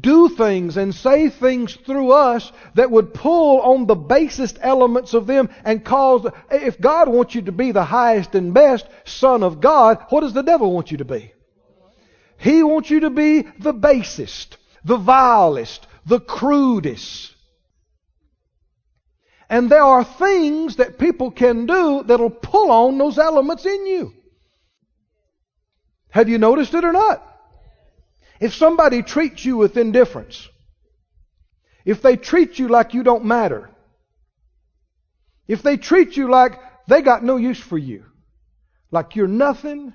do 0.00 0.28
things 0.28 0.76
and 0.76 0.94
say 0.94 1.28
things 1.28 1.74
through 1.74 2.12
us 2.12 2.50
that 2.74 2.90
would 2.90 3.12
pull 3.12 3.60
on 3.60 3.86
the 3.86 3.94
basest 3.94 4.58
elements 4.62 5.12
of 5.12 5.26
them 5.26 5.50
and 5.64 5.84
cause, 5.84 6.26
if 6.50 6.80
God 6.80 7.08
wants 7.08 7.34
you 7.34 7.42
to 7.42 7.52
be 7.52 7.72
the 7.72 7.84
highest 7.84 8.34
and 8.34 8.54
best 8.54 8.86
Son 9.04 9.42
of 9.42 9.60
God, 9.60 10.04
what 10.08 10.20
does 10.20 10.32
the 10.32 10.42
devil 10.42 10.72
want 10.72 10.90
you 10.90 10.98
to 10.98 11.04
be? 11.04 11.32
He 12.38 12.62
wants 12.62 12.90
you 12.90 13.00
to 13.00 13.10
be 13.10 13.42
the 13.42 13.72
basest, 13.72 14.56
the 14.84 14.96
vilest, 14.96 15.86
the 16.06 16.20
crudest. 16.20 17.34
And 19.48 19.70
there 19.70 19.82
are 19.84 20.04
things 20.04 20.76
that 20.76 20.98
people 20.98 21.30
can 21.30 21.66
do 21.66 22.02
that'll 22.04 22.30
pull 22.30 22.70
on 22.70 22.96
those 22.96 23.18
elements 23.18 23.66
in 23.66 23.86
you. 23.86 24.14
Have 26.10 26.28
you 26.28 26.38
noticed 26.38 26.72
it 26.72 26.84
or 26.84 26.92
not? 26.92 27.31
If 28.42 28.54
somebody 28.54 29.04
treats 29.04 29.44
you 29.44 29.56
with 29.56 29.76
indifference, 29.76 30.48
if 31.84 32.02
they 32.02 32.16
treat 32.16 32.58
you 32.58 32.66
like 32.66 32.92
you 32.92 33.04
don't 33.04 33.24
matter, 33.24 33.70
if 35.46 35.62
they 35.62 35.76
treat 35.76 36.16
you 36.16 36.28
like 36.28 36.58
they 36.88 37.02
got 37.02 37.22
no 37.22 37.36
use 37.36 37.60
for 37.60 37.78
you, 37.78 38.04
like 38.90 39.14
you're 39.14 39.28
nothing, 39.28 39.92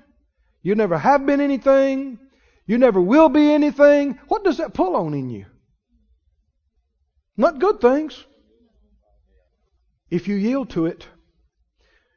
you 0.62 0.74
never 0.74 0.96
have 0.96 1.26
been 1.26 1.42
anything, 1.42 2.18
you 2.64 2.78
never 2.78 3.02
will 3.02 3.28
be 3.28 3.52
anything, 3.52 4.18
what 4.28 4.44
does 4.44 4.56
that 4.56 4.72
pull 4.72 4.96
on 4.96 5.12
in 5.12 5.28
you? 5.28 5.44
Not 7.36 7.58
good 7.58 7.82
things. 7.82 8.24
If 10.08 10.26
you 10.26 10.36
yield 10.36 10.70
to 10.70 10.86
it, 10.86 11.06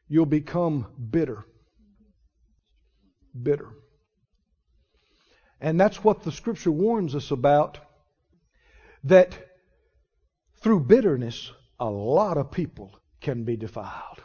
you'll 0.08 0.26
become 0.26 0.88
bitter. 1.12 1.46
Bitter. 3.36 3.68
And 5.62 5.80
that's 5.80 6.04
what 6.04 6.24
the 6.24 6.32
scripture 6.32 6.72
warns 6.72 7.16
us 7.16 7.30
about 7.30 7.78
that 9.04 9.38
through 10.62 10.82
bitterness, 10.82 11.52
a 11.80 11.90
lot 11.90 12.38
of 12.38 12.52
people 12.52 13.00
can 13.22 13.44
be 13.44 13.56
defiled. 13.56 14.24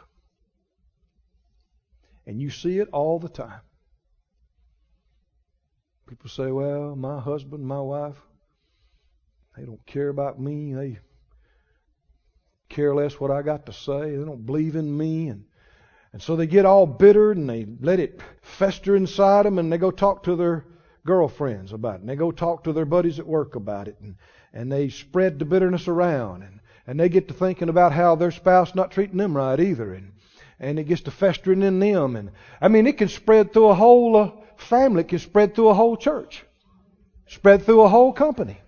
And 2.25 2.41
you 2.41 2.49
see 2.49 2.79
it 2.79 2.89
all 2.91 3.19
the 3.19 3.29
time. 3.29 3.61
People 6.07 6.29
say, 6.29 6.51
well, 6.51 6.95
my 6.95 7.19
husband, 7.19 7.65
my 7.65 7.81
wife, 7.81 8.17
they 9.55 9.63
don't 9.63 9.85
care 9.85 10.09
about 10.09 10.39
me. 10.39 10.73
They 10.73 10.99
care 12.69 12.95
less 12.95 13.19
what 13.19 13.31
I 13.31 13.43
got 13.43 13.67
to 13.67 13.73
say. 13.73 14.15
They 14.15 14.25
don't 14.25 14.45
believe 14.45 14.75
in 14.75 14.95
me. 14.97 15.27
And, 15.27 15.45
and 16.13 16.21
so 16.21 16.35
they 16.35 16.47
get 16.47 16.65
all 16.65 16.87
bitter 16.87 17.31
and 17.31 17.47
they 17.47 17.67
let 17.79 17.99
it 17.99 18.21
fester 18.41 18.95
inside 18.95 19.45
them 19.45 19.59
and 19.59 19.71
they 19.71 19.77
go 19.77 19.91
talk 19.91 20.23
to 20.23 20.35
their 20.35 20.65
girlfriends 21.05 21.73
about 21.73 21.95
it. 21.95 22.01
And 22.01 22.09
they 22.09 22.15
go 22.15 22.31
talk 22.31 22.63
to 22.63 22.73
their 22.73 22.85
buddies 22.85 23.19
at 23.19 23.27
work 23.27 23.55
about 23.55 23.87
it. 23.87 23.97
And, 24.01 24.15
and 24.53 24.71
they 24.71 24.89
spread 24.89 25.39
the 25.39 25.45
bitterness 25.45 25.87
around. 25.87 26.43
And, 26.43 26.59
and 26.85 26.99
they 26.99 27.09
get 27.09 27.27
to 27.27 27.33
thinking 27.33 27.69
about 27.69 27.93
how 27.93 28.15
their 28.15 28.31
spouse 28.31 28.75
not 28.75 28.91
treating 28.91 29.17
them 29.17 29.35
right 29.35 29.59
either. 29.59 29.93
And, 29.93 30.13
and 30.59 30.79
it 30.79 30.85
gets 30.85 31.01
to 31.01 31.11
festering 31.11 31.63
in 31.63 31.79
them. 31.79 32.15
And 32.15 32.31
I 32.61 32.67
mean, 32.67 32.87
it 32.87 32.97
can 32.97 33.09
spread 33.09 33.53
through 33.53 33.67
a 33.67 33.75
whole 33.75 34.15
uh, 34.15 34.31
family. 34.57 35.01
It 35.01 35.09
can 35.09 35.19
spread 35.19 35.55
through 35.55 35.69
a 35.69 35.73
whole 35.73 35.97
church. 35.97 36.43
Spread 37.27 37.63
through 37.63 37.81
a 37.81 37.89
whole 37.89 38.13
company. 38.13 38.59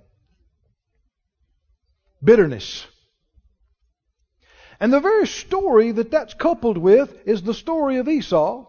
Bitterness. 2.23 2.85
And 4.79 4.93
the 4.93 4.99
very 4.99 5.27
story 5.27 5.91
that 5.91 6.11
that's 6.11 6.33
coupled 6.33 6.77
with 6.77 7.27
is 7.27 7.41
the 7.41 7.53
story 7.53 7.97
of 7.97 8.07
Esau 8.07 8.65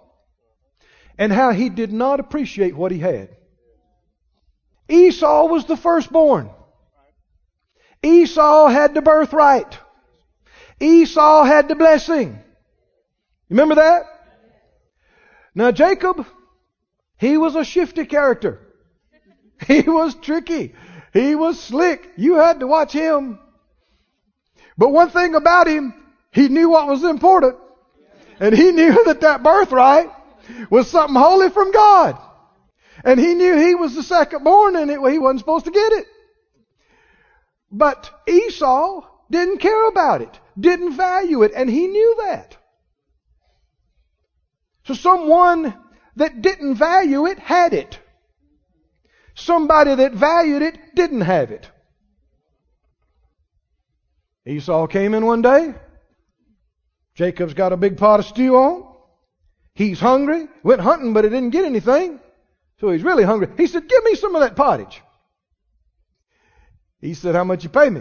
and 1.19 1.33
how 1.33 1.53
he 1.53 1.69
did 1.69 1.93
not 1.93 2.19
appreciate 2.19 2.77
what 2.77 2.91
he 2.91 2.99
had. 2.99 3.37
Esau 4.91 5.47
was 5.47 5.65
the 5.67 5.77
firstborn. 5.77 6.51
Esau 8.03 8.69
had 8.69 8.95
the 8.95 9.03
birthright. 9.03 9.79
Esau 10.81 11.45
had 11.45 11.69
the 11.69 11.75
blessing. 11.75 12.39
Remember 13.49 13.75
that? 13.77 14.05
Now 15.55 15.71
Jacob, 15.71 16.27
he 17.19 17.37
was 17.37 17.57
a 17.57 17.65
shifty 17.65 18.07
character. 18.07 18.61
He 19.67 19.83
was 19.83 20.15
tricky. 20.15 20.75
He 21.13 21.35
was 21.35 21.61
slick. 21.61 22.13
You 22.17 22.37
had 22.37 22.61
to 22.61 22.67
watch 22.67 22.93
him. 22.93 23.39
But 24.79 24.89
one 24.89 25.11
thing 25.11 25.35
about 25.35 25.67
him, 25.67 25.93
he 26.31 26.49
knew 26.49 26.71
what 26.71 26.87
was 26.87 27.05
important. 27.05 27.57
And 28.39 28.57
he 28.57 28.73
knew 28.79 29.05
that 29.05 29.21
that 29.21 29.43
birthright 29.43 30.09
was 30.71 30.89
something 30.89 31.15
holy 31.21 31.51
from 31.51 31.73
God. 31.73 32.19
And 33.05 33.19
he 33.19 33.35
knew 33.35 33.57
he 33.57 33.75
was 33.75 33.95
the 33.95 34.03
second 34.03 34.45
born 34.45 34.77
and 34.77 34.91
it, 34.91 35.01
he 35.11 35.19
wasn't 35.19 35.41
supposed 35.41 35.65
to 35.67 35.71
get 35.71 35.93
it. 35.93 36.07
But 37.71 38.11
Esau 38.29 39.03
didn't 39.31 39.59
care 39.59 39.89
about 39.89 40.23
it, 40.23 40.41
didn't 40.59 40.97
value 40.97 41.43
it, 41.43 41.53
and 41.55 41.71
he 41.71 41.87
knew 41.87 42.17
that. 42.27 42.57
So 44.85 44.95
someone 44.95 45.75
that 46.17 46.43
didn't 46.43 46.75
value 46.75 47.27
it 47.27 47.39
had 47.39 47.73
it. 47.73 47.99
Somebody 49.35 49.95
that 49.95 50.13
valued 50.13 50.63
it 50.63 50.79
didn't 50.95 51.23
have 51.23 51.51
it. 51.51 51.71
Esau 54.47 54.87
came 54.87 55.15
in 55.15 55.25
one 55.25 55.43
day. 55.43 55.75
Jacob's 57.15 57.55
got 57.55 57.73
a 57.73 57.77
big 57.77 57.97
pot 57.97 58.21
of 58.21 58.27
stew 58.27 58.57
on. 58.57 58.87
He's 59.75 60.01
hungry. 60.01 60.49
Went 60.63 60.81
hunting, 60.81 61.13
but 61.13 61.25
he 61.25 61.31
didn't 61.31 61.51
get 61.51 61.65
anything. 61.65 62.19
So 62.81 62.91
he's 62.91 63.03
really 63.03 63.25
hungry. 63.25 63.49
He 63.57 63.67
said, 63.67 63.89
Give 63.89 64.05
me 64.05 64.15
some 64.15 64.35
of 64.35 64.41
that 64.41 64.57
pottage. 64.57 65.03
He 67.01 67.15
said, 67.15 67.35
How 67.35 67.45
much 67.45 67.63
you 67.63 67.71
pay 67.71 67.91
me? 67.91 68.01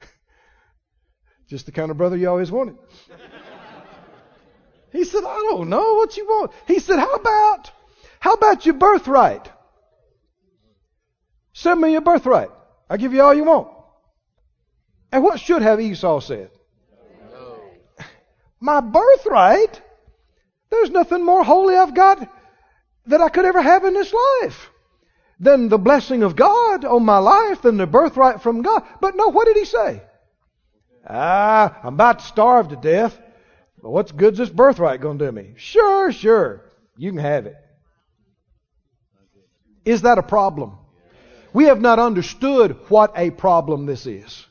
Just 1.48 1.66
the 1.66 1.72
kind 1.72 1.90
of 1.90 1.96
brother 1.96 2.16
you 2.16 2.28
always 2.28 2.50
wanted. 2.50 2.76
he 4.92 5.04
said, 5.04 5.24
I 5.24 5.36
don't 5.50 5.70
know 5.70 5.94
what 5.94 6.16
you 6.16 6.26
want. 6.26 6.52
He 6.66 6.78
said, 6.80 6.98
How 6.98 7.14
about 7.14 7.70
how 8.20 8.34
about 8.34 8.64
your 8.66 8.74
birthright? 8.74 9.50
Send 11.54 11.80
me 11.80 11.90
your 11.92 12.02
birthright. 12.02 12.50
I'll 12.88 12.96
give 12.96 13.12
you 13.12 13.22
all 13.22 13.34
you 13.34 13.42
want. 13.42 13.68
And 15.10 15.24
what 15.24 15.40
should 15.40 15.62
have 15.62 15.80
Esau 15.80 16.20
said? 16.20 16.50
No. 17.32 17.58
My 18.60 18.80
birthright? 18.80 19.82
There's 20.70 20.90
nothing 20.90 21.24
more 21.24 21.42
holy 21.42 21.74
I've 21.74 21.94
got 21.94 22.28
that 23.06 23.20
I 23.20 23.28
could 23.28 23.44
ever 23.44 23.62
have 23.62 23.84
in 23.84 23.94
this 23.94 24.12
life 24.12 24.70
than 25.40 25.68
the 25.68 25.78
blessing 25.78 26.22
of 26.22 26.36
God 26.36 26.84
on 26.84 27.04
my 27.04 27.18
life, 27.18 27.62
than 27.62 27.76
the 27.76 27.86
birthright 27.86 28.42
from 28.42 28.62
God. 28.62 28.84
But 29.00 29.16
no, 29.16 29.28
what 29.28 29.46
did 29.46 29.56
he 29.56 29.64
say? 29.64 30.02
Ah, 31.08 31.80
I'm 31.82 31.94
about 31.94 32.20
to 32.20 32.24
starve 32.24 32.68
to 32.68 32.76
death. 32.76 33.18
But 33.82 33.90
what's 33.90 34.12
good's 34.12 34.38
this 34.38 34.48
birthright 34.48 35.00
going 35.00 35.18
to 35.18 35.26
do 35.26 35.32
me? 35.32 35.54
Sure, 35.56 36.12
sure. 36.12 36.70
You 36.96 37.10
can 37.10 37.18
have 37.18 37.46
it. 37.46 37.56
Is 39.84 40.02
that 40.02 40.18
a 40.18 40.22
problem? 40.22 40.78
We 41.52 41.64
have 41.64 41.80
not 41.80 41.98
understood 41.98 42.78
what 42.88 43.12
a 43.16 43.30
problem 43.30 43.86
this 43.86 44.06
is. 44.06 44.46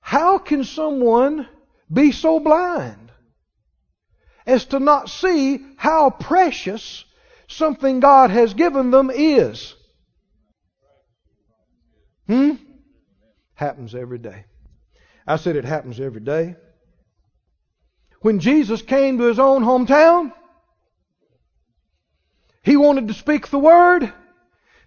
How 0.00 0.38
can 0.38 0.62
someone 0.62 1.48
be 1.92 2.12
so 2.12 2.38
blind 2.38 3.05
as 4.46 4.64
to 4.66 4.78
not 4.78 5.10
see 5.10 5.64
how 5.76 6.10
precious 6.10 7.04
something 7.48 8.00
God 8.00 8.30
has 8.30 8.54
given 8.54 8.90
them 8.90 9.10
is? 9.12 9.74
Hmm? 12.26 12.52
Happens 13.54 13.94
every 13.94 14.18
day. 14.18 14.44
I 15.26 15.36
said 15.36 15.56
it 15.56 15.64
happens 15.64 15.98
every 15.98 16.20
day. 16.20 16.56
When 18.20 18.40
Jesus 18.40 18.82
came 18.82 19.18
to 19.18 19.24
his 19.24 19.38
own 19.38 19.62
hometown, 19.62 20.32
he 22.62 22.76
wanted 22.76 23.08
to 23.08 23.14
speak 23.14 23.48
the 23.48 23.58
word. 23.58 24.12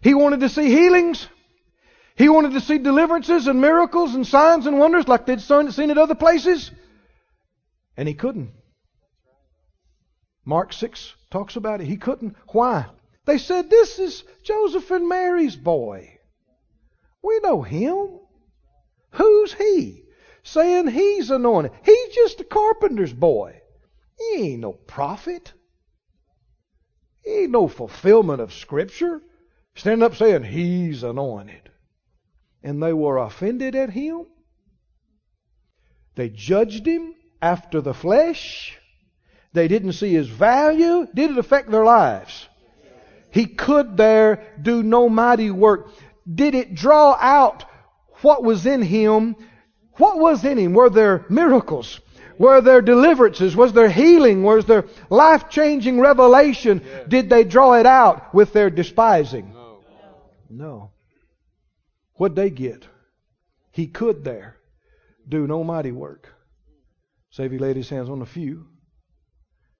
He 0.02 0.14
wanted 0.14 0.42
to 0.42 0.50
see 0.50 0.68
healings. 0.68 1.28
He 2.16 2.28
wanted 2.28 2.54
to 2.54 2.62
see 2.62 2.78
deliverances 2.78 3.48
and 3.48 3.62
miracles 3.62 4.16
and 4.16 4.28
signs 4.28 4.66
and 4.66 4.78
wonders 4.78 5.08
like 5.08 5.26
they'd 5.26 5.42
seen 5.42 5.90
at 5.90 5.98
other 5.98 6.16
places. 6.16 6.72
And 7.96 8.08
he 8.08 8.14
couldn't. 8.14 8.52
Mark 10.50 10.74
6 10.74 11.14
talks 11.30 11.56
about 11.58 11.80
it. 11.80 11.86
He 11.86 11.96
couldn't. 11.96 12.36
Why? 12.48 12.88
They 13.26 13.38
said, 13.38 13.70
This 13.70 14.00
is 14.00 14.24
Joseph 14.42 14.90
and 14.90 15.08
Mary's 15.08 15.56
boy. 15.56 16.18
We 17.22 17.40
know 17.42 17.62
him. 17.62 18.20
Who's 19.12 19.54
he? 19.54 20.06
Saying 20.42 20.88
he's 20.88 21.30
anointed. 21.30 21.74
He's 21.86 22.16
just 22.16 22.40
a 22.40 22.44
carpenter's 22.44 23.14
boy. 23.14 23.62
He 24.18 24.54
ain't 24.54 24.62
no 24.62 24.74
prophet. 24.74 25.54
He 27.24 27.42
ain't 27.42 27.52
no 27.52 27.68
fulfillment 27.68 28.42
of 28.42 28.52
Scripture. 28.52 29.22
Standing 29.76 30.04
up 30.04 30.16
saying 30.16 30.46
he's 30.46 31.04
anointed. 31.04 31.70
And 32.64 32.82
they 32.82 32.94
were 32.94 33.20
offended 33.20 33.76
at 33.76 33.92
him. 33.92 34.26
They 36.16 36.30
judged 36.30 36.88
him 36.88 37.14
after 37.40 37.82
the 37.82 37.94
flesh. 37.94 38.79
They 39.54 39.68
didn't 39.68 39.94
see 39.94 40.14
his 40.14 40.28
value. 40.28 41.08
Did 41.14 41.32
it 41.32 41.38
affect 41.38 41.72
their 41.72 41.84
lives? 41.84 42.48
He 43.32 43.46
could 43.46 43.98
there 43.98 44.54
do 44.62 44.84
no 44.84 45.10
mighty 45.10 45.52
work. 45.52 45.90
Did 46.32 46.56
it 46.56 46.76
draw 46.76 47.18
out 47.20 47.66
what 48.22 48.44
was 48.44 48.66
in 48.66 48.82
him? 48.82 49.36
What 49.94 50.20
was 50.20 50.46
in 50.46 50.58
him? 50.58 50.74
Were 50.74 50.90
there 50.90 51.26
miracles? 51.30 52.00
Were 52.38 52.62
there 52.62 52.82
deliverances? 52.82 53.56
Was 53.56 53.74
there 53.74 53.90
healing? 53.90 54.44
Was 54.44 54.66
there 54.66 54.86
life 55.10 55.50
changing 55.50 56.00
revelation? 56.00 56.82
Did 57.08 57.30
they 57.30 57.44
draw 57.44 57.74
it 57.74 57.86
out 57.86 58.34
with 58.34 58.54
their 58.54 58.70
despising? 58.70 59.54
No. 59.54 59.80
No. 60.50 60.92
What'd 62.14 62.36
they 62.36 62.50
get? 62.50 62.88
He 63.72 63.88
could 63.88 64.24
there 64.24 64.58
do 65.28 65.48
no 65.48 65.64
mighty 65.64 65.92
work. 65.92 66.34
Save 67.32 67.52
he 67.52 67.58
laid 67.58 67.76
his 67.76 67.90
hands 67.90 68.10
on 68.10 68.22
a 68.22 68.26
few. 68.26 68.68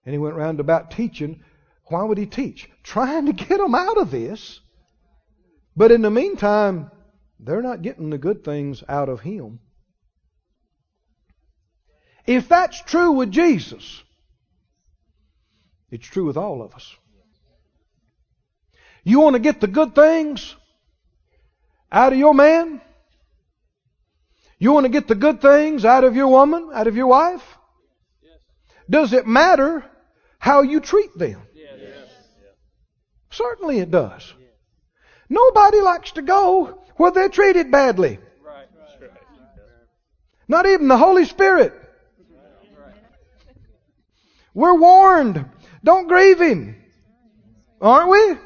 And 0.10 0.14
he 0.16 0.18
went 0.18 0.38
round 0.38 0.60
about 0.60 0.90
teaching. 0.90 1.44
Why 1.86 2.02
would 2.02 2.18
he 2.18 2.26
teach? 2.26 2.68
Trying 2.82 3.28
to 3.28 3.32
get 3.32 3.60
them 3.60 3.76
out 3.76 4.00
of 4.00 4.10
this. 4.10 4.60
But 5.76 5.92
in 5.92 6.02
the 6.02 6.10
meantime, 6.10 6.90
they're 7.40 7.62
not 7.62 7.84
getting 7.84 8.10
the 8.10 8.18
good 8.18 8.44
things 8.44 8.84
out 8.90 9.08
of 9.08 9.20
him. 9.20 9.60
If 12.26 12.50
that's 12.50 12.82
true 12.82 13.12
with 13.12 13.30
Jesus, 13.30 14.02
it's 15.92 16.08
true 16.08 16.26
with 16.26 16.38
all 16.38 16.64
of 16.64 16.74
us. 16.74 16.92
You 19.04 19.20
want 19.20 19.36
to 19.36 19.40
get 19.40 19.62
the 19.62 19.68
good 19.68 19.94
things 19.94 20.56
out 21.92 22.14
of 22.14 22.18
your 22.18 22.34
man? 22.34 22.82
You 24.58 24.72
want 24.72 24.86
to 24.86 24.92
get 24.92 25.08
the 25.08 25.14
good 25.14 25.40
things 25.40 25.86
out 25.86 26.04
of 26.04 26.16
your 26.16 26.30
woman, 26.30 26.72
out 26.74 26.88
of 26.88 26.96
your 26.96 27.06
wife? 27.06 27.44
Does 28.90 29.14
it 29.14 29.28
matter 29.28 29.86
how 30.40 30.62
you 30.62 30.80
treat 30.80 31.16
them? 31.18 31.42
Yes. 31.54 32.08
Certainly 33.30 33.80
it 33.80 33.92
does. 33.92 34.34
Nobody 35.30 35.82
likes 35.82 36.12
to 36.14 36.22
go 36.24 36.82
where 36.96 37.12
they're 37.12 37.30
treated 37.30 37.72
badly. 37.72 38.20
Not 40.48 40.66
even 40.66 40.88
the 40.88 40.98
Holy 40.98 41.26
Spirit. 41.26 41.74
We're 44.56 44.80
warned. 44.80 45.46
Don't 45.84 46.08
grieve 46.08 46.42
Him. 46.42 46.76
Aren't 47.80 48.10
we? 48.10 48.38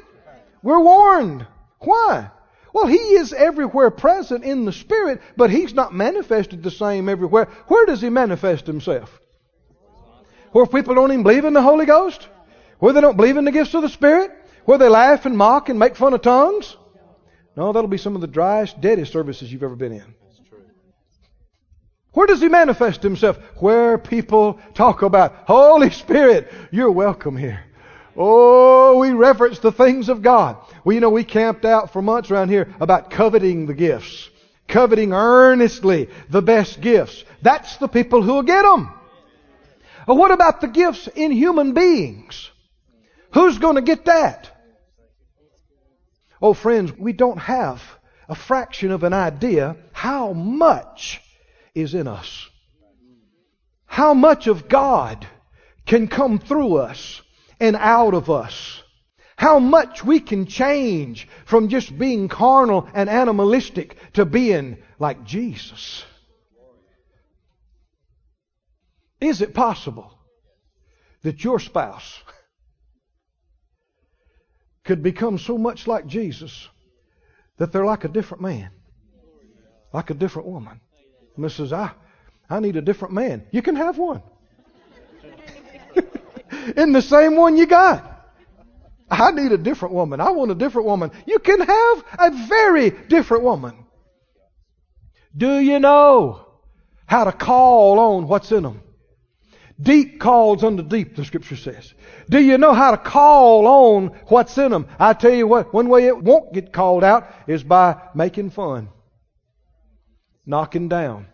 We're 0.62 0.84
warned. 0.84 1.48
Why? 1.80 2.30
Well, 2.74 2.88
He 2.88 2.98
is 2.98 3.32
everywhere 3.32 3.89
present 3.89 4.44
in 4.44 4.66
the 4.66 4.74
Spirit, 4.74 5.22
but 5.38 5.50
He's 5.50 5.74
not 5.74 5.94
manifested 5.94 6.62
the 6.62 6.72
same 6.72 7.08
everywhere. 7.08 7.46
Where 7.68 7.86
does 7.86 8.02
He 8.02 8.10
manifest 8.10 8.68
Himself? 8.68 9.20
Where 10.54 10.66
people 10.66 10.95
don't 10.95 11.12
even 11.12 11.24
believe 11.24 11.45
in 11.45 11.54
the 11.54 11.62
Holy 11.62 11.86
Ghost? 11.86 12.28
Where 12.80 12.93
they 12.93 13.01
don't 13.01 13.18
believe 13.18 13.38
in 13.38 13.45
the 13.45 13.51
gifts 13.51 13.74
of 13.74 13.82
the 13.82 13.89
Spirit? 13.89 14.32
Where 14.66 14.78
they 14.78 14.88
laugh 14.88 15.26
and 15.26 15.38
mock 15.38 15.68
and 15.70 15.78
make 15.78 15.95
fun 15.95 16.14
of 16.14 16.22
tongues? 16.22 16.78
No, 17.58 17.74
that'll 17.74 17.89
be 17.89 17.97
some 17.97 18.16
of 18.16 18.22
the 18.22 18.28
driest, 18.28 18.80
deadest 18.80 19.12
services 19.12 19.51
you've 19.51 19.64
ever 19.64 19.76
been 19.76 19.91
in. 19.91 20.16
Where 22.14 22.28
does 22.28 22.41
he 22.41 22.47
manifest 22.47 23.01
himself? 23.01 23.38
Where 23.58 23.97
people 23.97 24.60
talk 24.76 25.01
about 25.01 25.34
Holy 25.47 25.89
Spirit, 25.89 26.51
you're 26.72 26.91
welcome 26.91 27.36
here. 27.36 27.64
Oh, 28.16 28.99
we 28.99 29.12
reverence 29.12 29.58
the 29.58 29.72
things 29.72 30.10
of 30.10 30.22
God. 30.22 30.58
Well, 30.86 30.93
you 30.93 30.99
know, 30.99 31.10
we 31.10 31.24
camped 31.24 31.66
out 31.66 31.91
for 31.91 32.04
months 32.04 32.30
around 32.30 32.49
here 32.49 32.72
about 32.80 33.10
coveting 33.10 33.66
the 33.66 33.74
gifts. 33.74 34.30
Coveting 34.68 35.14
earnestly 35.14 36.10
the 36.30 36.43
best 36.43 36.80
gifts. 36.80 37.24
That's 37.41 37.78
the 37.78 37.88
people 37.88 38.22
who'll 38.22 38.43
get 38.43 38.62
them. 38.62 38.93
What 40.06 40.32
about 40.32 40.62
the 40.62 40.68
gifts 40.68 41.08
in 41.08 41.32
human 41.32 41.74
beings? 41.74 42.49
Who's 43.34 43.58
going 43.58 43.76
to 43.76 43.82
get 43.82 44.06
that? 44.06 44.49
Oh, 46.41 46.54
friends, 46.54 46.91
we 46.97 47.14
don't 47.14 47.38
have 47.38 47.82
a 48.28 48.36
fraction 48.36 48.91
of 48.91 49.04
an 49.04 49.14
idea 49.14 49.78
how 49.91 50.34
much 50.34 51.22
is 51.74 51.93
in 51.93 52.08
us. 52.08 52.49
How 53.86 54.14
much 54.14 54.47
of 54.47 54.68
God 54.68 55.26
can 55.86 56.08
come 56.08 56.39
through 56.39 56.78
us 56.78 57.22
and 57.60 57.76
out 57.76 58.14
of 58.14 58.30
us. 58.30 58.82
How 59.36 59.60
much 59.60 60.04
we 60.04 60.20
can 60.20 60.45
change 60.45 61.28
from 61.45 61.70
just 61.70 61.97
being 61.97 62.28
carnal 62.28 62.88
and 62.93 63.10
animalistic 63.10 63.95
to 64.14 64.26
being 64.26 64.78
like 64.99 65.24
Jesus. 65.24 66.06
Is 69.24 69.42
it 69.42 69.54
possible 69.54 70.12
that 71.22 71.46
your 71.46 71.58
spouse 71.58 72.22
could 74.84 75.02
become 75.02 75.38
so 75.38 75.58
much 75.58 75.88
like 75.88 76.06
Jesus 76.08 76.68
that 77.58 77.72
they're 77.72 77.86
like 77.86 78.04
a 78.04 78.10
different 78.10 78.44
man, 78.44 78.70
like 79.94 80.10
a 80.10 80.14
different 80.14 80.50
woman? 80.50 80.82
Mrs. 81.38 81.72
I, 81.72 81.92
I 82.50 82.60
need 82.60 82.76
a 82.76 82.82
different 82.82 83.14
man. 83.14 83.46
You 83.52 83.62
can 83.62 83.78
have 83.78 83.98
one. 83.98 84.22
In 86.76 86.92
the 86.92 87.02
same 87.02 87.38
one 87.38 87.56
you 87.56 87.66
got. 87.66 88.10
I 89.10 89.32
need 89.32 89.54
a 89.54 89.58
different 89.58 89.94
woman. 89.94 90.20
I 90.20 90.32
want 90.32 90.52
a 90.52 90.56
different 90.56 90.86
woman. 90.86 91.12
You 91.26 91.40
can 91.40 91.62
have 91.62 92.04
a 92.20 92.48
very 92.50 92.90
different 92.90 93.44
woman. 93.44 93.86
Do 95.36 95.60
you 95.60 95.80
know 95.80 96.46
how 97.06 97.24
to 97.24 97.32
call 97.32 98.00
on 98.00 98.28
what's 98.28 98.52
in 98.52 98.64
them? 98.64 98.83
Deep 99.82 100.20
calls 100.20 100.64
unto 100.64 100.84
deep, 100.84 101.16
the 101.16 101.26
scripture 101.26 101.56
says. 101.56 101.94
Do 102.30 102.42
you 102.42 102.58
know 102.58 102.74
how 102.74 102.92
to 102.92 102.98
call 102.98 103.68
on 103.68 104.08
what's 104.28 104.58
in 104.58 104.72
them? 104.72 104.88
I 105.00 105.14
tell 105.14 105.34
you 105.34 105.48
what, 105.48 105.74
one 105.74 105.90
way 105.90 106.06
it 106.08 106.22
won't 106.22 106.54
get 106.54 106.72
called 106.72 107.04
out 107.04 107.30
is 107.48 107.64
by 107.64 108.02
making 108.14 108.52
fun 108.52 108.90
knocking 110.46 110.90
down, 110.90 111.28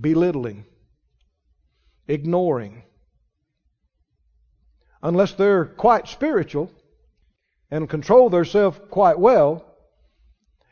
belittling, 0.00 0.64
ignoring. 2.06 2.82
Unless 5.02 5.34
they're 5.34 5.64
quite 5.64 6.08
spiritual 6.08 6.72
and 7.70 7.88
control 7.88 8.30
themselves 8.30 8.80
quite 8.90 9.18
well, 9.18 9.64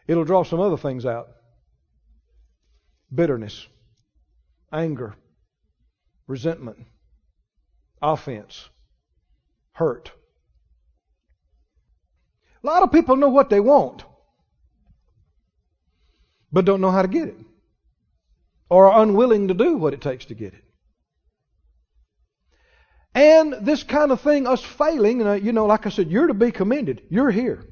it'll 0.08 0.24
draw 0.24 0.42
some 0.42 0.60
other 0.60 0.76
things 0.76 1.06
out 1.06 1.28
bitterness, 3.14 3.66
anger, 4.72 5.14
resentment, 6.26 6.78
offense, 8.02 8.68
hurt. 9.72 10.10
A 12.62 12.66
lot 12.66 12.82
of 12.82 12.92
people 12.92 13.16
know 13.16 13.28
what 13.28 13.50
they 13.50 13.60
want 13.60 14.04
but 16.56 16.64
don't 16.64 16.80
know 16.80 16.90
how 16.90 17.02
to 17.02 17.08
get 17.08 17.28
it, 17.28 17.36
or 18.70 18.90
are 18.90 19.02
unwilling 19.02 19.48
to 19.48 19.54
do 19.54 19.76
what 19.76 19.92
it 19.92 20.00
takes 20.00 20.24
to 20.24 20.34
get 20.34 20.54
it. 20.54 20.64
And 23.14 23.54
this 23.60 23.82
kind 23.82 24.10
of 24.10 24.22
thing, 24.22 24.46
us 24.46 24.62
failing, 24.62 25.26
uh, 25.26 25.34
you 25.34 25.52
know, 25.52 25.66
like 25.66 25.86
I 25.86 25.90
said, 25.90 26.10
you're 26.10 26.28
to 26.28 26.34
be 26.34 26.52
commended. 26.52 27.02
You're 27.10 27.30
here. 27.30 27.62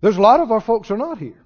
There's 0.00 0.16
a 0.16 0.20
lot 0.20 0.40
of 0.40 0.50
our 0.50 0.60
folks 0.60 0.90
are 0.90 0.96
not 0.96 1.18
here. 1.18 1.44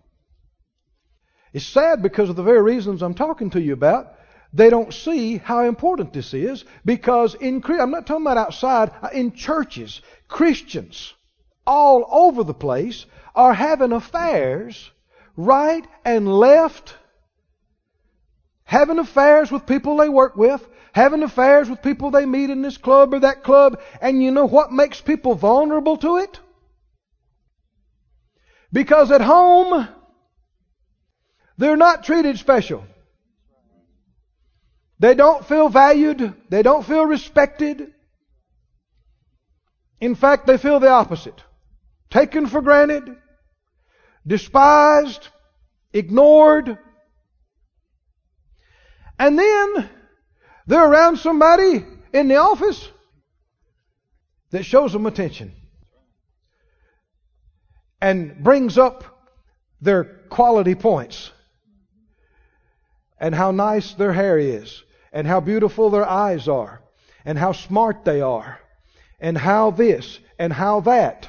It's 1.53 1.67
sad 1.67 2.03
because 2.03 2.31
of 2.31 2.37
the 2.37 2.43
very 2.43 2.63
reasons 2.63 3.03
I'm 3.03 3.15
talking 3.15 3.51
to 3.51 3.61
you 3.61 3.73
about. 3.75 4.15
They 4.53 4.69
don't 4.69 4.93
see 4.93 5.37
how 5.37 5.65
important 5.65 6.13
this 6.13 6.35
is 6.35 6.65
because 6.85 7.35
in 7.35 7.63
I'm 7.65 7.91
not 7.91 8.07
talking 8.07 8.27
about 8.27 8.37
outside 8.37 8.91
uh, 9.03 9.09
in 9.13 9.33
churches, 9.33 10.03
Christians 10.29 11.15
all 11.67 12.07
over 12.11 12.43
the 12.43 12.55
place 12.55 13.07
are 13.35 13.55
having 13.55 13.93
affairs 13.93 14.91
right 15.37 15.87
and 16.05 16.29
left, 16.29 16.97
having 18.65 18.99
affairs 18.99 19.53
with 19.53 19.67
people 19.67 19.97
they 19.99 20.09
work 20.09 20.37
with, 20.37 20.67
having 20.93 21.23
affairs 21.23 21.71
with 21.71 21.83
people 21.83 22.11
they 22.11 22.27
meet 22.27 22.51
in 22.51 22.63
this 22.63 22.77
club 22.77 23.15
or 23.15 23.21
that 23.21 23.45
club, 23.45 23.81
and 24.01 24.23
you 24.23 24.33
know 24.33 24.47
what 24.47 24.73
makes 24.73 25.01
people 25.01 25.37
vulnerable 25.37 25.97
to 25.99 26.17
it? 26.17 26.41
Because 28.73 29.13
at 29.13 29.21
home, 29.21 29.89
they're 31.57 31.77
not 31.77 32.03
treated 32.05 32.39
special. 32.39 32.85
They 35.01 35.15
don't 35.15 35.47
feel 35.47 35.71
valued. 35.71 36.35
They 36.51 36.63
don't 36.63 36.85
feel 36.85 37.07
respected. 37.07 37.91
In 39.99 40.15
fact, 40.15 40.47
they 40.47 40.59
feel 40.59 40.79
the 40.79 40.91
opposite. 40.91 41.43
Taken 42.11 42.47
for 42.47 42.61
granted, 42.61 43.17
despised, 44.27 45.29
ignored. 45.95 46.77
And 49.19 49.39
then 49.39 49.89
they're 50.67 50.91
around 50.91 51.17
somebody 51.17 51.85
in 52.13 52.29
the 52.29 52.37
office 52.37 52.87
that 54.51 54.65
shows 54.65 54.93
them 54.93 55.07
attention 55.07 55.53
and 58.03 58.43
brings 58.43 58.77
up 58.77 59.05
their 59.81 60.05
quality 60.05 60.75
points 60.75 61.31
and 63.19 63.35
how 63.35 63.51
nice 63.51 63.95
their 63.95 64.13
hair 64.13 64.39
is 64.39 64.83
and 65.13 65.27
how 65.27 65.41
beautiful 65.41 65.91
their 65.91 66.09
eyes 66.09 66.49
are 66.49 66.83
and 67.25 67.39
how 67.39 67.53
smart 67.53 68.05
they 68.05 68.21
are 68.21 68.61
and 69.19 69.37
how 69.37 69.71
this 69.71 70.19
and 70.39 70.53
how 70.53 70.81
that. 70.81 71.29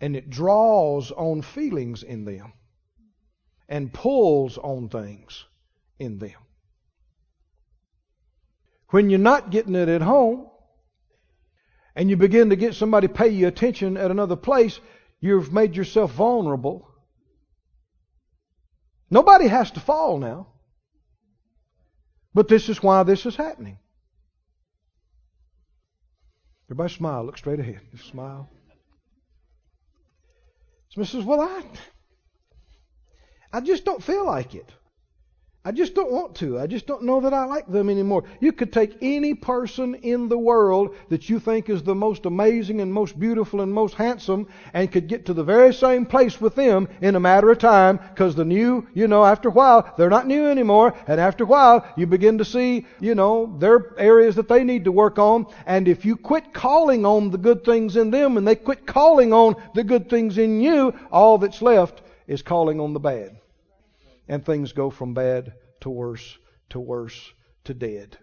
And 0.00 0.16
it 0.16 0.30
draws 0.30 1.10
on 1.12 1.42
feelings 1.42 2.02
in 2.02 2.24
them 2.24 2.52
and 3.68 3.92
pulls 3.92 4.58
on 4.58 4.88
things 4.88 5.44
in 5.98 6.18
them. 6.18 6.34
When 8.88 9.10
you're 9.10 9.18
not 9.18 9.50
getting 9.50 9.74
it 9.74 9.88
at 9.88 10.02
home 10.02 10.48
and 11.94 12.10
you 12.10 12.16
begin 12.16 12.50
to 12.50 12.56
get 12.56 12.74
somebody 12.74 13.08
pay 13.08 13.28
you 13.28 13.46
attention 13.46 13.96
at 13.96 14.10
another 14.10 14.36
place, 14.36 14.80
You've 15.22 15.52
made 15.52 15.76
yourself 15.76 16.10
vulnerable. 16.10 16.90
Nobody 19.08 19.46
has 19.46 19.70
to 19.70 19.80
fall 19.80 20.18
now. 20.18 20.48
But 22.34 22.48
this 22.48 22.68
is 22.68 22.82
why 22.82 23.02
this 23.02 23.26
is 23.26 23.36
happening. 23.36 23.78
Everybody 26.66 26.94
smile. 26.94 27.24
Look 27.24 27.36
straight 27.36 27.60
ahead. 27.60 27.80
Just 27.94 28.08
smile. 28.08 28.48
Smith 30.90 31.08
says, 31.08 31.24
Well, 31.24 31.40
I, 31.40 31.62
I 33.52 33.60
just 33.60 33.84
don't 33.84 34.02
feel 34.02 34.24
like 34.24 34.54
it. 34.54 34.70
I 35.64 35.70
just 35.70 35.94
don't 35.94 36.10
want 36.10 36.34
to. 36.36 36.58
I 36.58 36.66
just 36.66 36.88
don't 36.88 37.04
know 37.04 37.20
that 37.20 37.32
I 37.32 37.44
like 37.44 37.68
them 37.68 37.88
anymore. 37.88 38.24
You 38.40 38.50
could 38.50 38.72
take 38.72 38.96
any 39.00 39.32
person 39.32 39.94
in 39.94 40.28
the 40.28 40.36
world 40.36 40.96
that 41.08 41.28
you 41.30 41.38
think 41.38 41.70
is 41.70 41.84
the 41.84 41.94
most 41.94 42.26
amazing 42.26 42.80
and 42.80 42.92
most 42.92 43.16
beautiful 43.16 43.60
and 43.60 43.72
most 43.72 43.94
handsome 43.94 44.48
and 44.74 44.90
could 44.90 45.06
get 45.06 45.26
to 45.26 45.34
the 45.34 45.44
very 45.44 45.72
same 45.72 46.04
place 46.04 46.40
with 46.40 46.56
them 46.56 46.88
in 47.00 47.14
a 47.14 47.20
matter 47.20 47.48
of 47.48 47.60
time 47.60 48.00
because 48.10 48.34
the 48.34 48.44
new, 48.44 48.88
you 48.92 49.06
know, 49.06 49.24
after 49.24 49.50
a 49.50 49.52
while, 49.52 49.94
they're 49.96 50.10
not 50.10 50.26
new 50.26 50.48
anymore. 50.48 50.96
And 51.06 51.20
after 51.20 51.44
a 51.44 51.46
while, 51.46 51.86
you 51.96 52.08
begin 52.08 52.38
to 52.38 52.44
see, 52.44 52.84
you 52.98 53.14
know, 53.14 53.54
their 53.60 53.96
areas 54.00 54.34
that 54.34 54.48
they 54.48 54.64
need 54.64 54.86
to 54.86 54.92
work 54.92 55.20
on. 55.20 55.46
And 55.64 55.86
if 55.86 56.04
you 56.04 56.16
quit 56.16 56.52
calling 56.52 57.06
on 57.06 57.30
the 57.30 57.38
good 57.38 57.64
things 57.64 57.94
in 57.94 58.10
them 58.10 58.36
and 58.36 58.48
they 58.48 58.56
quit 58.56 58.84
calling 58.84 59.32
on 59.32 59.54
the 59.76 59.84
good 59.84 60.10
things 60.10 60.38
in 60.38 60.60
you, 60.60 60.92
all 61.12 61.38
that's 61.38 61.62
left 61.62 62.02
is 62.26 62.42
calling 62.42 62.80
on 62.80 62.94
the 62.94 63.00
bad 63.00 63.38
and 64.32 64.46
things 64.46 64.72
go 64.72 64.88
from 64.88 65.12
bad 65.12 65.52
to 65.82 65.90
worse 65.90 66.38
to 66.70 66.80
worse 66.80 67.34
to 67.64 67.74
dead. 67.74 68.16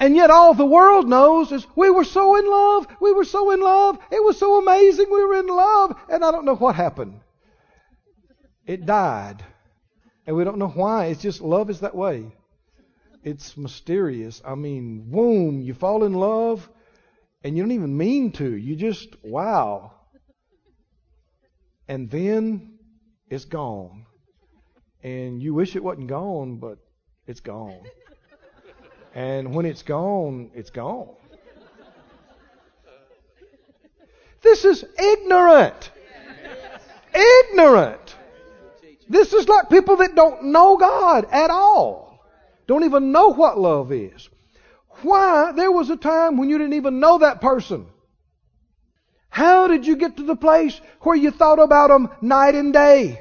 And 0.00 0.16
yet 0.16 0.30
all 0.30 0.52
the 0.52 0.66
world 0.66 1.08
knows 1.08 1.52
is 1.52 1.64
we 1.76 1.90
were 1.90 2.02
so 2.02 2.34
in 2.34 2.44
love, 2.44 2.88
we 3.00 3.12
were 3.12 3.24
so 3.24 3.52
in 3.52 3.60
love, 3.60 4.00
it 4.10 4.24
was 4.24 4.36
so 4.36 4.58
amazing, 4.58 5.06
we 5.12 5.24
were 5.24 5.38
in 5.38 5.46
love, 5.46 5.96
and 6.08 6.24
I 6.24 6.32
don't 6.32 6.44
know 6.44 6.56
what 6.56 6.74
happened. 6.74 7.20
It 8.66 8.84
died. 8.84 9.44
And 10.26 10.34
we 10.34 10.42
don't 10.42 10.58
know 10.58 10.74
why. 10.74 11.06
It's 11.06 11.22
just 11.22 11.40
love 11.40 11.70
is 11.70 11.78
that 11.80 11.94
way. 11.94 12.34
It's 13.22 13.56
mysterious. 13.56 14.42
I 14.44 14.56
mean, 14.56 15.08
boom, 15.08 15.60
you 15.60 15.72
fall 15.72 16.02
in 16.02 16.14
love 16.14 16.68
and 17.44 17.56
you 17.56 17.62
don't 17.62 17.72
even 17.72 17.96
mean 17.96 18.32
to. 18.32 18.56
You 18.56 18.74
just, 18.74 19.14
wow. 19.22 19.92
And 21.86 22.10
then 22.10 22.79
it's 23.30 23.44
gone. 23.44 24.04
And 25.02 25.40
you 25.42 25.54
wish 25.54 25.76
it 25.76 25.82
wasn't 25.82 26.08
gone, 26.08 26.56
but 26.56 26.78
it's 27.26 27.40
gone. 27.40 27.80
And 29.14 29.54
when 29.54 29.64
it's 29.64 29.82
gone, 29.82 30.50
it's 30.54 30.70
gone. 30.70 31.14
This 34.42 34.64
is 34.64 34.84
ignorant. 34.98 35.90
Ignorant. 37.14 38.16
This 39.08 39.32
is 39.32 39.48
like 39.48 39.68
people 39.70 39.96
that 39.96 40.14
don't 40.14 40.44
know 40.46 40.76
God 40.76 41.26
at 41.30 41.50
all. 41.50 42.24
Don't 42.66 42.84
even 42.84 43.10
know 43.10 43.28
what 43.28 43.58
love 43.58 43.90
is. 43.90 44.28
Why? 45.02 45.52
There 45.52 45.72
was 45.72 45.90
a 45.90 45.96
time 45.96 46.36
when 46.36 46.48
you 46.48 46.58
didn't 46.58 46.74
even 46.74 47.00
know 47.00 47.18
that 47.18 47.40
person. 47.40 47.86
How 49.30 49.68
did 49.68 49.86
you 49.86 49.96
get 49.96 50.16
to 50.16 50.24
the 50.24 50.36
place 50.36 50.78
where 51.00 51.16
you 51.16 51.30
thought 51.30 51.60
about 51.60 51.88
them 51.88 52.10
night 52.20 52.54
and 52.54 52.72
day? 52.72 53.20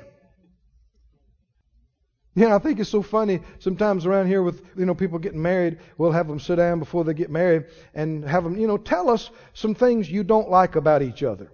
You 2.35 2.47
know, 2.47 2.55
I 2.55 2.59
think 2.59 2.79
it's 2.79 2.89
so 2.89 3.01
funny 3.01 3.41
sometimes 3.59 4.05
around 4.05 4.27
here 4.27 4.41
with, 4.41 4.63
you 4.77 4.85
know, 4.85 4.95
people 4.95 5.19
getting 5.19 5.41
married, 5.41 5.79
we'll 5.97 6.11
have 6.11 6.27
them 6.27 6.39
sit 6.39 6.55
down 6.55 6.79
before 6.79 7.03
they 7.03 7.13
get 7.13 7.29
married 7.29 7.65
and 7.93 8.23
have 8.23 8.43
them, 8.43 8.57
you 8.57 8.65
know, 8.65 8.77
tell 8.77 9.09
us 9.09 9.29
some 9.53 9.75
things 9.75 10.09
you 10.09 10.23
don't 10.23 10.49
like 10.49 10.75
about 10.75 11.01
each 11.01 11.21
other. 11.21 11.51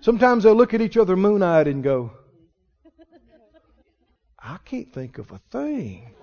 Sometimes 0.00 0.44
they'll 0.44 0.54
look 0.54 0.74
at 0.74 0.80
each 0.80 0.96
other 0.96 1.16
moon 1.16 1.42
eyed 1.42 1.66
and 1.66 1.82
go, 1.82 2.12
I 4.38 4.58
can't 4.64 4.92
think 4.92 5.18
of 5.18 5.32
a 5.32 5.40
thing. 5.50 6.14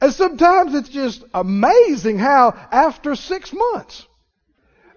And 0.00 0.12
sometimes 0.12 0.74
it's 0.74 0.88
just 0.88 1.24
amazing 1.34 2.18
how 2.18 2.50
after 2.70 3.16
six 3.16 3.52
months 3.52 4.06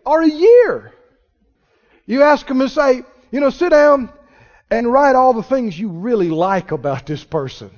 or 0.05 0.21
a 0.21 0.29
year, 0.29 0.93
you 2.05 2.21
ask 2.21 2.45
them 2.47 2.59
to 2.59 2.69
say, 2.69 3.03
you 3.31 3.39
know, 3.39 3.49
sit 3.49 3.69
down 3.69 4.11
and 4.69 4.91
write 4.91 5.15
all 5.15 5.33
the 5.33 5.43
things 5.43 5.77
you 5.77 5.89
really 5.89 6.29
like 6.29 6.71
about 6.71 7.05
this 7.05 7.23
person. 7.23 7.71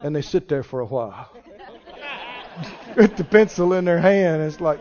And 0.00 0.16
they 0.16 0.22
sit 0.22 0.48
there 0.48 0.62
for 0.62 0.80
a 0.80 0.86
while. 0.86 1.30
With 2.96 3.16
the 3.16 3.24
pencil 3.24 3.72
in 3.74 3.84
their 3.84 4.00
hand, 4.00 4.42
it's 4.42 4.60
like, 4.60 4.80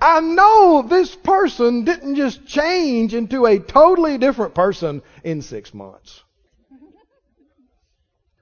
I 0.00 0.20
know 0.20 0.84
this 0.88 1.14
person 1.14 1.84
didn't 1.84 2.16
just 2.16 2.44
change 2.44 3.14
into 3.14 3.46
a 3.46 3.58
totally 3.58 4.18
different 4.18 4.54
person 4.54 5.00
in 5.22 5.42
six 5.42 5.72
months. 5.72 6.22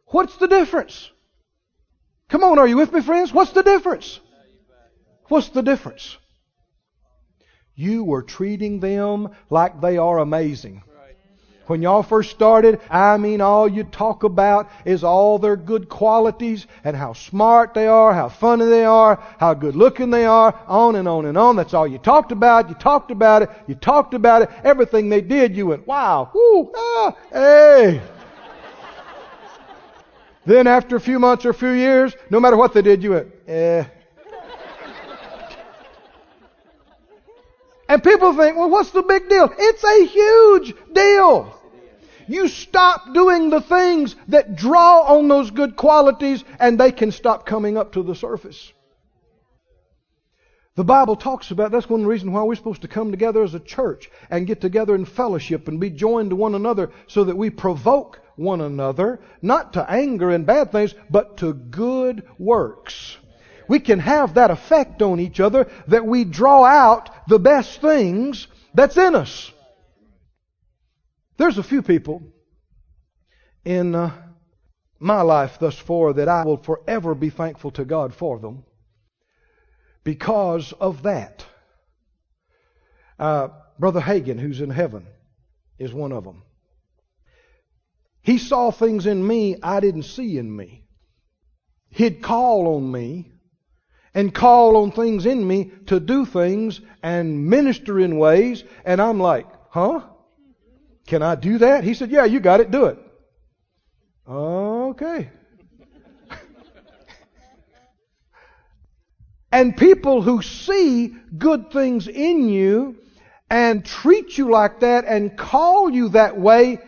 What's 0.06 0.36
the 0.36 0.48
difference? 0.48 1.10
Come 2.30 2.44
on, 2.44 2.60
are 2.60 2.68
you 2.68 2.76
with 2.76 2.92
me, 2.92 3.02
friends? 3.02 3.32
What's 3.32 3.50
the 3.50 3.62
difference? 3.62 4.20
What's 5.26 5.48
the 5.48 5.62
difference? 5.62 6.16
You 7.74 8.04
were 8.04 8.22
treating 8.22 8.78
them 8.78 9.30
like 9.50 9.80
they 9.80 9.98
are 9.98 10.18
amazing. 10.18 10.82
When 11.66 11.82
y'all 11.82 12.02
first 12.02 12.30
started, 12.30 12.80
I 12.88 13.16
mean, 13.16 13.40
all 13.40 13.68
you 13.68 13.84
talk 13.84 14.22
about 14.24 14.68
is 14.84 15.04
all 15.04 15.38
their 15.38 15.56
good 15.56 15.88
qualities 15.88 16.66
and 16.84 16.96
how 16.96 17.12
smart 17.12 17.74
they 17.74 17.86
are, 17.86 18.12
how 18.12 18.28
funny 18.28 18.64
they 18.64 18.84
are, 18.84 19.22
how 19.38 19.54
good 19.54 19.76
looking 19.76 20.10
they 20.10 20.26
are, 20.26 20.56
on 20.66 20.96
and 20.96 21.06
on 21.06 21.26
and 21.26 21.38
on. 21.38 21.56
That's 21.56 21.74
all 21.74 21.86
you 21.86 21.98
talked 21.98 22.32
about. 22.32 22.68
You 22.68 22.74
talked 22.74 23.10
about 23.10 23.42
it. 23.42 23.50
You 23.66 23.76
talked 23.76 24.14
about 24.14 24.42
it. 24.42 24.50
Everything 24.64 25.08
they 25.08 25.20
did, 25.20 25.56
you 25.56 25.66
went, 25.66 25.86
wow, 25.86 26.30
whoo, 26.34 26.72
ah, 26.76 27.16
hey. 27.32 28.00
Then 30.46 30.66
after 30.66 30.96
a 30.96 31.00
few 31.00 31.18
months 31.18 31.44
or 31.44 31.50
a 31.50 31.54
few 31.54 31.70
years, 31.70 32.14
no 32.30 32.40
matter 32.40 32.56
what 32.56 32.72
they 32.72 32.82
did, 32.82 33.02
you 33.02 33.10
went, 33.10 33.28
eh. 33.46 33.84
And 37.88 38.04
people 38.04 38.36
think, 38.36 38.56
well, 38.56 38.70
what's 38.70 38.92
the 38.92 39.02
big 39.02 39.28
deal? 39.28 39.52
It's 39.58 39.82
a 39.82 40.06
huge 40.06 40.74
deal. 40.92 41.60
you 42.28 42.46
stop 42.46 43.12
doing 43.12 43.50
the 43.50 43.60
things 43.60 44.14
that 44.28 44.54
draw 44.54 45.16
on 45.16 45.26
those 45.26 45.50
good 45.50 45.74
qualities 45.74 46.44
and 46.60 46.78
they 46.78 46.92
can 46.92 47.10
stop 47.10 47.44
coming 47.44 47.76
up 47.76 47.94
to 47.94 48.04
the 48.04 48.14
surface. 48.14 48.72
The 50.76 50.84
Bible 50.84 51.16
talks 51.16 51.50
about 51.50 51.72
that's 51.72 51.90
one 51.90 52.06
reason 52.06 52.30
why 52.30 52.44
we're 52.44 52.54
supposed 52.54 52.82
to 52.82 52.88
come 52.88 53.10
together 53.10 53.42
as 53.42 53.54
a 53.54 53.60
church 53.60 54.08
and 54.30 54.46
get 54.46 54.60
together 54.60 54.94
in 54.94 55.04
fellowship 55.04 55.66
and 55.66 55.80
be 55.80 55.90
joined 55.90 56.30
to 56.30 56.36
one 56.36 56.54
another 56.54 56.92
so 57.08 57.24
that 57.24 57.36
we 57.36 57.50
provoke 57.50 58.19
one 58.40 58.62
another, 58.62 59.20
not 59.42 59.74
to 59.74 59.90
anger 59.90 60.30
and 60.30 60.46
bad 60.46 60.72
things, 60.72 60.94
but 61.10 61.36
to 61.36 61.52
good 61.52 62.26
works. 62.38 63.18
We 63.68 63.78
can 63.78 64.00
have 64.00 64.34
that 64.34 64.50
effect 64.50 65.02
on 65.02 65.20
each 65.20 65.38
other 65.38 65.70
that 65.88 66.06
we 66.06 66.24
draw 66.24 66.64
out 66.64 67.10
the 67.28 67.38
best 67.38 67.80
things 67.80 68.48
that's 68.74 68.96
in 68.96 69.14
us. 69.14 69.52
There's 71.36 71.58
a 71.58 71.62
few 71.62 71.82
people 71.82 72.22
in 73.64 73.94
uh, 73.94 74.10
my 74.98 75.22
life 75.22 75.58
thus 75.60 75.78
far 75.78 76.14
that 76.14 76.28
I 76.28 76.44
will 76.44 76.56
forever 76.56 77.14
be 77.14 77.30
thankful 77.30 77.70
to 77.72 77.84
God 77.84 78.14
for 78.14 78.38
them 78.38 78.64
because 80.02 80.72
of 80.72 81.02
that. 81.02 81.44
Uh, 83.18 83.48
Brother 83.78 84.00
Hagin, 84.00 84.40
who's 84.40 84.60
in 84.60 84.70
heaven, 84.70 85.06
is 85.78 85.92
one 85.92 86.12
of 86.12 86.24
them. 86.24 86.42
He 88.22 88.38
saw 88.38 88.70
things 88.70 89.06
in 89.06 89.26
me 89.26 89.56
I 89.62 89.80
didn't 89.80 90.02
see 90.04 90.38
in 90.38 90.54
me. 90.54 90.84
He'd 91.88 92.22
call 92.22 92.76
on 92.76 92.90
me 92.90 93.32
and 94.14 94.34
call 94.34 94.76
on 94.76 94.92
things 94.92 95.26
in 95.26 95.46
me 95.46 95.72
to 95.86 96.00
do 96.00 96.26
things 96.26 96.80
and 97.02 97.46
minister 97.46 97.98
in 97.98 98.18
ways, 98.18 98.64
and 98.84 99.00
I'm 99.00 99.20
like, 99.20 99.46
huh? 99.70 100.02
Can 101.06 101.22
I 101.22 101.34
do 101.34 101.58
that? 101.58 101.84
He 101.84 101.94
said, 101.94 102.10
yeah, 102.10 102.24
you 102.24 102.40
got 102.40 102.60
it, 102.60 102.70
do 102.70 102.86
it. 102.86 102.98
Okay. 104.28 105.30
And 109.52 109.76
people 109.76 110.22
who 110.22 110.42
see 110.42 111.08
good 111.36 111.72
things 111.72 112.06
in 112.06 112.48
you 112.48 112.96
and 113.50 113.84
treat 113.84 114.38
you 114.38 114.48
like 114.48 114.80
that 114.80 115.04
and 115.06 115.36
call 115.36 115.90
you 115.90 116.10
that 116.10 116.38
way, 116.38 116.78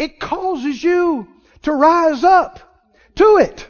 it 0.00 0.18
causes 0.18 0.82
you 0.82 1.28
to 1.60 1.72
rise 1.74 2.24
up 2.24 2.58
to 3.16 3.36
it. 3.36 3.68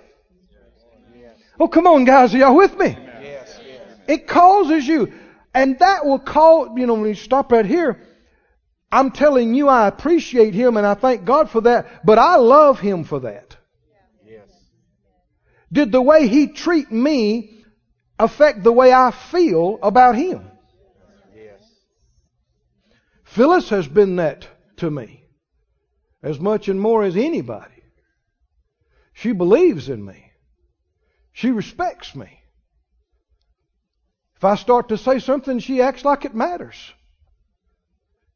Oh, 1.58 1.66
come 1.66 1.88
on, 1.88 2.04
guys, 2.04 2.32
are 2.32 2.38
y'all 2.38 2.56
with 2.56 2.78
me? 2.78 2.96
It 4.06 4.28
causes 4.28 4.86
you. 4.86 5.12
And 5.52 5.80
that 5.80 6.06
will 6.06 6.20
call, 6.20 6.78
you 6.78 6.86
know, 6.86 6.94
when 6.94 7.08
you 7.08 7.14
stop 7.14 7.50
right 7.50 7.66
here, 7.66 8.00
I'm 8.92 9.10
telling 9.10 9.54
you 9.54 9.68
I 9.68 9.88
appreciate 9.88 10.54
him 10.54 10.76
and 10.76 10.86
I 10.86 10.94
thank 10.94 11.24
God 11.24 11.50
for 11.50 11.62
that, 11.62 12.06
but 12.06 12.18
I 12.18 12.36
love 12.36 12.78
him 12.78 13.02
for 13.02 13.20
that. 13.20 13.56
Yes. 14.24 14.48
Did 15.72 15.90
the 15.90 16.00
way 16.00 16.28
he 16.28 16.46
treat 16.46 16.92
me 16.92 17.64
affect 18.20 18.62
the 18.62 18.72
way 18.72 18.92
I 18.92 19.10
feel 19.10 19.80
about 19.82 20.14
him? 20.14 20.48
Yes. 21.34 21.60
Phyllis 23.24 23.68
has 23.70 23.88
been 23.88 24.16
that 24.16 24.46
to 24.76 24.88
me 24.88 25.19
as 26.22 26.38
much 26.38 26.68
and 26.68 26.80
more 26.80 27.02
as 27.02 27.16
anybody. 27.16 27.82
She 29.12 29.32
believes 29.32 29.88
in 29.88 30.04
me. 30.04 30.30
She 31.32 31.50
respects 31.50 32.14
me. 32.14 32.40
If 34.36 34.44
I 34.44 34.54
start 34.54 34.88
to 34.88 34.98
say 34.98 35.18
something, 35.18 35.58
she 35.58 35.82
acts 35.82 36.04
like 36.04 36.24
it 36.24 36.34
matters. 36.34 36.92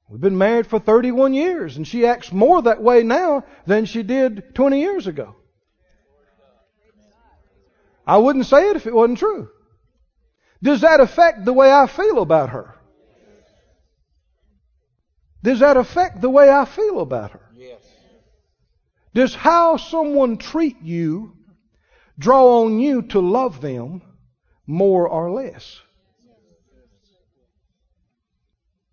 We've 0.08 0.20
been 0.20 0.38
married 0.38 0.66
for 0.66 0.78
31 0.78 1.32
years, 1.32 1.76
and 1.76 1.88
she 1.88 2.06
acts 2.06 2.30
more 2.30 2.60
that 2.62 2.82
way 2.82 3.02
now 3.02 3.44
than 3.66 3.86
she 3.86 4.02
did 4.02 4.54
20 4.54 4.80
years 4.80 5.06
ago. 5.06 5.34
I 8.06 8.18
wouldn't 8.18 8.46
say 8.46 8.68
it 8.68 8.76
if 8.76 8.86
it 8.86 8.94
wasn't 8.94 9.18
true. 9.18 9.48
Does 10.62 10.82
that 10.82 11.00
affect 11.00 11.44
the 11.44 11.52
way 11.52 11.72
I 11.72 11.86
feel 11.86 12.20
about 12.20 12.50
her? 12.50 12.74
Does 15.42 15.60
that 15.60 15.76
affect 15.76 16.20
the 16.20 16.30
way 16.30 16.50
I 16.50 16.64
feel 16.64 17.00
about 17.00 17.32
her? 17.32 17.43
Does 19.14 19.34
how 19.34 19.76
someone 19.76 20.36
treat 20.36 20.82
you 20.82 21.36
draw 22.18 22.62
on 22.64 22.80
you 22.80 23.02
to 23.02 23.20
love 23.20 23.60
them 23.60 24.02
more 24.66 25.08
or 25.08 25.30
less? 25.30 25.80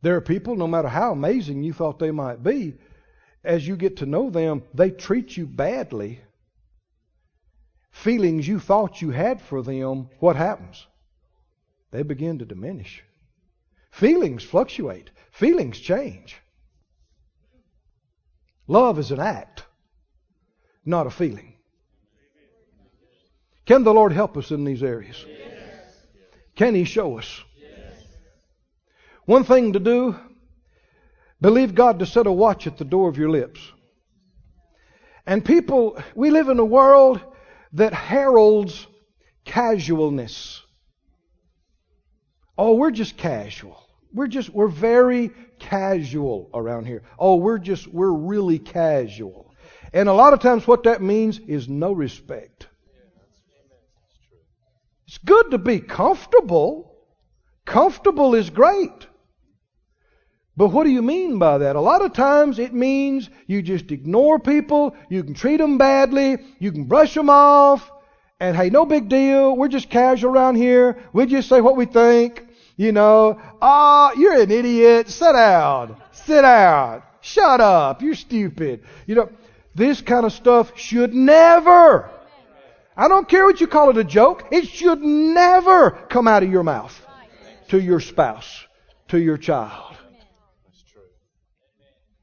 There 0.04 0.16
are 0.16 0.22
people, 0.22 0.56
no 0.56 0.68
matter 0.68 0.88
how 0.88 1.12
amazing 1.12 1.64
you 1.64 1.74
thought 1.74 2.00
they 2.00 2.12
might 2.12 2.44
be, 2.44 2.76
as 3.44 3.68
you 3.68 3.76
get 3.76 3.98
to 3.98 4.06
know 4.06 4.30
them, 4.30 4.64
they 4.74 4.92
treat 4.92 5.36
you 5.38 5.46
badly. 5.46 6.22
Feelings 7.92 8.48
you 8.48 8.60
thought 8.60 9.02
you 9.02 9.12
had 9.12 9.42
for 9.42 9.62
them, 9.62 10.10
what 10.20 10.36
happens? 10.36 10.88
They 11.92 12.04
begin 12.04 12.40
to 12.40 12.46
diminish. 12.46 13.04
Feelings 13.92 14.44
fluctuate, 14.44 15.12
feelings 15.32 15.80
change. 15.80 16.38
Love 18.68 18.98
is 18.98 19.12
an 19.12 19.20
act, 19.20 19.66
not 20.86 21.08
a 21.08 21.12
feeling. 21.12 21.56
Can 23.66 23.84
the 23.84 23.94
Lord 23.94 24.12
help 24.12 24.38
us 24.38 24.52
in 24.52 24.64
these 24.64 24.84
areas? 24.84 25.26
Can 26.56 26.76
He 26.76 26.84
show 26.84 27.18
us? 27.18 27.44
One 29.26 29.44
thing 29.44 29.74
to 29.74 29.80
do, 29.80 30.16
believe 31.40 31.76
God 31.76 32.00
to 32.00 32.06
set 32.06 32.28
a 32.28 32.32
watch 32.32 32.68
at 32.68 32.78
the 32.78 32.86
door 32.86 33.08
of 33.08 33.18
your 33.18 33.30
lips. 33.30 33.60
And 35.26 35.46
people, 35.46 36.02
we 36.16 36.32
live 36.32 36.50
in 36.50 36.60
a 36.60 36.66
world 36.66 37.22
that 37.74 37.94
heralds 37.94 38.88
casualness. 39.46 40.62
Oh, 42.58 42.76
we're 42.76 42.92
just 42.92 43.18
casual. 43.18 43.82
We're 44.14 44.28
just, 44.28 44.50
we're 44.50 44.68
very 44.68 45.32
casual 45.60 46.50
around 46.54 46.86
here. 46.86 47.04
Oh, 47.18 47.36
we're 47.38 47.60
just, 47.60 47.88
we're 47.88 48.12
really 48.12 48.60
casual. 48.60 49.51
And 49.94 50.08
a 50.08 50.14
lot 50.14 50.34
of 50.34 50.40
times 50.40 50.66
what 50.66 50.84
that 50.84 51.02
means 51.02 51.40
is 51.40 51.68
no 51.68 51.92
respect. 51.92 52.68
It's 55.08 55.18
good 55.18 55.52
to 55.52 55.58
be 55.58 55.80
comfortable. 55.80 56.96
Comfortable 57.66 58.34
is 58.34 58.50
great. 58.50 59.08
But 60.56 60.70
what 60.70 60.84
do 60.84 60.90
you 60.90 61.02
mean 61.02 61.40
by 61.40 61.58
that? 61.60 61.76
A 61.76 61.82
lot 61.82 62.02
of 62.02 62.14
times 62.14 62.60
it 62.60 62.74
means 62.74 63.30
you 63.48 63.62
just 63.62 63.92
ignore 63.92 64.40
people, 64.40 64.96
you 65.10 65.24
can 65.24 65.34
treat 65.34 65.58
them 65.58 65.78
badly, 65.78 66.38
you 66.60 66.72
can 66.72 66.86
brush 66.86 67.14
them 67.14 67.30
off, 67.30 67.90
and 68.40 68.58
hey, 68.58 68.70
no 68.70 68.86
big 68.86 69.08
deal. 69.08 69.56
We're 69.56 69.68
just 69.68 69.90
casual 69.90 70.32
around 70.32 70.56
here. 70.56 70.98
We 71.14 71.28
just 71.28 71.48
say 71.48 71.62
what 71.62 71.78
we 71.78 71.86
think. 71.86 72.48
You 72.76 72.92
know, 72.92 73.40
ah, 73.62 74.12
oh, 74.12 74.20
you're 74.20 74.42
an 74.42 74.50
idiot. 74.50 75.10
Sit 75.10 75.34
down. 75.34 76.02
Sit 76.12 76.42
down. 76.42 77.04
Shut 77.22 77.62
up. 77.62 78.02
You're 78.02 78.16
stupid. 78.16 78.84
You 79.06 79.16
know, 79.16 79.30
this 79.76 80.02
kind 80.02 80.26
of 80.26 80.34
stuff 80.34 80.78
should 80.78 81.14
never, 81.14 82.10
I 82.96 83.08
don't 83.08 83.28
care 83.28 83.46
what 83.46 83.62
you 83.62 83.68
call 83.68 83.90
it 83.90 83.98
a 83.98 84.04
joke, 84.04 84.48
it 84.52 84.68
should 84.68 85.02
never 85.02 85.92
come 85.92 86.28
out 86.28 86.44
of 86.44 86.52
your 86.52 86.64
mouth 86.64 87.00
to 87.70 87.80
your 87.80 88.00
spouse, 88.00 88.66
to 89.10 89.20
your 89.20 89.38
child. 89.38 89.96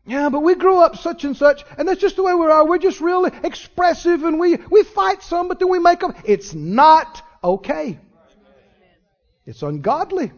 Yeah, 0.05 0.31
but 0.31 0.41
we 0.41 0.55
grew 0.55 0.79
up 0.79 0.97
such 0.97 1.25
and 1.25 1.37
such, 1.37 1.65
and 1.77 1.87
that's 1.87 2.01
just 2.01 2.17
the 2.17 2.23
way 2.23 2.33
we 2.35 2.47
are. 2.47 2.67
We're 2.67 2.79
just 2.79 3.03
really 3.03 3.31
expressive, 3.45 4.25
and 4.25 4.41
we, 4.41 4.57
we 4.57 4.83
fight 4.83 5.23
some, 5.23 5.49
but 5.49 5.59
then 5.59 5.69
we 5.69 5.79
make 5.79 6.01
them. 6.01 6.15
It's 6.25 6.55
not 6.55 7.23
okay. 7.45 7.99
It's 9.45 9.63
ungodly. 9.63 10.33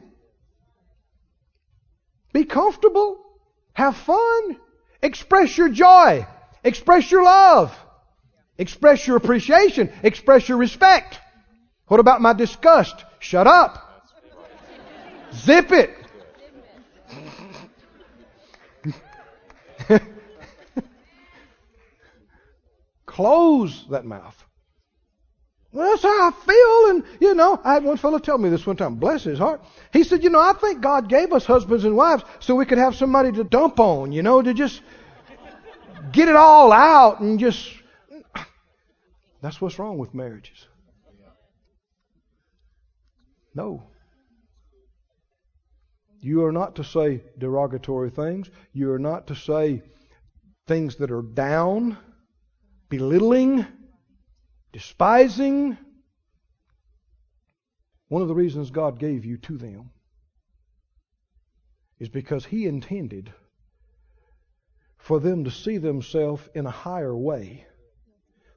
Be 2.32 2.44
comfortable. 2.44 3.24
Have 3.72 3.96
fun. 3.96 4.56
Express 5.02 5.56
your 5.56 5.68
joy. 5.68 6.26
Express 6.64 7.10
your 7.10 7.24
love. 7.24 7.76
Express 8.58 9.06
your 9.06 9.16
appreciation. 9.16 9.90
Express 10.02 10.48
your 10.48 10.58
respect. 10.58 11.18
What 11.86 12.00
about 12.00 12.20
my 12.20 12.32
disgust? 12.32 13.04
Shut 13.18 13.46
up. 13.46 13.86
Zip 15.34 15.72
it. 15.72 15.96
Close 23.06 23.86
that 23.90 24.04
mouth. 24.04 24.36
Well, 25.72 25.90
that's 25.90 26.02
how 26.02 26.28
I 26.28 26.32
feel. 26.32 26.90
And, 26.90 27.04
you 27.20 27.34
know, 27.34 27.60
I 27.62 27.74
had 27.74 27.84
one 27.84 27.96
fellow 27.96 28.18
tell 28.18 28.38
me 28.38 28.48
this 28.50 28.66
one 28.66 28.76
time, 28.76 28.96
bless 28.96 29.22
his 29.22 29.38
heart. 29.38 29.62
He 29.92 30.02
said, 30.02 30.24
you 30.24 30.30
know, 30.30 30.40
I 30.40 30.52
think 30.52 30.80
God 30.80 31.08
gave 31.08 31.32
us 31.32 31.44
husbands 31.44 31.84
and 31.84 31.96
wives 31.96 32.24
so 32.40 32.56
we 32.56 32.66
could 32.66 32.78
have 32.78 32.96
somebody 32.96 33.30
to 33.32 33.44
dump 33.44 33.78
on, 33.78 34.10
you 34.12 34.22
know, 34.22 34.42
to 34.42 34.52
just 34.52 34.80
get 36.12 36.28
it 36.28 36.36
all 36.36 36.72
out 36.72 37.20
and 37.20 37.38
just. 37.38 37.72
That's 39.42 39.60
what's 39.60 39.78
wrong 39.78 39.98
with 39.98 40.14
marriages. 40.14 40.66
No. 43.54 43.82
You 46.20 46.44
are 46.44 46.52
not 46.52 46.76
to 46.76 46.84
say 46.84 47.22
derogatory 47.38 48.10
things. 48.10 48.50
You 48.72 48.92
are 48.92 48.98
not 48.98 49.26
to 49.28 49.34
say 49.34 49.82
things 50.66 50.96
that 50.96 51.10
are 51.10 51.22
down, 51.22 51.96
belittling, 52.90 53.66
despising. 54.72 55.78
One 58.08 58.22
of 58.22 58.28
the 58.28 58.34
reasons 58.34 58.70
God 58.70 58.98
gave 58.98 59.24
you 59.24 59.38
to 59.38 59.56
them 59.56 59.90
is 61.98 62.08
because 62.08 62.44
He 62.44 62.66
intended 62.66 63.32
for 65.10 65.18
them 65.18 65.42
to 65.42 65.50
see 65.50 65.76
themselves 65.76 66.40
in 66.54 66.66
a 66.66 66.70
higher 66.70 67.16
way 67.16 67.66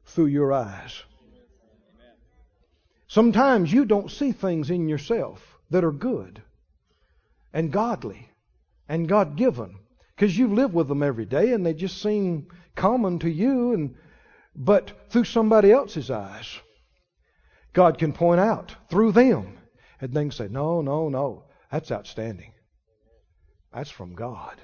through 0.06 0.28
your 0.28 0.54
eyes. 0.54 1.02
Sometimes 3.08 3.74
you 3.74 3.86
don't 3.86 4.12
see 4.12 4.32
things 4.32 4.70
in 4.70 4.88
yourself 4.88 5.58
that 5.72 5.84
are 5.84 5.92
good 5.92 6.44
and 7.54 7.72
godly 7.72 8.30
and 8.88 9.10
God 9.10 9.36
given 9.36 9.80
because 10.16 10.38
you 10.38 10.48
live 10.54 10.76
with 10.76 10.88
them 10.88 11.02
every 11.02 11.26
day 11.26 11.54
and 11.54 11.66
they 11.66 11.74
just 11.74 12.00
seem 12.00 12.46
common 12.76 13.18
to 13.18 13.32
you 13.32 13.74
and 13.74 13.96
but 14.56 15.10
through 15.10 15.24
somebody 15.24 15.72
else's 15.72 16.12
eyes 16.12 16.60
God 17.74 17.98
can 17.98 18.14
point 18.14 18.40
out 18.40 18.76
through 18.92 19.14
them 19.14 19.58
and 20.00 20.14
they 20.14 20.22
can 20.22 20.30
say 20.30 20.50
no 20.52 20.84
no 20.84 21.10
no 21.10 21.46
that's 21.72 21.92
outstanding 21.92 22.54
that's 23.74 23.90
from 23.90 24.14
God 24.14 24.62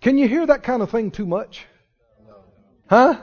can 0.00 0.18
you 0.18 0.28
hear 0.28 0.46
that 0.46 0.62
kind 0.62 0.82
of 0.82 0.90
thing 0.90 1.10
too 1.10 1.26
much 1.26 1.66
huh 2.88 3.16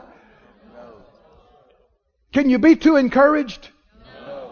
can 2.38 2.52
you 2.52 2.60
be 2.60 2.76
too 2.76 2.98
encouraged? 2.98 3.70
No. 4.16 4.52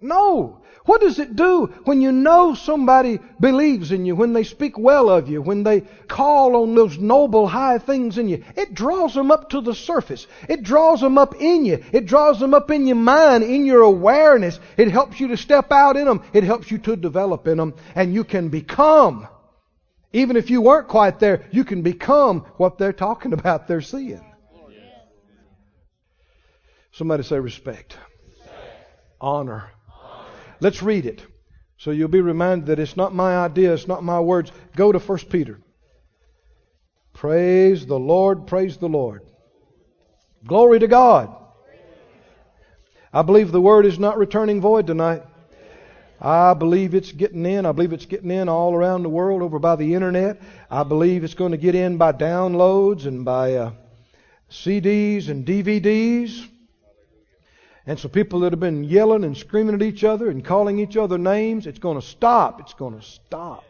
No. 0.00 0.62
What 0.86 1.02
does 1.02 1.18
it 1.18 1.36
do 1.36 1.66
when 1.84 2.00
you 2.00 2.12
know 2.12 2.54
somebody 2.54 3.20
believes 3.38 3.92
in 3.92 4.06
you, 4.06 4.16
when 4.16 4.32
they 4.32 4.42
speak 4.42 4.78
well 4.78 5.10
of 5.10 5.28
you, 5.28 5.42
when 5.42 5.64
they 5.64 5.82
call 6.08 6.56
on 6.56 6.74
those 6.74 6.96
noble 6.96 7.46
high 7.46 7.76
things 7.76 8.16
in 8.16 8.26
you? 8.26 8.42
It 8.56 8.72
draws 8.72 9.12
them 9.12 9.30
up 9.30 9.50
to 9.50 9.60
the 9.60 9.74
surface. 9.74 10.26
It 10.48 10.62
draws 10.62 11.02
them 11.02 11.18
up 11.18 11.34
in 11.38 11.66
you. 11.66 11.84
It 11.92 12.06
draws 12.06 12.40
them 12.40 12.54
up 12.54 12.70
in 12.70 12.86
your 12.86 12.96
mind, 12.96 13.44
in 13.44 13.66
your 13.66 13.82
awareness. 13.82 14.58
It 14.78 14.90
helps 14.90 15.20
you 15.20 15.28
to 15.28 15.36
step 15.36 15.70
out 15.70 15.98
in 15.98 16.06
them. 16.06 16.22
It 16.32 16.44
helps 16.44 16.70
you 16.70 16.78
to 16.78 16.96
develop 16.96 17.46
in 17.46 17.58
them. 17.58 17.74
And 17.94 18.14
you 18.14 18.24
can 18.24 18.48
become, 18.48 19.28
even 20.12 20.36
if 20.36 20.50
you 20.50 20.62
weren't 20.62 20.88
quite 20.88 21.18
there, 21.18 21.46
you 21.50 21.64
can 21.64 21.82
become 21.82 22.40
what 22.56 22.78
they're 22.78 22.92
talking 22.92 23.32
about, 23.32 23.68
they're 23.68 23.80
seeing. 23.80 24.24
Somebody 26.92 27.22
say 27.22 27.38
respect. 27.38 27.96
respect. 28.26 28.56
Honor. 29.20 29.70
Honor. 29.88 30.24
Let's 30.60 30.82
read 30.82 31.06
it. 31.06 31.24
So 31.76 31.92
you'll 31.92 32.08
be 32.08 32.20
reminded 32.20 32.66
that 32.66 32.80
it's 32.80 32.96
not 32.96 33.14
my 33.14 33.36
idea, 33.36 33.72
it's 33.72 33.86
not 33.86 34.02
my 34.02 34.18
words. 34.18 34.50
Go 34.74 34.90
to 34.90 34.98
1 34.98 35.18
Peter. 35.30 35.60
Praise 37.12 37.86
the 37.86 37.98
Lord, 37.98 38.46
praise 38.46 38.78
the 38.78 38.88
Lord. 38.88 39.22
Glory 40.44 40.80
to 40.80 40.88
God. 40.88 41.34
I 43.12 43.22
believe 43.22 43.52
the 43.52 43.60
word 43.60 43.86
is 43.86 43.98
not 43.98 44.18
returning 44.18 44.60
void 44.60 44.86
tonight. 44.86 45.22
I 46.20 46.54
believe 46.54 46.94
it's 46.94 47.12
getting 47.12 47.46
in. 47.46 47.64
I 47.64 47.72
believe 47.72 47.92
it's 47.92 48.06
getting 48.06 48.30
in 48.30 48.48
all 48.48 48.74
around 48.74 49.02
the 49.02 49.08
world 49.08 49.42
over 49.42 49.58
by 49.58 49.76
the 49.76 49.94
internet. 49.94 50.40
I 50.70 50.82
believe 50.82 51.22
it's 51.22 51.34
going 51.34 51.52
to 51.52 51.58
get 51.58 51.74
in 51.74 51.96
by 51.96 52.12
downloads 52.12 53.06
and 53.06 53.24
by 53.24 53.54
uh, 53.54 53.72
CDs 54.50 55.28
and 55.28 55.46
DVDs. 55.46 56.48
And 57.86 57.98
so 57.98 58.08
people 58.08 58.40
that 58.40 58.52
have 58.52 58.60
been 58.60 58.84
yelling 58.84 59.24
and 59.24 59.36
screaming 59.36 59.74
at 59.74 59.82
each 59.82 60.04
other 60.04 60.28
and 60.28 60.44
calling 60.44 60.78
each 60.78 60.96
other 60.96 61.18
names, 61.18 61.66
it's 61.66 61.78
going 61.78 61.98
to 61.98 62.06
stop. 62.06 62.60
It's 62.60 62.74
going 62.74 62.98
to 62.98 63.02
stop. 63.04 63.64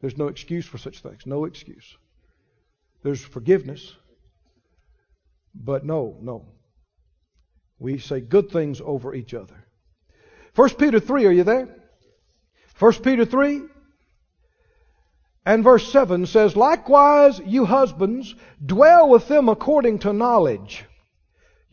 There's 0.00 0.16
no 0.16 0.28
excuse 0.28 0.66
for 0.66 0.78
such 0.78 1.00
things. 1.00 1.26
No 1.26 1.44
excuse. 1.44 1.96
There's 3.02 3.22
forgiveness. 3.22 3.94
But 5.54 5.84
no, 5.84 6.16
no. 6.20 6.46
We 7.78 7.98
say 7.98 8.20
good 8.20 8.50
things 8.50 8.80
over 8.80 9.14
each 9.14 9.34
other. 9.34 9.63
1 10.54 10.70
Peter 10.74 11.00
3, 11.00 11.26
are 11.26 11.32
you 11.32 11.44
there? 11.44 11.68
1 12.78 12.92
Peter 13.02 13.24
3 13.24 13.62
and 15.46 15.62
verse 15.62 15.90
7 15.92 16.26
says, 16.26 16.56
Likewise, 16.56 17.40
you 17.44 17.64
husbands, 17.64 18.34
dwell 18.64 19.08
with 19.08 19.28
them 19.28 19.48
according 19.48 20.00
to 20.00 20.12
knowledge 20.12 20.84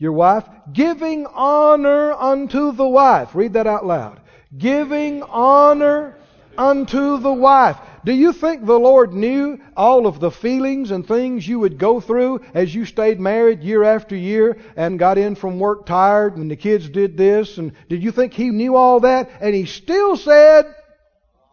your 0.02 0.12
wife, 0.12 0.44
giving 0.72 1.26
honor 1.26 2.12
unto 2.12 2.72
the 2.72 2.88
wife. 2.88 3.36
Read 3.36 3.52
that 3.52 3.68
out 3.68 3.86
loud. 3.86 4.20
Giving 4.58 5.22
honor 5.22 6.16
unto 6.58 7.18
the 7.18 7.32
wife. 7.32 7.78
Do 8.04 8.12
you 8.12 8.32
think 8.32 8.66
the 8.66 8.78
Lord 8.78 9.12
knew 9.12 9.60
all 9.76 10.06
of 10.06 10.18
the 10.18 10.30
feelings 10.30 10.90
and 10.90 11.06
things 11.06 11.46
you 11.46 11.60
would 11.60 11.78
go 11.78 12.00
through 12.00 12.40
as 12.52 12.74
you 12.74 12.84
stayed 12.84 13.20
married 13.20 13.62
year 13.62 13.84
after 13.84 14.16
year 14.16 14.58
and 14.76 14.98
got 14.98 15.18
in 15.18 15.36
from 15.36 15.60
work 15.60 15.86
tired 15.86 16.36
and 16.36 16.50
the 16.50 16.56
kids 16.56 16.88
did 16.88 17.16
this? 17.16 17.58
And 17.58 17.72
did 17.88 18.02
you 18.02 18.10
think 18.10 18.32
He 18.32 18.50
knew 18.50 18.74
all 18.74 19.00
that? 19.00 19.30
And 19.40 19.54
He 19.54 19.66
still 19.66 20.16
said, 20.16 20.66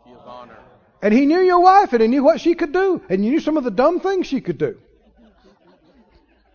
Give 0.07 0.17
honor. 0.25 0.57
And 1.01 1.13
He 1.13 1.27
knew 1.27 1.41
your 1.41 1.59
wife 1.59 1.93
and 1.93 2.01
He 2.01 2.07
knew 2.07 2.23
what 2.23 2.41
she 2.41 2.55
could 2.55 2.73
do 2.73 3.01
and 3.09 3.23
He 3.23 3.29
knew 3.29 3.39
some 3.39 3.57
of 3.57 3.63
the 3.63 3.71
dumb 3.71 3.99
things 3.99 4.25
she 4.25 4.41
could 4.41 4.57
do 4.57 4.79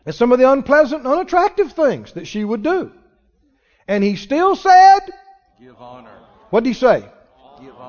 and 0.07 0.15
some 0.15 0.33
of 0.33 0.39
the 0.39 0.51
unpleasant, 0.51 1.07
unattractive 1.07 1.73
things 1.73 2.13
that 2.13 2.27
she 2.27 2.45
would 2.45 2.63
do. 2.63 2.93
And 3.89 4.03
he 4.05 4.17
still 4.17 4.57
said, 4.57 5.01
Give 5.61 5.77
honor. 5.79 6.19
What 6.51 6.65
did 6.65 6.71
he 6.71 6.75
say? 6.75 7.05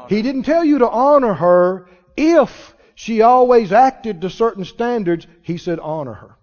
He 0.10 0.22
didn't 0.22 0.44
tell 0.44 0.64
you 0.64 0.80
to 0.80 0.90
honor 0.90 1.34
her 1.34 1.88
if 2.16 2.76
she 2.96 3.22
always 3.22 3.72
acted 3.72 4.22
to 4.22 4.30
certain 4.30 4.66
standards. 4.66 5.28
He 5.42 5.58
said, 5.58 5.80
honor 5.80 6.14
her. 6.14 6.36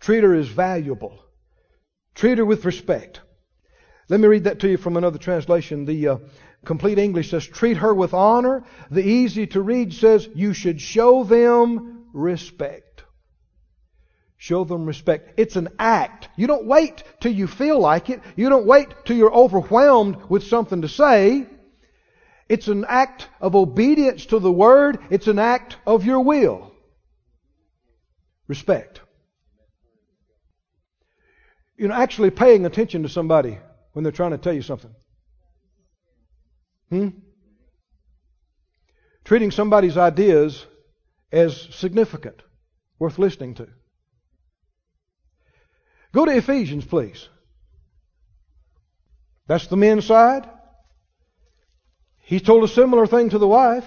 Treat 0.00 0.22
her 0.22 0.34
as 0.34 0.48
valuable. 0.48 1.18
Treat 2.14 2.38
her 2.38 2.44
with 2.44 2.64
respect. 2.64 3.20
Let 4.08 4.20
me 4.20 4.28
read 4.28 4.44
that 4.44 4.60
to 4.60 4.68
you 4.68 4.76
from 4.76 4.96
another 4.96 5.18
translation. 5.18 5.84
The 5.84 6.08
uh, 6.08 6.18
complete 6.64 6.98
English 6.98 7.30
says, 7.30 7.46
treat 7.46 7.78
her 7.78 7.92
with 7.92 8.14
honor. 8.14 8.64
The 8.90 9.02
easy 9.04 9.46
to 9.48 9.60
read 9.60 9.92
says, 9.92 10.28
you 10.34 10.52
should 10.52 10.80
show 10.80 11.24
them 11.24 12.06
respect. 12.12 12.85
Show 14.38 14.64
them 14.64 14.84
respect. 14.84 15.38
It's 15.38 15.56
an 15.56 15.68
act. 15.78 16.28
You 16.36 16.46
don't 16.46 16.66
wait 16.66 17.02
till 17.20 17.32
you 17.32 17.46
feel 17.46 17.78
like 17.78 18.10
it. 18.10 18.20
You 18.36 18.48
don't 18.48 18.66
wait 18.66 18.88
till 19.04 19.16
you're 19.16 19.32
overwhelmed 19.32 20.16
with 20.28 20.44
something 20.44 20.82
to 20.82 20.88
say. 20.88 21.46
It's 22.48 22.68
an 22.68 22.84
act 22.86 23.28
of 23.40 23.56
obedience 23.56 24.26
to 24.26 24.38
the 24.38 24.52
word. 24.52 24.98
It's 25.10 25.26
an 25.26 25.38
act 25.38 25.76
of 25.86 26.04
your 26.04 26.20
will. 26.20 26.72
Respect. 28.46 29.00
You 31.76 31.88
know, 31.88 31.94
actually 31.94 32.30
paying 32.30 32.66
attention 32.66 33.02
to 33.02 33.08
somebody 33.08 33.58
when 33.92 34.02
they're 34.02 34.12
trying 34.12 34.30
to 34.30 34.38
tell 34.38 34.52
you 34.52 34.62
something. 34.62 34.94
Hmm? 36.90 37.08
Treating 39.24 39.50
somebody's 39.50 39.96
ideas 39.96 40.64
as 41.32 41.68
significant, 41.72 42.42
worth 42.98 43.18
listening 43.18 43.54
to. 43.54 43.68
Go 46.12 46.24
to 46.24 46.36
Ephesians, 46.36 46.84
please. 46.84 47.28
That's 49.46 49.66
the 49.66 49.76
men's 49.76 50.06
side. 50.06 50.48
He 52.22 52.40
told 52.40 52.64
a 52.64 52.68
similar 52.68 53.06
thing 53.06 53.30
to 53.30 53.38
the 53.38 53.46
wife. 53.46 53.84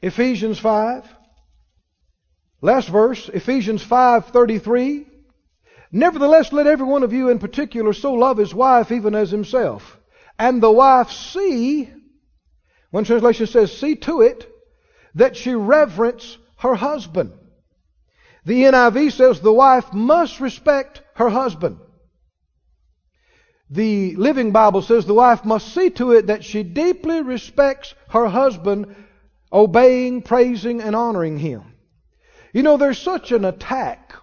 Ephesians 0.00 0.58
5. 0.58 1.04
Last 2.62 2.88
verse, 2.88 3.28
Ephesians 3.28 3.84
5:33. 3.84 5.06
Nevertheless, 5.92 6.52
let 6.52 6.66
every 6.66 6.86
one 6.86 7.02
of 7.02 7.12
you 7.12 7.30
in 7.30 7.38
particular 7.38 7.92
so 7.92 8.14
love 8.14 8.38
his 8.38 8.54
wife 8.54 8.92
even 8.92 9.14
as 9.14 9.30
himself. 9.30 9.98
And 10.38 10.62
the 10.62 10.70
wife 10.70 11.10
see, 11.10 11.90
one 12.90 13.04
translation 13.04 13.46
says, 13.46 13.76
see 13.76 13.96
to 13.96 14.22
it 14.22 14.50
that 15.14 15.36
she 15.36 15.54
reverence 15.54 16.38
her 16.58 16.74
husband. 16.74 17.32
The 18.44 18.62
NIV 18.62 19.12
says 19.12 19.40
the 19.40 19.52
wife 19.52 19.92
must 19.92 20.40
respect 20.40 21.02
her 21.14 21.28
husband. 21.28 21.78
The 23.68 24.16
Living 24.16 24.50
Bible 24.50 24.82
says 24.82 25.06
the 25.06 25.14
wife 25.14 25.44
must 25.44 25.72
see 25.72 25.90
to 25.90 26.12
it 26.12 26.26
that 26.26 26.44
she 26.44 26.62
deeply 26.62 27.22
respects 27.22 27.94
her 28.08 28.26
husband, 28.26 28.96
obeying, 29.52 30.22
praising, 30.22 30.80
and 30.80 30.96
honoring 30.96 31.38
him. 31.38 31.62
You 32.52 32.62
know, 32.62 32.76
there's 32.76 32.98
such 32.98 33.30
an 33.30 33.44
attack 33.44 34.14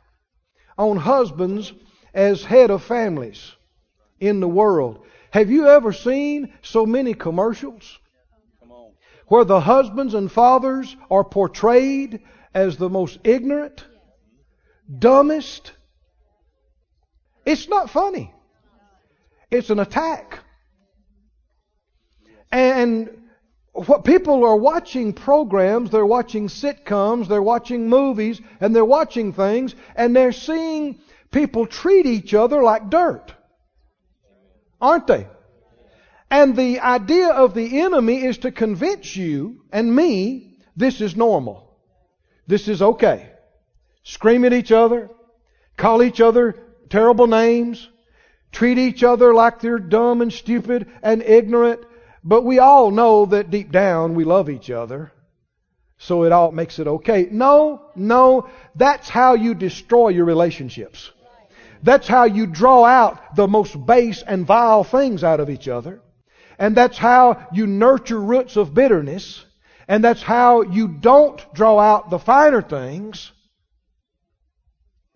on 0.77 0.97
husbands 0.97 1.71
as 2.13 2.43
head 2.43 2.71
of 2.71 2.83
families 2.83 3.55
in 4.19 4.39
the 4.39 4.47
world. 4.47 5.05
Have 5.31 5.49
you 5.49 5.67
ever 5.67 5.93
seen 5.93 6.53
so 6.61 6.85
many 6.85 7.13
commercials 7.13 7.99
where 9.27 9.45
the 9.45 9.59
husbands 9.59 10.13
and 10.13 10.31
fathers 10.31 10.95
are 11.11 11.23
portrayed 11.23 12.21
as 12.53 12.77
the 12.77 12.89
most 12.89 13.19
ignorant, 13.23 13.85
dumbest. 14.87 15.71
It's 17.45 17.67
not 17.67 17.89
funny. 17.89 18.33
It's 19.49 19.69
an 19.69 19.79
attack. 19.79 20.39
And 22.51 23.09
what 23.73 24.03
people 24.03 24.43
are 24.45 24.55
watching 24.55 25.13
programs, 25.13 25.91
they're 25.91 26.05
watching 26.05 26.47
sitcoms, 26.47 27.27
they're 27.27 27.41
watching 27.41 27.89
movies, 27.89 28.41
and 28.59 28.75
they're 28.75 28.85
watching 28.85 29.33
things, 29.33 29.75
and 29.95 30.15
they're 30.15 30.31
seeing 30.31 30.99
people 31.31 31.67
treat 31.67 32.05
each 32.05 32.33
other 32.33 32.63
like 32.63 32.89
dirt. 32.89 33.33
Aren't 34.81 35.07
they? 35.07 35.27
And 36.29 36.55
the 36.55 36.79
idea 36.79 37.29
of 37.29 37.53
the 37.53 37.79
enemy 37.81 38.23
is 38.23 38.39
to 38.39 38.51
convince 38.51 39.15
you 39.15 39.63
and 39.71 39.95
me 39.95 40.57
this 40.75 40.99
is 41.01 41.15
normal. 41.15 41.77
This 42.47 42.67
is 42.67 42.81
okay. 42.81 43.31
Scream 44.07 44.45
at 44.45 44.53
each 44.53 44.71
other, 44.71 45.09
call 45.75 46.01
each 46.01 46.21
other 46.21 46.55
terrible 46.89 47.27
names, 47.27 47.89
treat 48.53 48.77
each 48.77 49.03
other 49.03 49.33
like 49.33 49.59
they're 49.59 49.79
dumb 49.79 50.21
and 50.21 50.31
stupid 50.31 50.87
and 51.03 51.21
ignorant, 51.21 51.81
but 52.23 52.45
we 52.45 52.57
all 52.57 52.89
know 52.89 53.25
that 53.25 53.49
deep 53.49 53.69
down 53.69 54.15
we 54.15 54.23
love 54.23 54.49
each 54.49 54.69
other. 54.69 55.11
So 55.97 56.23
it 56.23 56.31
all 56.31 56.53
makes 56.53 56.79
it 56.79 56.87
okay. 56.87 57.27
No, 57.29 57.81
no, 57.97 58.47
that's 58.75 59.09
how 59.09 59.33
you 59.33 59.53
destroy 59.53 60.07
your 60.07 60.23
relationships. 60.23 61.11
That's 61.83 62.07
how 62.07 62.23
you 62.23 62.47
draw 62.47 62.85
out 62.85 63.35
the 63.35 63.49
most 63.49 63.75
base 63.85 64.23
and 64.25 64.47
vile 64.47 64.85
things 64.85 65.21
out 65.21 65.41
of 65.41 65.49
each 65.49 65.67
other. 65.67 65.99
And 66.57 66.77
that's 66.77 66.97
how 66.97 67.45
you 67.51 67.67
nurture 67.67 68.21
roots 68.21 68.55
of 68.55 68.73
bitterness. 68.73 69.43
And 69.85 70.01
that's 70.01 70.23
how 70.23 70.61
you 70.61 70.87
don't 70.87 71.41
draw 71.53 71.77
out 71.77 72.09
the 72.09 72.19
finer 72.19 72.61
things. 72.61 73.33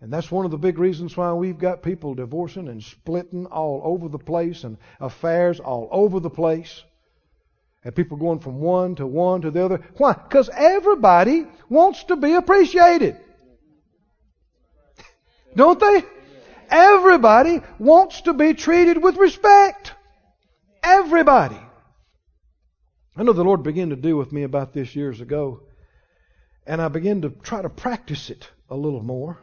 And 0.02 0.12
that's 0.12 0.32
one 0.32 0.44
of 0.44 0.50
the 0.50 0.58
big 0.58 0.80
reasons 0.80 1.16
why 1.16 1.32
we've 1.32 1.60
got 1.60 1.84
people 1.84 2.14
divorcing 2.14 2.66
and 2.66 2.82
splitting 2.82 3.46
all 3.46 3.80
over 3.84 4.08
the 4.08 4.18
place 4.18 4.64
and 4.64 4.76
affairs 4.98 5.60
all 5.60 5.88
over 5.92 6.18
the 6.18 6.28
place. 6.28 6.82
And 7.84 7.94
people 7.94 8.16
going 8.16 8.40
from 8.40 8.58
one 8.58 8.96
to 8.96 9.06
one 9.06 9.42
to 9.42 9.52
the 9.52 9.64
other. 9.64 9.80
Why? 9.98 10.14
Because 10.14 10.50
everybody 10.52 11.46
wants 11.68 12.02
to 12.04 12.16
be 12.16 12.32
appreciated. 12.34 13.16
Don't 15.54 15.78
they? 15.78 16.02
Everybody 16.68 17.60
wants 17.78 18.22
to 18.22 18.32
be 18.32 18.54
treated 18.54 19.00
with 19.00 19.16
respect. 19.18 19.92
Everybody. 20.82 21.60
I 23.16 23.22
know 23.22 23.34
the 23.34 23.44
Lord 23.44 23.62
began 23.62 23.90
to 23.90 23.96
deal 23.96 24.16
with 24.16 24.32
me 24.32 24.42
about 24.42 24.72
this 24.72 24.96
years 24.96 25.20
ago, 25.20 25.60
and 26.66 26.82
I 26.82 26.88
began 26.88 27.22
to 27.22 27.30
try 27.30 27.62
to 27.62 27.68
practice 27.68 28.30
it 28.30 28.50
a 28.68 28.74
little 28.74 29.02
more. 29.04 29.38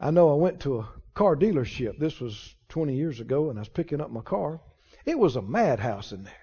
I 0.00 0.10
know 0.10 0.30
I 0.30 0.34
went 0.34 0.60
to 0.60 0.78
a 0.78 0.88
car 1.14 1.36
dealership. 1.36 1.98
This 1.98 2.20
was 2.20 2.54
20 2.70 2.94
years 2.94 3.20
ago, 3.20 3.50
and 3.50 3.58
I 3.58 3.62
was 3.62 3.68
picking 3.68 4.00
up 4.00 4.10
my 4.10 4.22
car. 4.22 4.60
It 5.04 5.18
was 5.18 5.36
a 5.36 5.42
madhouse 5.42 6.12
in 6.12 6.24
there. 6.24 6.34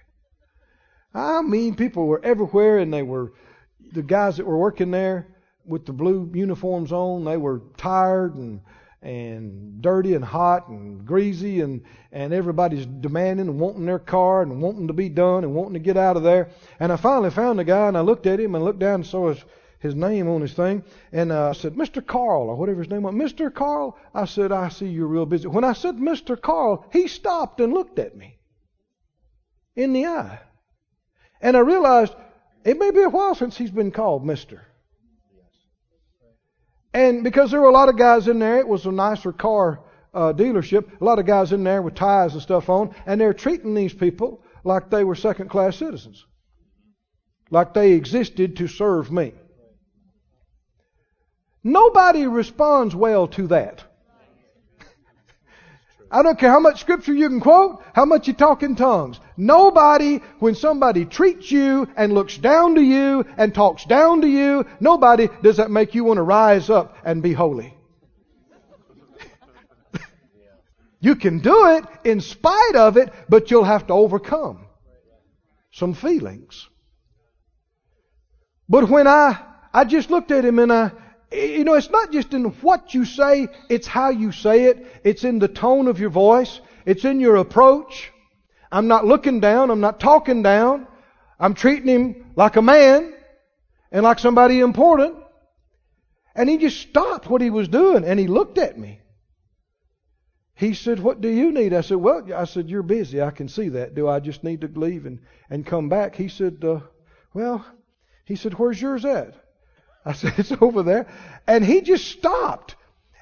I 1.12 1.42
mean, 1.42 1.74
people 1.74 2.06
were 2.06 2.24
everywhere, 2.24 2.78
and 2.78 2.92
they 2.92 3.02
were 3.02 3.32
the 3.92 4.02
guys 4.02 4.36
that 4.36 4.46
were 4.46 4.58
working 4.58 4.90
there 4.90 5.26
with 5.64 5.86
the 5.86 5.92
blue 5.92 6.30
uniforms 6.34 6.92
on. 6.92 7.24
They 7.24 7.36
were 7.36 7.62
tired 7.76 8.36
and 8.36 8.60
and 9.00 9.80
dirty 9.80 10.14
and 10.14 10.24
hot 10.24 10.68
and 10.68 11.06
greasy 11.06 11.60
and, 11.60 11.82
and 12.10 12.32
everybody's 12.32 12.84
demanding 12.84 13.48
and 13.48 13.60
wanting 13.60 13.86
their 13.86 13.98
car 13.98 14.42
and 14.42 14.60
wanting 14.60 14.88
to 14.88 14.92
be 14.92 15.08
done 15.08 15.44
and 15.44 15.54
wanting 15.54 15.74
to 15.74 15.78
get 15.78 15.96
out 15.96 16.16
of 16.16 16.24
there. 16.24 16.48
And 16.80 16.92
I 16.92 16.96
finally 16.96 17.30
found 17.30 17.58
the 17.58 17.64
guy 17.64 17.86
and 17.86 17.96
I 17.96 18.00
looked 18.00 18.26
at 18.26 18.40
him 18.40 18.54
and 18.54 18.64
looked 18.64 18.80
down 18.80 18.96
and 18.96 19.06
saw 19.06 19.28
his, 19.28 19.44
his 19.78 19.94
name 19.94 20.28
on 20.28 20.40
his 20.40 20.54
thing. 20.54 20.82
And 21.12 21.30
uh, 21.30 21.50
I 21.50 21.52
said, 21.52 21.74
Mr. 21.74 22.04
Carl, 22.04 22.48
or 22.48 22.56
whatever 22.56 22.80
his 22.80 22.90
name 22.90 23.02
was. 23.02 23.14
Mr. 23.14 23.52
Carl, 23.52 23.96
I 24.14 24.24
said, 24.24 24.52
I 24.52 24.68
see 24.68 24.86
you're 24.86 25.06
real 25.06 25.26
busy. 25.26 25.46
When 25.46 25.64
I 25.64 25.72
said 25.72 25.96
Mr. 25.96 26.40
Carl, 26.40 26.84
he 26.92 27.08
stopped 27.08 27.60
and 27.60 27.72
looked 27.72 27.98
at 27.98 28.16
me 28.16 28.38
in 29.76 29.92
the 29.92 30.06
eye. 30.06 30.40
And 31.40 31.56
I 31.56 31.60
realized 31.60 32.14
it 32.64 32.78
may 32.78 32.90
be 32.90 33.02
a 33.02 33.08
while 33.08 33.34
since 33.34 33.56
he's 33.56 33.70
been 33.70 33.92
called 33.92 34.24
Mr. 34.24 34.60
And 36.92 37.22
because 37.22 37.50
there 37.50 37.60
were 37.60 37.68
a 37.68 37.72
lot 37.72 37.88
of 37.88 37.96
guys 37.96 38.28
in 38.28 38.38
there, 38.38 38.58
it 38.58 38.66
was 38.66 38.86
a 38.86 38.92
nicer 38.92 39.32
car 39.32 39.80
uh, 40.12 40.32
dealership. 40.32 41.00
A 41.00 41.04
lot 41.04 41.18
of 41.18 41.26
guys 41.26 41.52
in 41.52 41.62
there 41.62 41.82
with 41.82 41.94
ties 41.94 42.32
and 42.32 42.42
stuff 42.42 42.68
on, 42.68 42.94
and 43.06 43.20
they're 43.20 43.34
treating 43.34 43.74
these 43.74 43.92
people 43.92 44.42
like 44.64 44.90
they 44.90 45.04
were 45.04 45.14
second 45.14 45.48
class 45.48 45.76
citizens, 45.76 46.26
like 47.50 47.74
they 47.74 47.92
existed 47.92 48.56
to 48.56 48.66
serve 48.66 49.12
me. 49.12 49.32
Nobody 51.62 52.26
responds 52.26 52.94
well 52.94 53.28
to 53.28 53.48
that. 53.48 53.84
I 56.10 56.22
don't 56.22 56.38
care 56.38 56.50
how 56.50 56.60
much 56.60 56.80
scripture 56.80 57.12
you 57.12 57.28
can 57.28 57.40
quote, 57.40 57.82
how 57.94 58.04
much 58.04 58.28
you 58.28 58.32
talk 58.32 58.62
in 58.62 58.76
tongues. 58.76 59.20
Nobody, 59.36 60.18
when 60.38 60.54
somebody 60.54 61.04
treats 61.04 61.50
you 61.50 61.88
and 61.96 62.12
looks 62.12 62.36
down 62.38 62.76
to 62.76 62.82
you 62.82 63.24
and 63.36 63.54
talks 63.54 63.84
down 63.84 64.22
to 64.22 64.28
you, 64.28 64.64
nobody 64.80 65.28
does 65.42 65.58
that 65.58 65.70
make 65.70 65.94
you 65.94 66.04
want 66.04 66.18
to 66.18 66.22
rise 66.22 66.70
up 66.70 66.96
and 67.04 67.22
be 67.22 67.32
holy. 67.32 67.76
you 71.00 71.16
can 71.16 71.40
do 71.40 71.76
it 71.76 71.84
in 72.04 72.20
spite 72.20 72.76
of 72.76 72.96
it, 72.96 73.12
but 73.28 73.50
you'll 73.50 73.64
have 73.64 73.86
to 73.88 73.92
overcome 73.92 74.66
some 75.72 75.94
feelings. 75.94 76.68
But 78.68 78.88
when 78.88 79.06
I, 79.06 79.38
I 79.72 79.84
just 79.84 80.10
looked 80.10 80.30
at 80.30 80.44
him 80.44 80.58
and 80.58 80.72
I, 80.72 80.90
you 81.30 81.64
know, 81.64 81.74
it's 81.74 81.90
not 81.90 82.12
just 82.12 82.32
in 82.32 82.44
what 82.44 82.94
you 82.94 83.04
say, 83.04 83.48
it's 83.68 83.86
how 83.86 84.10
you 84.10 84.32
say 84.32 84.64
it. 84.64 84.86
It's 85.04 85.24
in 85.24 85.38
the 85.38 85.48
tone 85.48 85.88
of 85.88 86.00
your 86.00 86.10
voice. 86.10 86.60
It's 86.86 87.04
in 87.04 87.20
your 87.20 87.36
approach. 87.36 88.10
I'm 88.72 88.88
not 88.88 89.06
looking 89.06 89.40
down. 89.40 89.70
I'm 89.70 89.80
not 89.80 90.00
talking 90.00 90.42
down. 90.42 90.86
I'm 91.38 91.54
treating 91.54 91.88
him 91.88 92.32
like 92.34 92.56
a 92.56 92.62
man 92.62 93.14
and 93.92 94.02
like 94.02 94.18
somebody 94.18 94.60
important. 94.60 95.16
And 96.34 96.48
he 96.48 96.56
just 96.56 96.80
stopped 96.80 97.28
what 97.28 97.40
he 97.40 97.50
was 97.50 97.68
doing 97.68 98.04
and 98.04 98.18
he 98.18 98.26
looked 98.26 98.58
at 98.58 98.78
me. 98.78 99.00
He 100.54 100.74
said, 100.74 100.98
What 100.98 101.20
do 101.20 101.28
you 101.28 101.52
need? 101.52 101.72
I 101.72 101.82
said, 101.82 101.98
Well, 101.98 102.32
I 102.34 102.44
said, 102.44 102.68
You're 102.68 102.82
busy. 102.82 103.22
I 103.22 103.30
can 103.30 103.48
see 103.48 103.68
that. 103.70 103.94
Do 103.94 104.08
I 104.08 104.18
just 104.18 104.42
need 104.42 104.62
to 104.62 104.68
leave 104.68 105.06
and, 105.06 105.20
and 105.50 105.64
come 105.64 105.88
back? 105.88 106.16
He 106.16 106.28
said, 106.28 106.64
uh, 106.64 106.80
Well, 107.32 107.64
he 108.24 108.34
said, 108.34 108.54
Where's 108.54 108.80
yours 108.80 109.04
at? 109.04 109.34
I 110.08 110.12
said, 110.12 110.34
It's 110.38 110.52
over 110.60 110.82
there. 110.82 111.06
And 111.46 111.64
he 111.64 111.82
just 111.82 112.06
stopped 112.06 112.76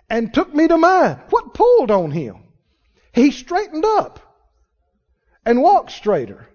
and 0.09 0.33
took 0.33 0.55
me 0.55 0.69
to 0.69 0.79
mine. 0.79 1.21
What 1.31 1.53
pulled 1.53 1.91
on 1.91 2.13
him? 2.13 2.45
He 3.13 3.33
straightened 3.33 3.85
up 3.85 4.21
and 5.45 5.61
walked 5.61 5.91
straighter. 5.91 6.49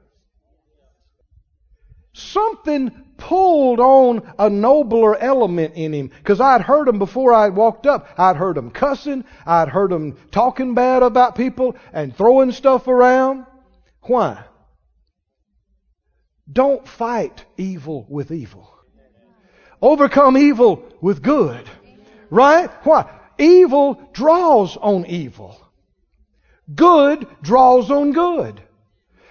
Something 2.13 2.91
pulled 3.17 3.79
on 3.79 4.33
a 4.39 4.49
nobler 4.49 5.17
element 5.17 5.73
in 5.75 5.93
him 5.93 6.07
because 6.07 6.39
I'd 6.39 6.61
heard 6.61 6.87
him 6.87 6.97
before 6.97 7.33
I 7.33 7.49
walked 7.49 7.85
up. 7.85 8.07
I'd 8.17 8.37
heard 8.37 8.57
him 8.57 8.71
cussing. 8.71 9.25
I'd 9.45 9.69
heard 9.69 9.91
him 9.91 10.17
talking 10.31 10.75
bad 10.75 11.03
about 11.03 11.35
people 11.35 11.75
and 11.91 12.15
throwing 12.15 12.51
stuff 12.51 12.87
around. 12.87 13.45
Why? 14.03 14.43
Don't 16.51 16.87
fight 16.87 17.45
evil 17.57 18.05
with 18.09 18.31
evil. 18.31 18.80
Overcome 19.81 20.37
evil 20.37 20.83
with 21.01 21.23
good. 21.23 21.67
Right? 22.29 22.69
Why? 22.85 23.09
Evil 23.37 24.01
draws 24.13 24.77
on 24.77 25.05
evil. 25.07 25.59
Good 26.73 27.27
draws 27.41 27.89
on 27.89 28.11
good. 28.11 28.61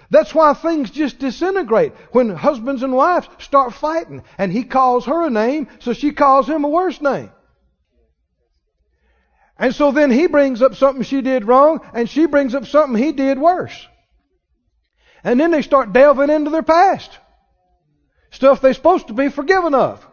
That's 0.09 0.35
why 0.35 0.53
things 0.53 0.91
just 0.91 1.19
disintegrate 1.19 1.93
when 2.11 2.29
husbands 2.29 2.83
and 2.83 2.93
wives 2.93 3.29
start 3.39 3.73
fighting 3.73 4.23
and 4.37 4.51
he 4.51 4.63
calls 4.65 5.05
her 5.05 5.25
a 5.25 5.29
name, 5.29 5.69
so 5.79 5.93
she 5.93 6.11
calls 6.11 6.49
him 6.49 6.65
a 6.65 6.69
worse 6.69 6.99
name. 6.99 7.31
And 9.57 9.73
so 9.73 9.91
then 9.91 10.11
he 10.11 10.27
brings 10.27 10.61
up 10.61 10.75
something 10.75 11.03
she 11.03 11.21
did 11.21 11.45
wrong 11.45 11.79
and 11.93 12.09
she 12.09 12.25
brings 12.25 12.53
up 12.53 12.65
something 12.65 13.01
he 13.01 13.13
did 13.13 13.39
worse. 13.39 13.87
And 15.23 15.39
then 15.39 15.51
they 15.51 15.61
start 15.61 15.93
delving 15.93 16.29
into 16.29 16.49
their 16.49 16.63
past. 16.63 17.17
Stuff 18.31 18.59
they're 18.59 18.73
supposed 18.73 19.07
to 19.07 19.13
be 19.13 19.29
forgiven 19.29 19.73
of 19.73 20.05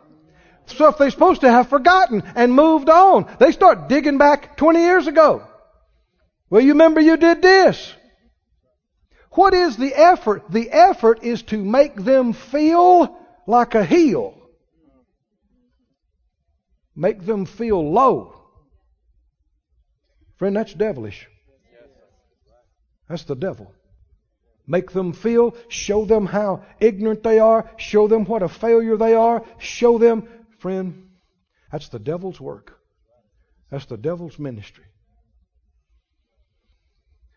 stuff 0.70 0.98
they're 0.98 1.10
supposed 1.10 1.40
to 1.42 1.50
have 1.50 1.68
forgotten 1.68 2.22
and 2.34 2.52
moved 2.52 2.88
on. 2.88 3.26
They 3.38 3.52
start 3.52 3.88
digging 3.88 4.18
back 4.18 4.56
20 4.56 4.80
years 4.80 5.06
ago. 5.06 5.42
Well, 6.50 6.62
you 6.62 6.72
remember 6.72 7.00
you 7.00 7.16
did 7.16 7.42
this. 7.42 7.94
What 9.32 9.54
is 9.54 9.76
the 9.76 9.94
effort? 9.94 10.50
The 10.50 10.70
effort 10.70 11.22
is 11.22 11.42
to 11.44 11.58
make 11.58 11.94
them 11.94 12.32
feel 12.32 13.16
like 13.46 13.74
a 13.74 13.84
heel. 13.84 14.34
Make 16.96 17.24
them 17.24 17.46
feel 17.46 17.92
low. 17.92 18.34
Friend, 20.36 20.56
that's 20.56 20.74
devilish. 20.74 21.28
That's 23.08 23.24
the 23.24 23.36
devil. 23.36 23.72
Make 24.66 24.92
them 24.92 25.14
feel, 25.14 25.56
show 25.68 26.04
them 26.04 26.26
how 26.26 26.62
ignorant 26.78 27.22
they 27.22 27.38
are, 27.38 27.70
show 27.78 28.06
them 28.06 28.26
what 28.26 28.42
a 28.42 28.48
failure 28.48 28.98
they 28.98 29.14
are, 29.14 29.42
show 29.58 29.96
them 29.96 30.28
Friend, 30.58 31.08
that's 31.70 31.88
the 31.88 31.98
devil's 31.98 32.40
work. 32.40 32.78
That's 33.70 33.86
the 33.86 33.96
devil's 33.96 34.38
ministry. 34.38 34.84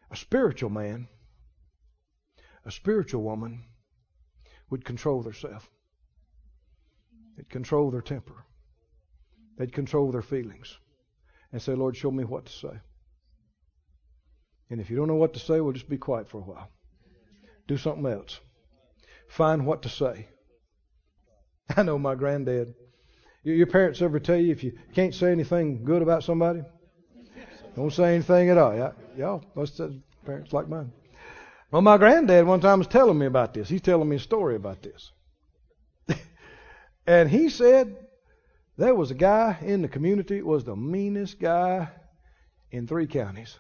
A 0.10 0.16
spiritual 0.16 0.70
man, 0.70 1.08
a 2.66 2.72
spiritual 2.72 3.24
woman, 3.24 3.64
would 4.70 4.86
control 4.86 5.22
themselves. 5.22 5.66
They'd 7.38 7.50
control 7.50 7.92
their 7.92 8.02
temper. 8.02 8.46
They'd 9.58 9.74
control 9.74 10.12
their 10.12 10.22
feelings. 10.22 10.78
And 11.52 11.62
say, 11.62 11.74
Lord, 11.74 11.98
show 11.98 12.12
me 12.12 12.24
what 12.24 12.46
to 12.46 12.52
say. 12.52 12.80
And 14.70 14.80
if 14.80 14.90
you 14.90 14.96
don't 14.96 15.08
know 15.08 15.16
what 15.16 15.34
to 15.34 15.40
say, 15.40 15.60
well, 15.60 15.74
just 15.74 15.90
be 15.90 15.98
quiet 15.98 16.30
for 16.30 16.38
a 16.38 16.44
while. 16.44 16.70
Do 17.68 17.78
something 17.78 18.06
else. 18.06 18.40
Find 19.28 19.66
what 19.66 19.82
to 19.84 19.90
say. 19.90 20.28
I 21.78 21.84
know 21.84 22.00
my 22.00 22.16
granddad. 22.16 22.74
Your 23.44 23.68
parents 23.68 24.02
ever 24.02 24.20
tell 24.20 24.38
you 24.38 24.52
if 24.52 24.64
you 24.64 24.78
can't 24.94 25.16
say 25.16 25.32
anything 25.32 25.84
good 25.84 26.02
about 26.02 26.24
somebody, 26.24 26.62
don't 27.76 27.92
say 27.92 28.16
anything 28.16 28.50
at 28.50 28.58
all. 28.58 28.76
Y'all, 28.76 28.94
y'all 29.18 29.44
parents 30.26 30.54
like 30.54 30.70
mine. 30.70 30.92
Well, 31.72 31.82
my 31.82 31.98
granddad 31.98 32.46
one 32.46 32.60
time 32.60 32.80
was 32.80 32.88
telling 32.88 33.18
me 33.18 33.26
about 33.26 33.54
this. 33.54 33.70
He's 33.70 33.82
telling 33.82 34.10
me 34.10 34.18
a 34.18 34.20
story 34.20 34.56
about 34.56 34.84
this. 34.84 35.12
and 37.08 37.30
he 37.30 37.50
said 37.50 37.96
there 38.78 38.94
was 38.94 39.10
a 39.10 39.16
guy 39.16 39.58
in 39.62 39.82
the 39.82 39.88
community, 39.88 40.42
was 40.42 40.64
the 40.64 40.76
meanest 40.76 41.40
guy 41.40 41.90
in 42.70 42.88
three 42.88 43.08
counties. 43.08 43.58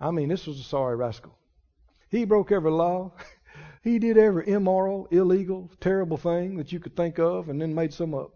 I 0.00 0.10
mean, 0.10 0.28
this 0.28 0.46
was 0.46 0.60
a 0.60 0.64
sorry 0.64 0.96
rascal. 0.96 1.38
He 2.10 2.24
broke 2.24 2.52
every 2.52 2.70
law. 2.70 3.12
he 3.82 3.98
did 3.98 4.18
every 4.18 4.48
immoral, 4.48 5.06
illegal, 5.10 5.70
terrible 5.80 6.16
thing 6.16 6.56
that 6.58 6.70
you 6.70 6.80
could 6.80 6.96
think 6.96 7.18
of 7.18 7.48
and 7.48 7.60
then 7.60 7.74
made 7.74 7.94
some 7.94 8.14
up. 8.14 8.32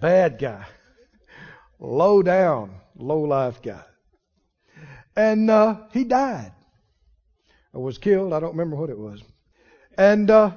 Bad 0.00 0.38
guy. 0.38 0.66
Low 1.78 2.22
down, 2.22 2.80
low 2.96 3.20
life 3.20 3.62
guy. 3.62 3.82
And 5.14 5.50
uh, 5.50 5.82
he 5.92 6.04
died. 6.04 6.52
Or 7.72 7.82
was 7.82 7.98
killed. 7.98 8.32
I 8.32 8.40
don't 8.40 8.52
remember 8.52 8.76
what 8.76 8.90
it 8.90 8.98
was. 8.98 9.22
And 9.96 10.30
uh, 10.30 10.52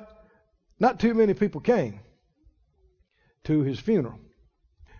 not 0.79 0.99
too 0.99 1.13
many 1.13 1.33
people 1.33 1.61
came 1.61 1.99
to 3.45 3.61
his 3.61 3.79
funeral. 3.79 4.19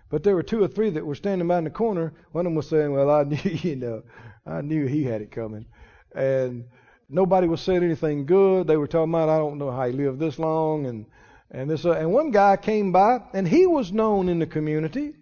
But 0.09 0.23
there 0.23 0.35
were 0.35 0.43
two 0.43 0.63
or 0.63 0.67
three 0.67 0.89
that 0.91 1.05
were 1.05 1.15
standing 1.15 1.47
by 1.47 1.59
in 1.59 1.65
the 1.65 1.69
corner. 1.69 2.13
One 2.31 2.45
of 2.45 2.51
them 2.51 2.55
was 2.55 2.67
saying, 2.67 2.91
Well, 2.91 3.09
I 3.09 3.23
knew, 3.23 3.37
you 3.43 3.75
know, 3.75 4.03
I 4.45 4.61
knew 4.61 4.87
he 4.87 5.03
had 5.03 5.21
it 5.21 5.31
coming. 5.31 5.65
And 6.15 6.65
nobody 7.09 7.47
was 7.47 7.61
saying 7.61 7.83
anything 7.83 8.25
good. 8.25 8.67
They 8.67 8.77
were 8.77 8.87
talking 8.87 9.13
about, 9.13 9.29
I 9.29 9.37
don't 9.37 9.57
know 9.57 9.71
how 9.71 9.85
he 9.85 9.93
lived 9.93 10.19
this 10.19 10.39
long. 10.39 10.85
And, 10.85 11.05
and 11.51 11.69
this, 11.69 11.85
uh, 11.85 11.91
and 11.91 12.11
one 12.11 12.31
guy 12.31 12.57
came 12.57 12.91
by, 12.91 13.21
and 13.33 13.47
he 13.47 13.65
was 13.65 13.91
known 13.91 14.29
in 14.29 14.39
the 14.39 14.45
community 14.45 15.15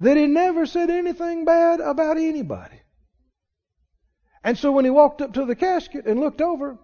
that 0.00 0.16
he 0.16 0.26
never 0.26 0.64
said 0.64 0.88
anything 0.88 1.44
bad 1.44 1.80
about 1.80 2.16
anybody. 2.16 2.80
And 4.42 4.56
so 4.56 4.72
when 4.72 4.86
he 4.86 4.90
walked 4.90 5.20
up 5.20 5.34
to 5.34 5.44
the 5.44 5.54
casket 5.54 6.06
and 6.06 6.18
looked 6.18 6.40
over, 6.40 6.78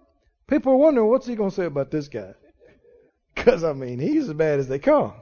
people 0.47 0.73
were 0.73 0.77
wondering, 0.77 1.09
what's 1.09 1.25
he 1.25 1.35
going 1.35 1.49
to 1.49 1.55
say 1.55 1.65
about 1.65 1.91
this 1.91 2.07
guy? 2.07 2.33
Because, 3.35 3.63
I 3.63 3.73
mean, 3.73 3.99
he's 3.99 4.29
as 4.29 4.33
bad 4.33 4.57
as 4.57 4.67
they 4.67 4.79
come. 4.79 5.13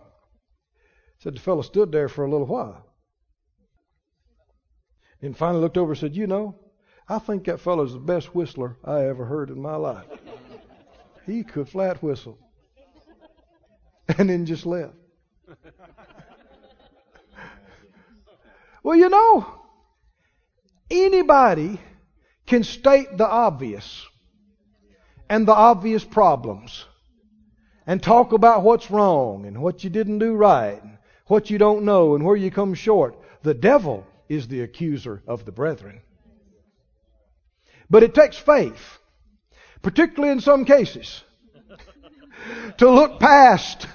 Said 1.19 1.35
the 1.35 1.41
fellow 1.41 1.61
stood 1.61 1.91
there 1.91 2.07
for 2.07 2.23
a 2.23 2.31
little 2.31 2.47
while. 2.47 2.85
And 5.21 5.35
finally 5.35 5.59
looked 5.59 5.77
over 5.77 5.91
and 5.91 5.99
said, 5.99 6.15
You 6.15 6.25
know, 6.25 6.55
I 7.09 7.19
think 7.19 7.43
that 7.45 7.59
fellow's 7.59 7.91
the 7.91 7.99
best 7.99 8.33
whistler 8.33 8.77
I 8.85 9.05
ever 9.05 9.25
heard 9.25 9.49
in 9.49 9.61
my 9.61 9.75
life. 9.75 10.05
he 11.25 11.43
could 11.43 11.67
flat 11.67 12.01
whistle. 12.01 12.39
And 14.17 14.29
then 14.29 14.45
just 14.45 14.65
left. 14.65 14.93
well, 18.83 18.95
you 18.95 19.09
know, 19.09 19.45
anybody 20.91 21.79
can 22.45 22.63
state 22.63 23.17
the 23.17 23.27
obvious 23.27 24.05
and 25.29 25.47
the 25.47 25.53
obvious 25.53 26.03
problems 26.03 26.85
and 27.87 28.01
talk 28.01 28.31
about 28.33 28.63
what's 28.63 28.91
wrong 28.91 29.45
and 29.45 29.61
what 29.61 29.83
you 29.83 29.89
didn't 29.89 30.19
do 30.19 30.33
right 30.33 30.81
and 30.81 30.97
what 31.27 31.49
you 31.49 31.57
don't 31.57 31.83
know 31.83 32.15
and 32.15 32.23
where 32.23 32.35
you 32.35 32.51
come 32.51 32.73
short. 32.73 33.17
The 33.43 33.53
devil 33.53 34.05
is 34.29 34.47
the 34.47 34.61
accuser 34.61 35.21
of 35.27 35.45
the 35.45 35.51
brethren. 35.51 36.01
But 37.89 38.03
it 38.03 38.15
takes 38.15 38.37
faith, 38.37 38.99
particularly 39.81 40.31
in 40.31 40.41
some 40.41 40.65
cases, 40.65 41.23
to 42.77 42.89
look 42.89 43.19
past 43.19 43.87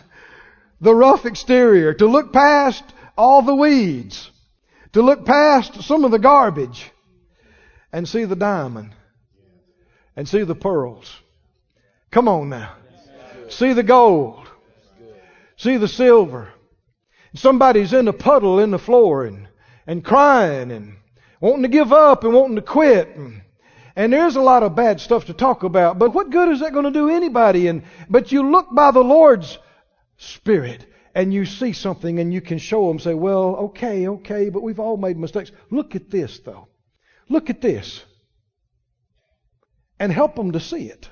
the 0.81 0.95
rough 0.95 1.27
exterior, 1.27 1.95
to 1.95 2.07
look 2.07 2.33
past 2.33 2.85
all 3.17 3.43
the 3.43 3.55
weeds, 3.55 4.31
to 4.93 5.03
look 5.03 5.25
past 5.25 5.83
some 5.83 6.05
of 6.05 6.11
the 6.11 6.19
garbage 6.19 6.91
and 7.93 8.09
see 8.09 8.25
the 8.25 8.37
diamond 8.37 8.93
and 10.17 10.29
see 10.29 10.43
the 10.43 10.55
pearls. 10.55 11.17
Come 12.11 12.29
on 12.29 12.49
now. 12.49 12.75
See 13.49 13.73
the 13.73 13.83
gold. 13.83 14.47
See 15.57 15.77
the 15.77 15.89
silver. 15.89 16.49
Somebody's 17.35 17.93
in 17.93 18.09
a 18.09 18.13
puddle 18.13 18.59
in 18.59 18.71
the 18.71 18.79
floor 18.79 19.25
and, 19.25 19.49
and 19.87 20.05
crying 20.05 20.73
and 20.73 20.97
wanting 21.41 21.63
to 21.63 21.69
give 21.69 21.93
up 21.93 22.25
and 22.25 22.33
wanting 22.33 22.57
to 22.57 22.63
quit. 22.63 23.15
And, 23.17 23.43
and 23.97 24.13
there's 24.13 24.37
a 24.37 24.41
lot 24.41 24.63
of 24.63 24.77
bad 24.77 25.01
stuff 25.01 25.27
to 25.27 25.35
talk 25.35 25.63
about. 25.63 25.99
But 25.99 26.15
what 26.15 26.31
good 26.31 26.49
is 26.49 26.61
that 26.61 26.73
going 26.73 26.85
to 26.85 26.91
do 26.91 27.09
anybody? 27.09 27.67
And, 27.69 27.83
but 28.09 28.33
you 28.33 28.51
look 28.51 28.75
by 28.75 28.91
the 28.91 29.05
Lord's 29.05 29.59
Spirit 30.17 30.87
and 31.15 31.35
you 31.35 31.45
see 31.45 31.73
something 31.73 32.19
and 32.19 32.33
you 32.33 32.41
can 32.41 32.59
show 32.59 32.89
them, 32.89 32.99
say, 32.99 33.15
well, 33.15 33.57
okay, 33.57 34.09
okay, 34.09 34.49
but 34.49 34.63
we've 34.63 34.81
all 34.81 34.97
made 34.97 35.19
mistakes. 35.19 35.51
Look 35.71 35.97
at 35.97 36.11
this, 36.11 36.39
though. 36.41 36.69
Look 37.29 37.51
at 37.51 37.61
this. 37.61 38.05
And 39.99 40.13
help 40.13 40.35
them 40.37 40.53
to 40.53 40.61
see 40.61 40.87
it. 40.87 41.09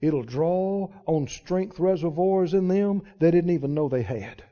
It'll 0.00 0.22
draw 0.22 0.90
on 1.06 1.26
strength 1.26 1.80
reservoirs 1.80 2.54
in 2.54 2.68
them 2.68 3.02
they 3.18 3.30
didn't 3.30 3.50
even 3.50 3.74
know 3.74 3.88
they 3.88 4.02
had. 4.02 4.44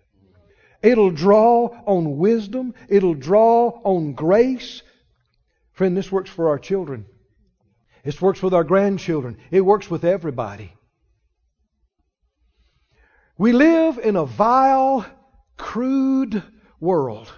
It'll 0.82 1.10
draw 1.10 1.68
on 1.86 2.18
wisdom. 2.18 2.74
It'll 2.88 3.14
draw 3.14 3.80
on 3.84 4.12
grace. 4.12 4.82
Friend, 5.76 5.94
this 5.94 6.10
works 6.10 6.30
for 6.30 6.48
our 6.48 6.58
children. 6.58 7.04
This 8.02 8.18
works 8.20 8.42
with 8.42 8.54
our 8.54 8.64
grandchildren. 8.64 9.36
It 9.50 9.60
works 9.60 9.90
with 9.90 10.04
everybody. 10.04 10.72
We 13.36 13.52
live 13.52 13.98
in 13.98 14.16
a 14.16 14.24
vile, 14.24 15.04
crude 15.58 16.42
world, 16.80 17.30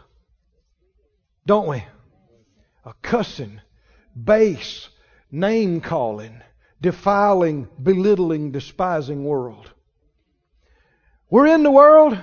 don't 1.46 1.66
we? 1.66 1.82
A 2.84 2.94
cussing, 3.02 3.60
base, 4.14 4.88
name 5.32 5.80
calling, 5.80 6.40
defiling, 6.80 7.66
belittling, 7.82 8.52
despising 8.52 9.24
world. 9.24 9.68
We're 11.28 11.48
in 11.48 11.64
the 11.64 11.72
world, 11.72 12.16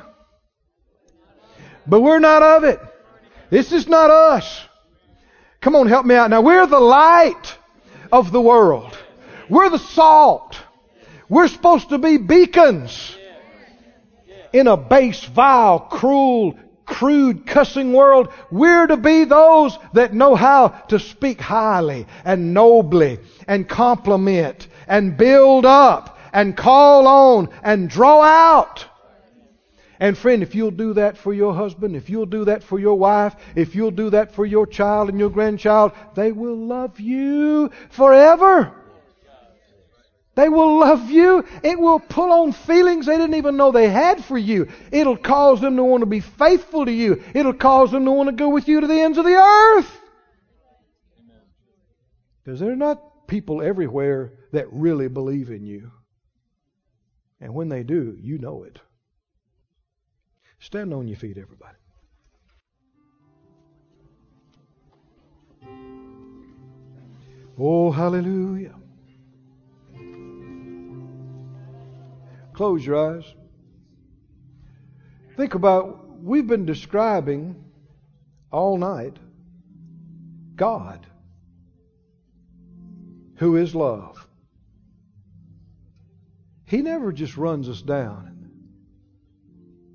but 1.86 2.00
we're 2.00 2.20
not 2.20 2.42
of 2.42 2.64
it. 2.64 2.80
This 3.50 3.74
is 3.74 3.90
not 3.90 4.10
us. 4.10 4.66
Come 5.66 5.76
on, 5.76 5.88
help 5.88 6.06
me 6.06 6.14
out. 6.14 6.30
Now, 6.30 6.42
we're 6.42 6.68
the 6.68 6.80
light 6.80 7.58
of 8.12 8.32
the 8.32 8.40
world. 8.40 8.96
We're 9.50 9.72
the 9.72 9.80
salt. 9.80 10.56
We're 11.28 11.48
supposed 11.48 11.90
to 11.90 11.98
be 11.98 12.18
beacons 12.18 13.18
in 14.54 14.68
a 14.68 14.78
base, 14.78 15.24
vile, 15.24 15.80
cruel, 15.80 16.54
crude, 16.86 17.48
cussing 17.48 17.94
world. 17.94 18.32
We're 18.52 18.86
to 18.86 18.96
be 18.96 19.24
those 19.24 19.76
that 19.94 20.14
know 20.14 20.36
how 20.36 20.68
to 20.90 21.00
speak 21.00 21.42
highly 21.42 22.06
and 22.24 22.54
nobly 22.54 23.18
and 23.48 23.68
compliment 23.68 24.68
and 24.88 25.18
build 25.18 25.66
up 25.66 26.20
and 26.32 26.56
call 26.56 27.08
on 27.08 27.50
and 27.64 27.90
draw 27.90 28.22
out. 28.22 28.86
And 30.00 30.18
friend, 30.18 30.44
if 30.44 30.56
you'll 30.56 30.72
do 30.72 30.94
that 30.94 31.18
for 31.18 31.34
your 31.34 31.54
husband, 31.54 31.96
if 31.96 32.10
you'll 32.10 32.26
do 32.26 32.46
that 32.46 32.64
for 32.64 32.80
your 32.80 32.96
wife, 32.96 33.36
if 33.56 33.76
you'll 33.76 33.92
do 33.92 34.10
that 34.10 34.34
for 34.34 34.46
your 34.46 34.68
child 34.68 35.10
and 35.10 35.20
your 35.20 35.30
grandchild, 35.30 35.94
they 36.16 36.32
will 36.32 36.58
love 36.58 37.00
you 37.00 37.72
forever. 37.90 38.74
They 40.36 40.50
will 40.50 40.80
love 40.80 41.10
you. 41.10 41.46
It 41.64 41.80
will 41.80 42.00
pull 42.00 42.32
on 42.32 42.52
feelings 42.52 43.06
they 43.06 43.18
didn't 43.18 43.36
even 43.36 43.56
know 43.56 43.72
they 43.72 43.90
had 43.90 44.24
for 44.26 44.38
you. 44.38 44.68
It'll 44.92 45.16
cause 45.16 45.62
them 45.62 45.78
to 45.78 45.84
want 45.84 46.02
to 46.02 46.08
be 46.08 46.20
faithful 46.20 46.86
to 46.86 46.92
you. 46.92 47.24
It'll 47.34 47.54
cause 47.54 47.92
them 47.92 48.04
to 48.04 48.12
want 48.12 48.28
to 48.28 48.36
go 48.36 48.50
with 48.50 48.68
you 48.68 48.82
to 48.82 48.88
the 48.88 49.00
ends 49.00 49.18
of 49.18 49.24
the 49.24 49.36
earth. 49.36 50.02
Because 52.44 52.60
there 52.60 52.72
are 52.72 52.76
not 52.76 53.28
people 53.28 53.62
everywhere 53.62 54.34
that 54.52 54.72
really 54.72 55.08
believe 55.08 55.50
in 55.50 55.66
you. 55.66 55.92
And 57.40 57.54
when 57.54 57.70
they 57.70 57.84
do, 57.84 58.18
you 58.20 58.38
know 58.38 58.64
it. 58.64 58.80
Stand 60.66 60.96
on 60.96 61.08
your 61.08 61.16
feet, 61.16 61.38
everybody. 61.38 61.78
Oh, 67.60 67.92
hallelujah. 67.92 68.74
Close 72.54 72.84
your 72.84 73.16
eyes. 73.16 73.36
Think 75.38 75.54
about, 75.54 76.20
we've 76.24 76.48
been 76.48 76.66
describing 76.66 77.64
all 78.52 78.80
night 78.80 79.18
God 80.56 81.06
who 83.36 83.56
is 83.58 83.76
love. 83.76 84.28
He 86.66 86.82
never 86.82 87.12
just 87.12 87.38
runs 87.38 87.70
us 87.70 87.84
down. 87.84 88.35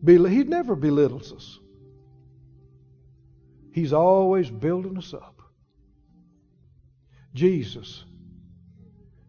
He 0.04 0.44
never 0.44 0.74
belittles 0.74 1.32
us. 1.32 1.58
He's 3.72 3.92
always 3.92 4.50
building 4.50 4.98
us 4.98 5.14
up. 5.14 5.42
Jesus, 7.34 8.04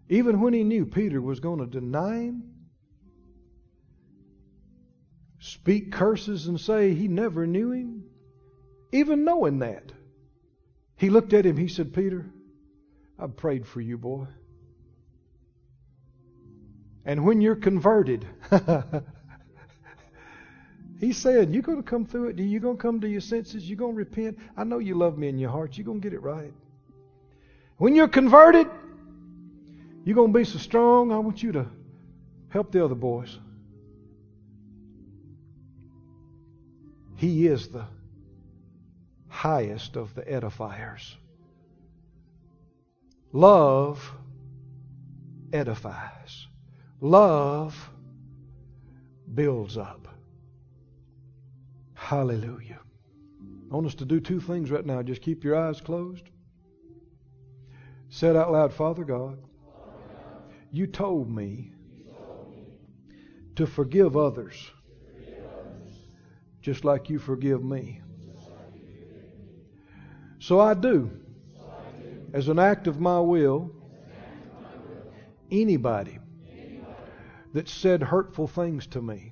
even 0.09 0.41
when 0.41 0.53
he 0.53 0.63
knew 0.63 0.85
Peter 0.85 1.21
was 1.21 1.39
going 1.39 1.59
to 1.59 1.67
deny 1.67 2.23
him, 2.23 2.43
speak 5.39 5.91
curses 5.91 6.47
and 6.47 6.59
say 6.59 6.93
he 6.93 7.07
never 7.07 7.45
knew 7.45 7.71
him, 7.71 8.03
even 8.91 9.23
knowing 9.23 9.59
that, 9.59 9.91
he 10.97 11.09
looked 11.09 11.33
at 11.33 11.45
him, 11.45 11.57
he 11.57 11.67
said, 11.67 11.93
Peter, 11.93 12.25
I've 13.19 13.37
prayed 13.37 13.67
for 13.67 13.81
you, 13.81 13.97
boy. 13.97 14.27
And 17.05 17.25
when 17.25 17.41
you're 17.41 17.55
converted, 17.55 18.25
He's 21.01 21.17
saying, 21.17 21.51
You're 21.51 21.63
going 21.63 21.81
to 21.81 21.89
come 21.89 22.05
through 22.05 22.29
it. 22.29 22.39
You're 22.39 22.61
going 22.61 22.77
to 22.77 22.81
come 22.81 23.01
to 23.01 23.09
your 23.09 23.21
senses. 23.21 23.67
You're 23.67 23.77
going 23.77 23.93
to 23.93 23.97
repent. 23.97 24.37
I 24.55 24.63
know 24.63 24.77
you 24.77 24.93
love 24.93 25.17
me 25.17 25.27
in 25.27 25.39
your 25.39 25.49
heart. 25.49 25.75
You're 25.75 25.85
going 25.85 25.99
to 25.99 26.03
get 26.03 26.13
it 26.13 26.21
right. 26.21 26.53
When 27.77 27.95
you're 27.95 28.07
converted, 28.07 28.67
you're 30.05 30.15
going 30.15 30.31
to 30.31 30.39
be 30.39 30.45
so 30.45 30.59
strong. 30.59 31.11
I 31.11 31.17
want 31.17 31.41
you 31.41 31.51
to 31.53 31.65
help 32.49 32.71
the 32.71 32.85
other 32.85 32.95
boys. 32.95 33.39
He 37.15 37.47
is 37.47 37.67
the 37.69 37.85
highest 39.27 39.95
of 39.95 40.13
the 40.13 40.21
edifiers. 40.21 41.15
Love 43.33 44.11
edifies. 45.51 46.45
Love 46.99 47.89
builds 49.33 49.77
up. 49.77 50.10
Hallelujah. 52.11 52.81
I 53.71 53.73
want 53.73 53.87
us 53.87 53.95
to 53.95 54.03
do 54.03 54.19
two 54.19 54.41
things 54.41 54.69
right 54.69 54.85
now. 54.85 55.01
Just 55.01 55.21
keep 55.21 55.45
your 55.45 55.55
eyes 55.55 55.79
closed. 55.79 56.25
Say 58.09 58.27
it 58.27 58.35
out 58.35 58.51
loud, 58.51 58.73
Father 58.73 59.05
God, 59.05 59.37
you 60.73 60.87
told 60.87 61.31
me 61.31 61.71
to 63.55 63.65
forgive 63.65 64.17
others 64.17 64.71
just 66.61 66.83
like 66.83 67.09
you 67.09 67.17
forgive 67.17 67.63
me. 67.63 68.01
So 70.39 70.59
I 70.59 70.73
do, 70.73 71.17
as 72.33 72.49
an 72.49 72.59
act 72.59 72.87
of 72.87 72.99
my 72.99 73.21
will, 73.21 73.71
anybody 75.49 76.19
that 77.53 77.69
said 77.69 78.03
hurtful 78.03 78.47
things 78.47 78.85
to 78.87 79.01
me, 79.01 79.30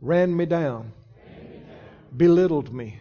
ran 0.00 0.36
me 0.36 0.46
down, 0.46 0.92
belittled 2.16 2.72
me, 2.72 3.00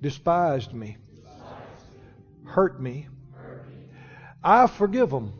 despised 0.00 0.72
me, 0.72 0.96
hurt 2.44 2.80
me, 2.80 3.08
I 4.42 4.66
forgive 4.66 5.10
them. 5.10 5.32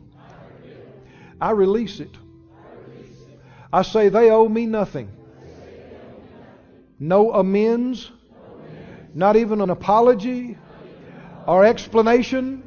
I 1.39 1.51
release 1.51 1.99
it. 1.99 2.15
I 3.71 3.83
say 3.83 4.09
they 4.09 4.31
owe 4.31 4.47
me 4.47 4.65
nothing. 4.65 5.11
No 6.97 7.33
amends, 7.33 8.09
not 9.13 9.35
even 9.35 9.61
an 9.61 9.69
apology 9.69 10.57
or 11.45 11.65
explanation. 11.65 12.63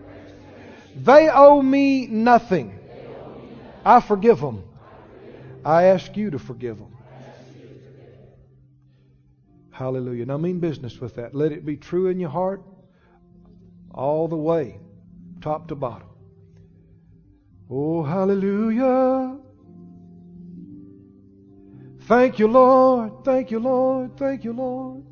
They 0.94 1.28
owe 1.28 1.62
me 1.62 2.06
nothing. 2.06 2.78
I 3.84 4.00
forgive 4.00 4.40
them. 4.40 4.62
I 5.64 5.84
ask 5.84 6.16
you 6.16 6.30
to 6.30 6.38
forgive 6.38 6.78
them. 6.78 6.97
Hallelujah. 9.78 10.26
Now, 10.26 10.38
mean 10.38 10.58
business 10.58 11.00
with 11.00 11.14
that. 11.14 11.36
Let 11.36 11.52
it 11.52 11.64
be 11.64 11.76
true 11.76 12.08
in 12.08 12.18
your 12.18 12.30
heart 12.30 12.64
all 13.94 14.26
the 14.26 14.36
way, 14.36 14.80
top 15.40 15.68
to 15.68 15.76
bottom. 15.76 16.08
Oh, 17.70 18.02
hallelujah. 18.02 19.38
Thank 22.08 22.40
you, 22.40 22.48
Lord. 22.48 23.24
Thank 23.24 23.52
you, 23.52 23.60
Lord. 23.60 24.16
Thank 24.16 24.42
you, 24.42 24.52
Lord. 24.52 25.04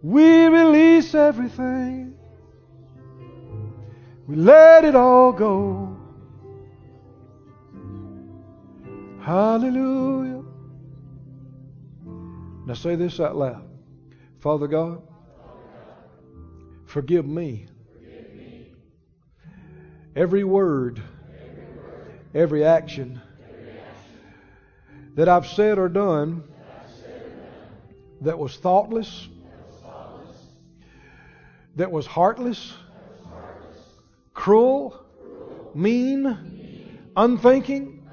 We 0.00 0.46
release 0.46 1.12
everything. 1.12 2.14
We 4.28 4.36
let 4.36 4.84
it 4.84 4.94
all 4.94 5.32
go. 5.32 5.96
Hallelujah. 9.22 10.41
Now 12.64 12.74
say 12.74 12.94
this 12.94 13.18
out 13.18 13.36
loud. 13.36 13.68
Father 14.38 14.68
God, 14.68 15.02
forgive 16.86 17.26
me. 17.26 17.66
Every 20.14 20.44
word, 20.44 21.02
every 22.34 22.64
action 22.64 23.20
that 25.14 25.28
I've 25.28 25.46
said 25.46 25.78
or 25.78 25.88
done 25.88 26.44
that 28.20 28.38
was 28.38 28.56
thoughtless, 28.56 29.28
that 31.76 31.90
was 31.90 32.06
heartless, 32.06 32.74
cruel, 34.34 35.04
mean, 35.74 36.36
unthinking, 37.16 38.06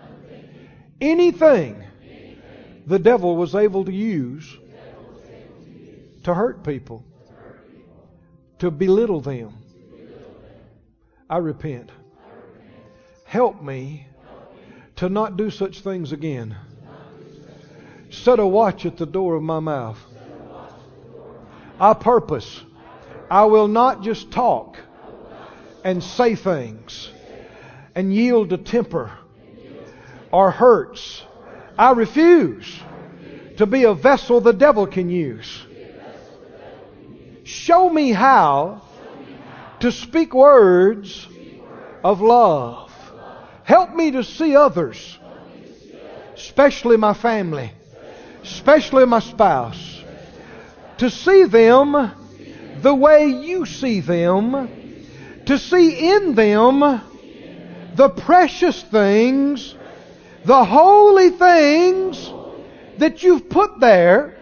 anything 1.01 1.83
the 2.87 2.99
devil 2.99 3.35
was 3.35 3.55
able 3.55 3.85
to 3.85 3.91
use 3.91 4.57
to 6.23 6.33
hurt 6.33 6.63
people, 6.63 7.03
to 8.59 8.69
belittle 8.71 9.21
them. 9.21 9.53
I 11.29 11.37
repent. 11.37 11.89
Help 13.25 13.61
me 13.61 14.07
to 14.97 15.09
not 15.09 15.37
do 15.37 15.49
such 15.49 15.81
things 15.81 16.11
again. 16.11 16.55
Set 18.09 18.39
a 18.39 18.45
watch 18.45 18.85
at 18.85 18.97
the 18.97 19.05
door 19.05 19.35
of 19.35 19.43
my 19.43 19.59
mouth. 19.59 19.99
I 21.79 21.93
purpose. 21.93 22.61
I 23.29 23.45
will 23.45 23.67
not 23.67 24.01
just 24.01 24.31
talk 24.31 24.77
and 25.83 26.03
say 26.03 26.35
things 26.35 27.11
and 27.95 28.13
yield 28.13 28.49
to 28.49 28.57
temper 28.57 29.11
or 30.31 30.51
hurts 30.51 31.23
I 31.79 31.91
refuse 31.91 32.77
to 33.55 33.65
be 33.65 33.85
a 33.85 33.93
vessel 33.93 34.41
the 34.41 34.51
devil 34.51 34.85
can 34.85 35.09
use. 35.09 35.65
Show 37.45 37.89
me 37.89 38.11
how 38.11 38.81
to 39.79 39.89
speak 39.89 40.33
words 40.33 41.25
of 42.03 42.19
love. 42.19 42.91
Help 43.63 43.95
me 43.95 44.11
to 44.11 44.25
see 44.25 44.57
others, 44.57 45.17
especially 46.35 46.97
my 46.97 47.13
family, 47.13 47.71
especially 48.43 49.05
my 49.05 49.19
spouse, 49.19 50.03
to 50.97 51.09
see 51.09 51.45
them 51.45 52.11
the 52.81 52.93
way 52.93 53.27
you 53.27 53.65
see 53.65 54.01
them, 54.01 54.67
to 55.45 55.57
see 55.57 56.09
in 56.09 56.35
them 56.35 56.81
the 57.95 58.09
precious 58.09 58.83
things 58.83 59.75
the 60.45 60.63
holy 60.63 61.29
things 61.29 62.31
that 62.97 63.23
you've 63.23 63.49
put 63.49 63.79
there, 63.79 64.37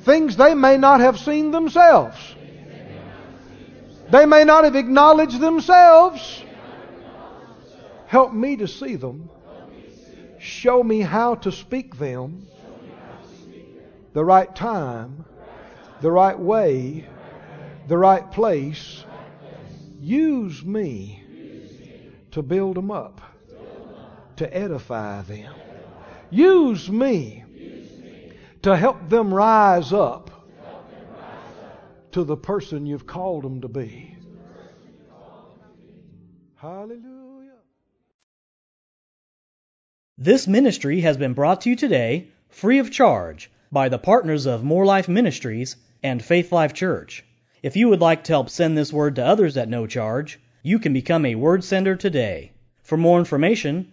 things 0.00 0.36
they 0.36 0.54
may 0.54 0.76
not 0.76 1.00
have 1.00 1.18
seen 1.18 1.50
themselves. 1.50 2.16
They 4.10 4.26
may 4.26 4.44
not 4.44 4.64
have 4.64 4.76
acknowledged 4.76 5.40
themselves. 5.40 6.44
Help 8.06 8.32
me 8.32 8.56
to 8.56 8.68
see 8.68 8.94
them. 8.94 9.28
Show 10.38 10.82
me 10.82 11.00
how 11.00 11.34
to 11.36 11.50
speak 11.50 11.98
them 11.98 12.46
the 14.12 14.24
right 14.24 14.54
time, 14.54 15.24
the 16.00 16.10
right 16.10 16.38
way, 16.38 17.08
the 17.88 17.98
right 17.98 18.30
place. 18.30 19.04
Use 20.00 20.64
me 20.64 21.24
to 22.30 22.42
build 22.42 22.76
them 22.76 22.92
up 22.92 23.20
to 24.36 24.56
edify 24.56 25.22
them. 25.22 25.54
Use 26.30 26.90
me 26.90 27.44
to 28.62 28.76
help 28.76 29.08
them 29.08 29.32
rise 29.32 29.92
up 29.92 30.30
to 32.12 32.24
the 32.24 32.36
person 32.36 32.86
you've 32.86 33.06
called 33.06 33.44
them 33.44 33.60
to 33.60 33.68
be. 33.68 34.16
Hallelujah. 36.56 37.52
This 40.18 40.48
ministry 40.48 41.02
has 41.02 41.16
been 41.16 41.34
brought 41.34 41.60
to 41.60 41.70
you 41.70 41.76
today 41.76 42.28
free 42.48 42.78
of 42.78 42.90
charge 42.90 43.50
by 43.70 43.90
the 43.90 43.98
partners 43.98 44.46
of 44.46 44.64
Moore 44.64 44.86
Life 44.86 45.08
Ministries 45.08 45.76
and 46.02 46.24
Faith 46.24 46.52
Life 46.52 46.72
Church. 46.72 47.24
If 47.62 47.76
you 47.76 47.88
would 47.88 48.00
like 48.00 48.24
to 48.24 48.32
help 48.32 48.48
send 48.48 48.76
this 48.78 48.92
word 48.92 49.16
to 49.16 49.24
others 49.26 49.56
at 49.56 49.68
no 49.68 49.86
charge, 49.86 50.40
you 50.62 50.78
can 50.78 50.92
become 50.92 51.26
a 51.26 51.34
word 51.34 51.62
sender 51.62 51.96
today. 51.96 52.52
For 52.82 52.96
more 52.96 53.18
information, 53.18 53.92